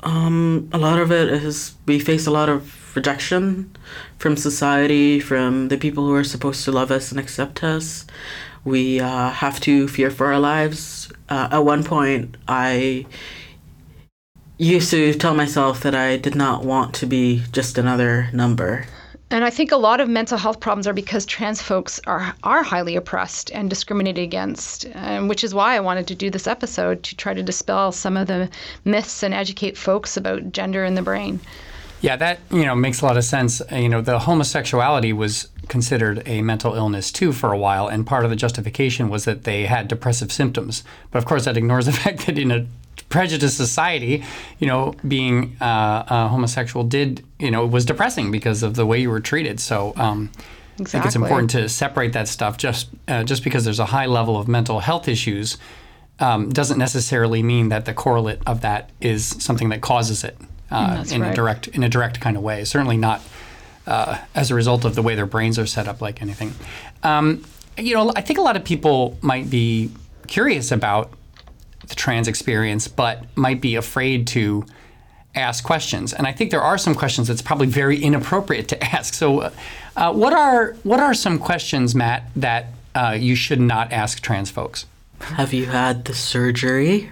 Um, 0.00 0.70
a 0.72 0.78
lot 0.78 0.98
of 0.98 1.12
it 1.12 1.28
is 1.28 1.74
we 1.84 1.98
face 1.98 2.26
a 2.26 2.30
lot 2.30 2.48
of 2.48 2.96
rejection 2.96 3.76
from 4.16 4.38
society, 4.38 5.20
from 5.20 5.68
the 5.68 5.76
people 5.76 6.06
who 6.06 6.14
are 6.14 6.24
supposed 6.24 6.64
to 6.64 6.72
love 6.72 6.90
us 6.90 7.10
and 7.10 7.20
accept 7.20 7.62
us. 7.62 8.06
We 8.66 8.98
uh, 8.98 9.30
have 9.30 9.60
to 9.60 9.86
fear 9.86 10.10
for 10.10 10.26
our 10.26 10.40
lives. 10.40 11.08
Uh, 11.28 11.48
at 11.52 11.64
one 11.64 11.84
point, 11.84 12.36
I 12.48 13.06
used 14.58 14.90
to 14.90 15.14
tell 15.14 15.34
myself 15.34 15.80
that 15.82 15.94
I 15.94 16.16
did 16.16 16.34
not 16.34 16.64
want 16.64 16.92
to 16.96 17.06
be 17.06 17.44
just 17.52 17.78
another 17.78 18.28
number. 18.32 18.86
And 19.30 19.44
I 19.44 19.50
think 19.50 19.70
a 19.70 19.76
lot 19.76 20.00
of 20.00 20.08
mental 20.08 20.36
health 20.36 20.58
problems 20.58 20.88
are 20.88 20.92
because 20.92 21.24
trans 21.24 21.62
folks 21.62 22.00
are 22.08 22.34
are 22.42 22.64
highly 22.64 22.96
oppressed 22.96 23.52
and 23.52 23.70
discriminated 23.70 24.24
against, 24.24 24.86
um, 24.94 25.28
which 25.28 25.44
is 25.44 25.54
why 25.54 25.76
I 25.76 25.80
wanted 25.80 26.08
to 26.08 26.16
do 26.16 26.28
this 26.28 26.48
episode 26.48 27.04
to 27.04 27.14
try 27.14 27.34
to 27.34 27.44
dispel 27.44 27.92
some 27.92 28.16
of 28.16 28.26
the 28.26 28.50
myths 28.84 29.22
and 29.22 29.32
educate 29.32 29.78
folks 29.78 30.16
about 30.16 30.50
gender 30.50 30.84
in 30.84 30.96
the 30.96 31.02
brain. 31.02 31.38
Yeah, 32.00 32.16
that 32.16 32.40
you 32.50 32.64
know 32.64 32.74
makes 32.74 33.00
a 33.00 33.06
lot 33.06 33.16
of 33.16 33.24
sense. 33.24 33.60
Uh, 33.60 33.76
You 33.76 33.88
know, 33.88 34.00
the 34.00 34.18
homosexuality 34.18 35.12
was 35.12 35.48
considered 35.68 36.22
a 36.26 36.42
mental 36.42 36.74
illness 36.74 37.10
too 37.10 37.32
for 37.32 37.52
a 37.52 37.58
while, 37.58 37.88
and 37.88 38.06
part 38.06 38.24
of 38.24 38.30
the 38.30 38.36
justification 38.36 39.08
was 39.08 39.24
that 39.24 39.44
they 39.44 39.66
had 39.66 39.88
depressive 39.88 40.30
symptoms. 40.30 40.84
But 41.10 41.18
of 41.18 41.24
course, 41.24 41.44
that 41.44 41.56
ignores 41.56 41.86
the 41.86 41.92
fact 42.04 42.26
that 42.26 42.38
in 42.38 42.50
a 42.50 42.66
prejudiced 43.08 43.56
society, 43.56 44.24
you 44.58 44.66
know, 44.66 44.94
being 45.06 45.56
uh, 45.60 46.04
uh, 46.08 46.28
homosexual 46.28 46.84
did 46.84 47.24
you 47.38 47.50
know 47.50 47.66
was 47.66 47.84
depressing 47.84 48.30
because 48.30 48.62
of 48.62 48.74
the 48.74 48.86
way 48.86 49.00
you 49.00 49.10
were 49.10 49.20
treated. 49.20 49.60
So. 49.60 49.92
Um, 49.96 50.30
I 50.78 50.84
think 50.84 51.06
it's 51.06 51.16
important 51.16 51.48
to 51.52 51.70
separate 51.70 52.12
that 52.12 52.28
stuff. 52.28 52.58
Just 52.58 52.90
uh, 53.08 53.24
just 53.24 53.42
because 53.42 53.64
there's 53.64 53.78
a 53.78 53.86
high 53.86 54.04
level 54.04 54.36
of 54.36 54.46
mental 54.46 54.80
health 54.80 55.08
issues 55.08 55.56
um, 56.20 56.50
doesn't 56.50 56.76
necessarily 56.76 57.42
mean 57.42 57.70
that 57.70 57.86
the 57.86 57.94
correlate 57.94 58.40
of 58.46 58.60
that 58.60 58.90
is 59.00 59.24
something 59.42 59.70
that 59.70 59.80
causes 59.80 60.22
it 60.22 60.36
uh, 60.70 60.96
That's 60.96 61.12
in 61.12 61.22
a 61.22 61.34
direct 61.34 61.68
in 61.68 61.82
a 61.82 61.88
direct 61.88 62.20
kind 62.20 62.36
of 62.36 62.42
way. 62.42 62.64
Certainly 62.64 62.96
not 62.96 63.22
uh, 63.86 64.18
as 64.34 64.50
a 64.50 64.54
result 64.54 64.84
of 64.84 64.94
the 64.94 65.02
way 65.02 65.14
their 65.14 65.26
brains 65.26 65.58
are 65.58 65.66
set 65.66 65.88
up, 65.88 66.00
like 66.00 66.20
anything. 66.22 66.52
Um, 67.02 67.44
you 67.78 67.94
know, 67.94 68.12
I 68.16 68.20
think 68.20 68.38
a 68.38 68.42
lot 68.42 68.56
of 68.56 68.64
people 68.64 69.16
might 69.20 69.48
be 69.50 69.90
curious 70.26 70.72
about 70.72 71.10
the 71.86 71.94
trans 71.94 72.26
experience, 72.26 72.88
but 72.88 73.24
might 73.36 73.60
be 73.60 73.76
afraid 73.76 74.26
to 74.28 74.64
ask 75.34 75.62
questions. 75.62 76.12
And 76.12 76.26
I 76.26 76.32
think 76.32 76.50
there 76.50 76.62
are 76.62 76.78
some 76.78 76.94
questions 76.94 77.28
that's 77.28 77.42
probably 77.42 77.66
very 77.66 78.02
inappropriate 78.02 78.68
to 78.68 78.84
ask. 78.94 79.14
So, 79.14 79.40
uh, 79.40 79.50
uh, 79.96 80.12
what 80.12 80.32
are 80.32 80.74
what 80.82 81.00
are 81.00 81.14
some 81.14 81.38
questions, 81.38 81.94
Matt, 81.94 82.30
that 82.36 82.66
uh, 82.94 83.16
you 83.18 83.34
should 83.34 83.60
not 83.60 83.92
ask 83.92 84.20
trans 84.20 84.50
folks? 84.50 84.86
Have 85.20 85.52
you 85.52 85.66
had 85.66 86.04
the 86.04 86.14
surgery? 86.14 87.10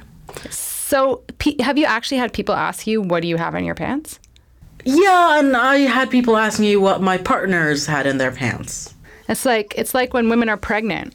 So, 0.86 1.22
have 1.60 1.78
you 1.78 1.86
actually 1.86 2.18
had 2.18 2.32
people 2.34 2.54
ask 2.54 2.86
you, 2.86 3.00
"What 3.00 3.22
do 3.22 3.28
you 3.28 3.38
have 3.38 3.54
in 3.54 3.64
your 3.64 3.74
pants?" 3.74 4.20
Yeah, 4.84 5.38
and 5.38 5.56
I 5.56 5.78
had 5.78 6.10
people 6.10 6.36
ask 6.36 6.60
me 6.60 6.76
what 6.76 7.00
my 7.00 7.16
partners 7.16 7.86
had 7.86 8.06
in 8.06 8.18
their 8.18 8.30
pants. 8.30 8.92
It's 9.26 9.46
like 9.46 9.72
it's 9.78 9.94
like 9.94 10.12
when 10.12 10.28
women 10.28 10.50
are 10.50 10.58
pregnant, 10.58 11.14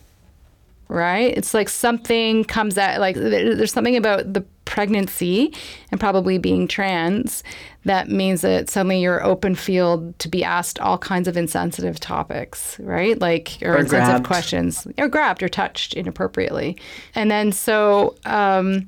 right? 0.87 1.31
It's 1.37 1.53
like 1.53 1.69
something 1.69 2.45
comes 2.45 2.79
out 2.79 2.99
like 2.99 3.15
there's 3.15 3.71
something 3.71 3.95
about 3.95 4.33
the 4.33 4.43
pregnancy 4.65 5.53
and 5.91 5.99
probably 5.99 6.37
being 6.39 6.67
trans 6.67 7.43
that 7.85 8.09
means 8.09 8.41
that 8.41 8.69
suddenly 8.69 9.01
you're 9.01 9.23
open 9.23 9.53
field 9.55 10.17
to 10.19 10.27
be 10.27 10.43
asked 10.43 10.79
all 10.79 10.97
kinds 10.97 11.27
of 11.27 11.37
insensitive 11.37 11.99
topics, 11.99 12.79
right? 12.79 13.19
Like 13.21 13.59
or, 13.61 13.73
Or 13.75 13.77
insensitive 13.77 14.23
grabbed. 14.23 14.25
questions, 14.25 14.87
or 14.97 15.07
grabbed 15.07 15.43
or 15.43 15.49
touched 15.49 15.93
inappropriately, 15.93 16.75
and 17.13 17.29
then 17.29 17.51
so 17.51 18.15
um, 18.25 18.87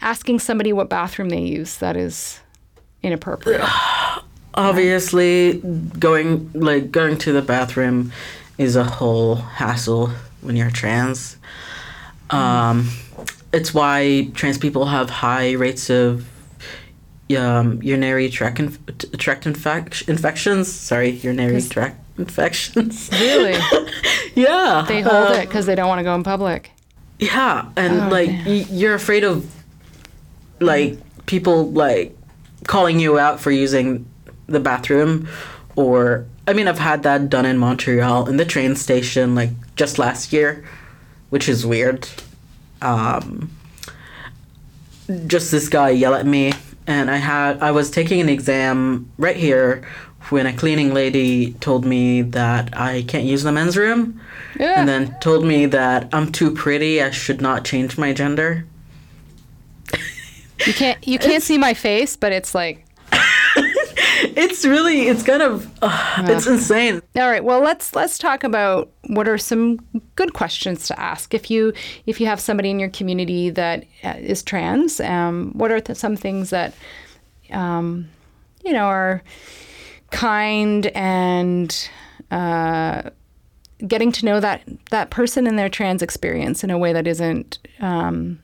asking 0.00 0.38
somebody 0.40 0.72
what 0.72 0.88
bathroom 0.88 1.28
they 1.30 1.40
use 1.40 1.78
that 1.78 1.96
is 1.96 2.40
inappropriate. 3.02 3.62
Obviously, 4.54 5.58
going 5.98 6.50
like 6.54 6.90
going 6.90 7.18
to 7.18 7.32
the 7.32 7.42
bathroom 7.42 8.10
is 8.58 8.74
a 8.74 8.84
whole 8.84 9.34
hassle 9.36 10.10
when 10.40 10.56
you're 10.56 10.70
trans. 10.70 11.36
Um, 12.30 12.90
it's 13.52 13.74
why 13.74 14.30
trans 14.34 14.56
people 14.58 14.86
have 14.86 15.10
high 15.10 15.52
rates 15.52 15.90
of 15.90 16.26
um, 17.36 17.82
urinary 17.82 18.30
tract 18.30 18.58
inf- 18.60 18.78
tract 19.18 19.44
infec- 19.44 20.08
infections. 20.08 20.72
Sorry, 20.72 21.10
urinary 21.10 21.60
tract 21.60 22.00
infections. 22.18 23.10
Really, 23.12 23.52
yeah, 24.34 24.86
they 24.88 25.02
hold 25.02 25.32
uh, 25.32 25.34
it 25.34 25.46
because 25.48 25.66
they 25.66 25.74
don't 25.74 25.88
want 25.88 25.98
to 25.98 26.04
go 26.04 26.14
in 26.14 26.22
public. 26.22 26.70
Yeah, 27.18 27.70
and 27.76 28.00
Oh, 28.02 28.08
like 28.08 28.28
man. 28.30 28.46
y- 28.46 28.66
you're 28.70 28.94
afraid 28.94 29.22
of 29.24 29.44
like 30.60 30.98
people 31.26 31.70
like 31.72 32.16
calling 32.66 32.98
you 33.00 33.18
out 33.18 33.40
for 33.40 33.50
using 33.50 34.06
the 34.46 34.60
bathroom 34.60 35.28
or 35.76 36.26
I 36.46 36.52
mean 36.52 36.68
I've 36.68 36.78
had 36.78 37.02
that 37.02 37.28
done 37.28 37.44
in 37.46 37.58
Montreal 37.58 38.28
in 38.28 38.36
the 38.36 38.44
train 38.44 38.76
station 38.76 39.34
like 39.34 39.50
just 39.76 39.98
last 39.98 40.32
year, 40.32 40.64
which 41.30 41.48
is 41.48 41.66
weird. 41.66 42.08
Um 42.82 43.50
just 45.26 45.50
this 45.50 45.68
guy 45.68 45.90
yell 45.90 46.14
at 46.14 46.26
me 46.26 46.52
and 46.86 47.10
I 47.10 47.16
had 47.16 47.60
I 47.62 47.70
was 47.72 47.90
taking 47.90 48.20
an 48.20 48.28
exam 48.28 49.10
right 49.18 49.36
here 49.36 49.86
when 50.30 50.46
a 50.46 50.52
cleaning 50.52 50.92
lady 50.92 51.52
told 51.54 51.84
me 51.84 52.22
that 52.22 52.76
I 52.76 53.02
can't 53.02 53.24
use 53.24 53.44
the 53.44 53.52
men's 53.52 53.76
room 53.76 54.20
Yeah. 54.58 54.74
and 54.80 54.88
then 54.88 55.14
told 55.20 55.44
me 55.44 55.66
that 55.66 56.08
I'm 56.12 56.32
too 56.32 56.50
pretty, 56.50 57.00
I 57.00 57.10
should 57.12 57.40
not 57.40 57.64
change 57.64 57.96
my 57.96 58.12
gender. 58.12 58.64
You 60.66 60.72
can't 60.74 61.06
you 61.06 61.18
can't 61.18 61.42
see 61.42 61.58
my 61.58 61.74
face, 61.74 62.16
but 62.16 62.32
it's 62.32 62.54
like 62.54 62.84
It's 64.36 64.64
really, 64.64 65.08
it's 65.08 65.22
kind 65.22 65.42
of, 65.42 65.70
uh, 65.82 66.24
it's 66.28 66.46
insane. 66.46 67.00
all 67.16 67.30
right. 67.30 67.44
Well, 67.44 67.60
let's 67.60 67.94
let's 67.94 68.18
talk 68.18 68.44
about 68.44 68.90
what 69.06 69.28
are 69.28 69.38
some 69.38 69.78
good 70.14 70.34
questions 70.34 70.86
to 70.88 71.00
ask 71.00 71.32
if 71.32 71.50
you 71.50 71.72
if 72.06 72.20
you 72.20 72.26
have 72.26 72.40
somebody 72.40 72.70
in 72.70 72.78
your 72.78 72.90
community 72.90 73.50
that 73.50 73.84
uh, 74.04 74.14
trans. 74.44 75.00
Um, 75.00 75.52
what 75.54 75.70
are 75.70 75.80
th- 75.80 75.98
some 75.98 76.16
things 76.16 76.50
that 76.50 76.74
um, 77.50 78.08
you 78.64 78.72
know 78.72 78.84
are 78.84 79.22
kind 80.10 80.86
and 80.88 81.88
uh, 82.30 83.10
getting 83.86 84.12
to 84.12 84.24
know 84.26 84.40
that 84.40 84.62
that 84.90 85.10
person 85.10 85.46
and 85.46 85.58
their 85.58 85.68
trans 85.68 86.02
experience 86.02 86.62
in 86.62 86.70
a 86.70 86.78
way 86.78 86.92
that 86.92 87.06
isn't 87.06 87.58
um, 87.80 88.38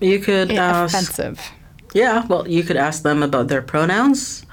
You 0.00 0.18
could 0.18 0.52
ask. 0.52 0.94
offensive. 0.94 1.40
Yeah, 1.94 2.26
well, 2.26 2.48
you 2.48 2.62
could 2.62 2.76
ask 2.76 3.02
them 3.02 3.22
about 3.22 3.48
their 3.48 3.62
pronouns, 3.62 4.46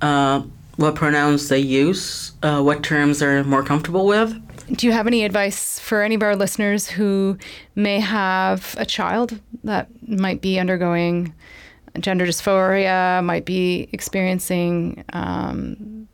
uh, 0.00 0.42
what 0.76 0.96
pronouns 0.96 1.48
they 1.48 1.60
use, 1.60 2.32
uh, 2.42 2.60
what 2.62 2.82
terms 2.82 3.20
they're 3.20 3.44
more 3.44 3.62
comfortable 3.62 4.06
with. 4.06 4.34
Do 4.76 4.86
you 4.86 4.92
have 4.92 5.06
any 5.06 5.24
advice 5.24 5.78
for 5.78 6.02
any 6.02 6.16
of 6.16 6.22
our 6.22 6.34
listeners 6.34 6.88
who 6.88 7.38
may 7.76 8.00
have 8.00 8.74
a 8.78 8.86
child 8.86 9.38
that 9.62 9.88
might 10.08 10.40
be 10.40 10.58
undergoing 10.58 11.32
gender 12.00 12.26
dysphoria, 12.26 13.22
might 13.22 13.44
be 13.44 13.88
experiencing 13.92 15.04
um, 15.12 16.08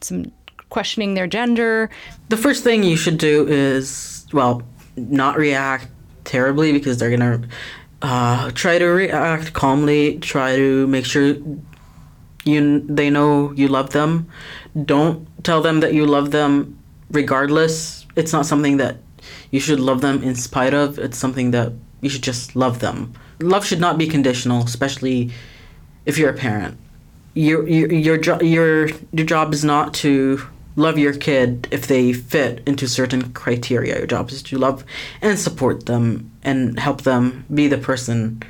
some 0.00 0.30
questioning 0.68 1.14
their 1.14 1.26
gender? 1.26 1.88
The 2.28 2.36
first 2.36 2.64
thing 2.64 2.82
you 2.82 2.96
should 2.96 3.18
do 3.18 3.46
is, 3.48 4.26
well, 4.32 4.62
not 4.96 5.38
react 5.38 5.88
terribly 6.26 6.72
because 6.72 6.98
they're 6.98 7.10
gonna 7.10 7.40
uh, 8.02 8.50
try 8.50 8.78
to 8.78 8.86
react 8.86 9.54
calmly. 9.54 10.18
Try 10.18 10.56
to 10.56 10.86
make 10.88 11.06
sure 11.06 11.36
you 12.44 12.80
they 12.80 13.08
know 13.08 13.52
you 13.52 13.68
love 13.68 13.90
them. 13.90 14.28
Don't 14.84 15.26
tell 15.44 15.62
them 15.62 15.80
that 15.80 15.94
you 15.94 16.04
love 16.04 16.30
them 16.32 16.78
regardless. 17.10 18.06
It's 18.16 18.32
not 18.32 18.44
something 18.44 18.76
that 18.76 18.98
you 19.50 19.60
should 19.60 19.80
love 19.80 20.00
them 20.00 20.22
in 20.22 20.34
spite 20.34 20.74
of. 20.74 20.98
It's 20.98 21.16
something 21.16 21.50
that 21.52 21.72
you 22.00 22.10
should 22.10 22.22
just 22.22 22.54
love 22.54 22.80
them. 22.80 23.14
Love 23.40 23.64
should 23.64 23.80
not 23.80 23.98
be 23.98 24.06
conditional, 24.06 24.62
especially 24.64 25.30
if 26.04 26.18
you're 26.18 26.30
a 26.30 26.36
parent. 26.36 26.78
Your 27.34 27.66
your 27.68 27.92
your 27.92 28.18
job 28.18 28.42
your 28.42 28.88
your 29.12 29.26
job 29.26 29.52
is 29.52 29.64
not 29.64 29.94
to 29.94 30.40
love 30.76 30.98
your 30.98 31.14
kid 31.14 31.66
if 31.70 31.86
they 31.86 32.12
fit 32.12 32.62
into 32.66 32.86
certain 32.86 33.32
criteria. 33.32 33.98
Your 33.98 34.06
job 34.06 34.30
is 34.30 34.42
to 34.44 34.58
love 34.58 34.84
and 35.20 35.38
support 35.38 35.86
them 35.86 36.30
and 36.42 36.78
help 36.78 37.02
them 37.02 37.44
be 37.52 37.66
the 37.66 37.78
person 37.78 38.42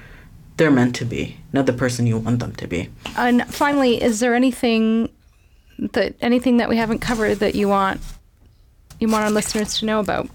they're 0.56 0.70
meant 0.70 0.96
to 0.96 1.04
be, 1.04 1.36
not 1.52 1.66
the 1.66 1.72
person 1.72 2.06
you 2.06 2.18
want 2.18 2.40
them 2.40 2.52
to 2.56 2.66
be. 2.66 2.88
And 3.16 3.46
finally, 3.46 4.02
is 4.02 4.20
there 4.20 4.34
anything 4.34 5.10
that 5.78 6.14
anything 6.20 6.56
that 6.56 6.68
we 6.68 6.76
haven't 6.76 7.00
covered 7.00 7.36
that 7.36 7.54
you 7.54 7.68
want 7.68 8.00
you 8.98 9.08
want 9.08 9.24
our 9.24 9.30
listeners 9.30 9.78
to 9.78 9.84
know 9.84 10.00
about? 10.00 10.28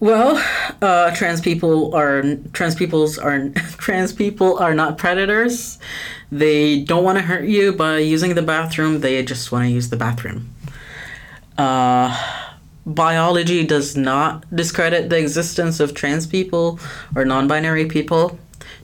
Well, 0.00 0.40
uh, 0.80 1.12
trans 1.16 1.40
people 1.40 1.92
are 1.94 2.36
trans 2.52 2.76
peoples 2.76 3.18
are 3.18 3.48
trans 3.78 4.12
people 4.12 4.56
are 4.58 4.74
not 4.74 4.98
predators. 4.98 5.78
They 6.30 6.80
don't 6.80 7.04
want 7.04 7.18
to 7.18 7.24
hurt 7.24 7.44
you 7.44 7.72
by 7.72 7.98
using 7.98 8.34
the 8.34 8.42
bathroom. 8.42 9.00
They 9.00 9.22
just 9.24 9.50
want 9.50 9.64
to 9.64 9.70
use 9.70 9.88
the 9.88 9.96
bathroom. 9.96 10.54
Uh, 11.56 12.16
biology 12.84 13.64
does 13.64 13.96
not 13.96 14.44
discredit 14.54 15.10
the 15.10 15.18
existence 15.18 15.80
of 15.80 15.94
trans 15.94 16.26
people 16.26 16.78
or 17.16 17.24
non-binary 17.24 17.86
people. 17.86 18.38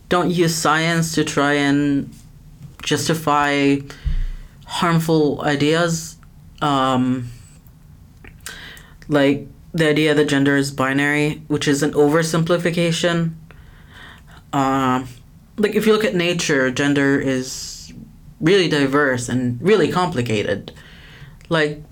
Don't 0.08 0.30
use 0.30 0.54
science 0.54 1.14
to 1.14 1.24
try 1.24 1.54
and 1.54 2.14
justify 2.82 3.76
harmful 4.66 5.42
ideas. 5.42 6.16
Um, 6.60 7.30
like 9.08 9.46
the 9.72 9.88
idea 9.88 10.14
that 10.14 10.26
gender 10.26 10.56
is 10.56 10.70
binary, 10.70 11.42
which 11.48 11.68
is 11.68 11.82
an 11.82 11.92
oversimplification. 11.92 13.34
Um, 14.52 15.08
like 15.56 15.74
if 15.74 15.86
you 15.86 15.92
look 15.92 16.04
at 16.04 16.14
nature, 16.14 16.70
gender 16.70 17.18
is 17.18 17.92
really 18.40 18.68
diverse 18.68 19.28
and 19.28 19.60
really 19.62 19.90
complicated. 19.90 20.72
Like 21.48 21.82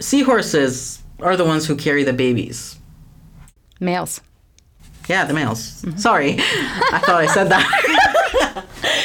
seahorses 0.00 1.02
are 1.20 1.36
the 1.36 1.44
ones 1.44 1.66
who 1.66 1.76
carry 1.76 2.04
the 2.04 2.12
babies. 2.12 2.78
Males. 3.78 4.20
Yeah, 5.08 5.24
the 5.24 5.34
males. 5.34 5.82
Mm-hmm. 5.82 5.98
Sorry, 5.98 6.36
I 6.38 7.00
thought 7.04 7.20
I 7.20 7.26
said 7.26 7.48
that. 7.48 7.66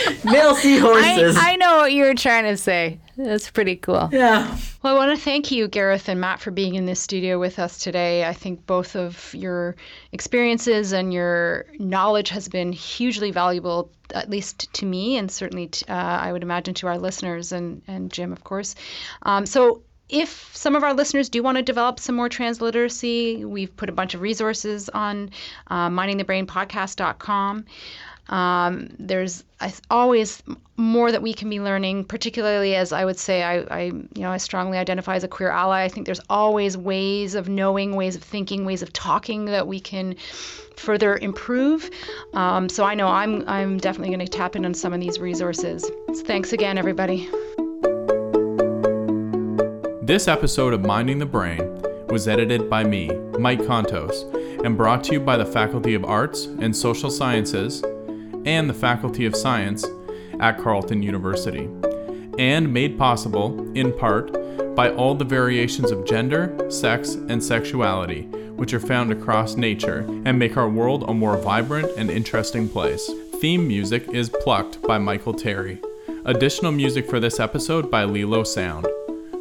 Male 0.25 0.55
seahorses. 0.55 1.37
I, 1.37 1.53
I 1.53 1.55
know 1.55 1.77
what 1.77 1.93
you 1.93 2.03
were 2.03 2.13
trying 2.15 2.45
to 2.45 2.57
say. 2.57 2.99
That's 3.17 3.49
pretty 3.49 3.75
cool. 3.77 4.09
yeah. 4.11 4.57
Well, 4.83 4.95
I 4.95 4.97
want 5.07 5.17
to 5.17 5.23
thank 5.23 5.49
you, 5.51 5.67
Gareth 5.67 6.09
and 6.09 6.19
Matt, 6.19 6.39
for 6.41 6.51
being 6.51 6.75
in 6.75 6.85
this 6.85 6.99
studio 6.99 7.39
with 7.39 7.57
us 7.59 7.79
today. 7.79 8.25
I 8.25 8.33
think 8.33 8.65
both 8.67 8.95
of 8.95 9.33
your 9.33 9.75
experiences 10.11 10.91
and 10.91 11.13
your 11.13 11.65
knowledge 11.79 12.29
has 12.29 12.47
been 12.47 12.71
hugely 12.71 13.31
valuable, 13.31 13.89
at 14.13 14.29
least 14.29 14.71
to 14.73 14.85
me, 14.85 15.17
and 15.17 15.31
certainly, 15.31 15.67
t- 15.67 15.85
uh, 15.87 15.93
I 15.93 16.31
would 16.31 16.43
imagine, 16.43 16.73
to 16.75 16.87
our 16.87 16.97
listeners 16.97 17.51
and, 17.51 17.81
and 17.87 18.11
Jim, 18.11 18.31
of 18.31 18.43
course. 18.43 18.75
Um, 19.23 19.45
so, 19.45 19.81
if 20.07 20.51
some 20.55 20.75
of 20.75 20.83
our 20.83 20.93
listeners 20.93 21.29
do 21.29 21.41
want 21.41 21.57
to 21.57 21.63
develop 21.63 21.99
some 21.99 22.13
more 22.13 22.29
transliteracy, 22.29 23.43
we've 23.43 23.75
put 23.75 23.89
a 23.89 23.91
bunch 23.91 24.13
of 24.13 24.21
resources 24.21 24.87
on 24.89 25.31
uh, 25.67 25.89
mindingthebrainpodcast.com. 25.89 27.65
Um, 28.29 28.89
there's 28.97 29.43
always 29.89 30.41
more 30.77 31.11
that 31.11 31.21
we 31.21 31.33
can 31.33 31.49
be 31.49 31.59
learning, 31.59 32.05
particularly 32.05 32.75
as 32.75 32.91
I 32.91 33.05
would 33.05 33.17
say 33.19 33.43
I, 33.43 33.59
I, 33.59 33.81
you 33.83 34.03
know, 34.17 34.31
I 34.31 34.37
strongly 34.37 34.77
identify 34.77 35.15
as 35.15 35.23
a 35.23 35.27
queer 35.27 35.49
ally. 35.49 35.83
I 35.83 35.89
think 35.89 36.05
there's 36.05 36.21
always 36.29 36.75
ways 36.75 37.35
of 37.35 37.47
knowing, 37.47 37.95
ways 37.95 38.15
of 38.15 38.23
thinking, 38.23 38.65
ways 38.65 38.81
of 38.81 38.91
talking 38.91 39.45
that 39.45 39.67
we 39.67 39.79
can 39.79 40.15
further 40.75 41.17
improve. 41.17 41.89
Um, 42.33 42.67
so 42.67 42.83
I 42.83 42.95
know 42.95 43.07
I'm, 43.07 43.47
I'm 43.47 43.77
definitely 43.77 44.13
going 44.15 44.25
to 44.25 44.31
tap 44.31 44.55
in 44.55 44.65
on 44.65 44.73
some 44.73 44.91
of 44.91 44.99
these 44.99 45.19
resources. 45.19 45.83
So 45.83 46.23
thanks 46.23 46.51
again, 46.51 46.77
everybody. 46.77 47.29
This 50.01 50.27
episode 50.27 50.73
of 50.73 50.83
Minding 50.83 51.19
the 51.19 51.25
Brain 51.25 51.81
was 52.09 52.27
edited 52.27 52.69
by 52.69 52.83
me, 52.83 53.07
Mike 53.39 53.61
Contos, 53.61 54.63
and 54.65 54.77
brought 54.77 55.03
to 55.05 55.13
you 55.13 55.19
by 55.19 55.37
the 55.37 55.45
Faculty 55.45 55.93
of 55.95 56.03
Arts 56.05 56.45
and 56.45 56.75
Social 56.75 57.09
Sciences 57.09 57.83
and 58.45 58.69
the 58.69 58.73
Faculty 58.73 59.25
of 59.25 59.35
Science 59.35 59.85
at 60.39 60.57
Carleton 60.57 61.03
University, 61.03 61.69
and 62.37 62.71
made 62.71 62.97
possible, 62.97 63.69
in 63.75 63.91
part, 63.93 64.75
by 64.75 64.91
all 64.91 65.15
the 65.15 65.25
variations 65.25 65.91
of 65.91 66.05
gender, 66.05 66.55
sex, 66.69 67.15
and 67.15 67.43
sexuality 67.43 68.29
which 68.55 68.73
are 68.73 68.79
found 68.79 69.11
across 69.11 69.55
nature 69.55 69.99
and 70.25 70.39
make 70.39 70.57
our 70.57 70.69
world 70.69 71.03
a 71.07 71.13
more 71.13 71.37
vibrant 71.37 71.87
and 71.97 72.09
interesting 72.09 72.67
place. 72.67 73.07
Theme 73.39 73.67
music 73.67 74.07
is 74.09 74.29
Plucked 74.29 74.81
by 74.81 74.97
Michael 74.97 75.33
Terry. 75.33 75.79
Additional 76.25 76.71
music 76.71 77.07
for 77.09 77.19
this 77.19 77.39
episode 77.39 77.91
by 77.91 78.05
Lilo 78.05 78.43
Sound. 78.43 78.87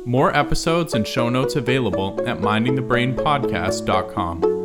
More 0.05 0.37
episodes 0.37 0.93
and 0.95 1.07
show 1.07 1.29
notes 1.31 1.57
available 1.57 2.21
at 2.27 2.39
mindingthebrainpodcast.com. 2.39 4.64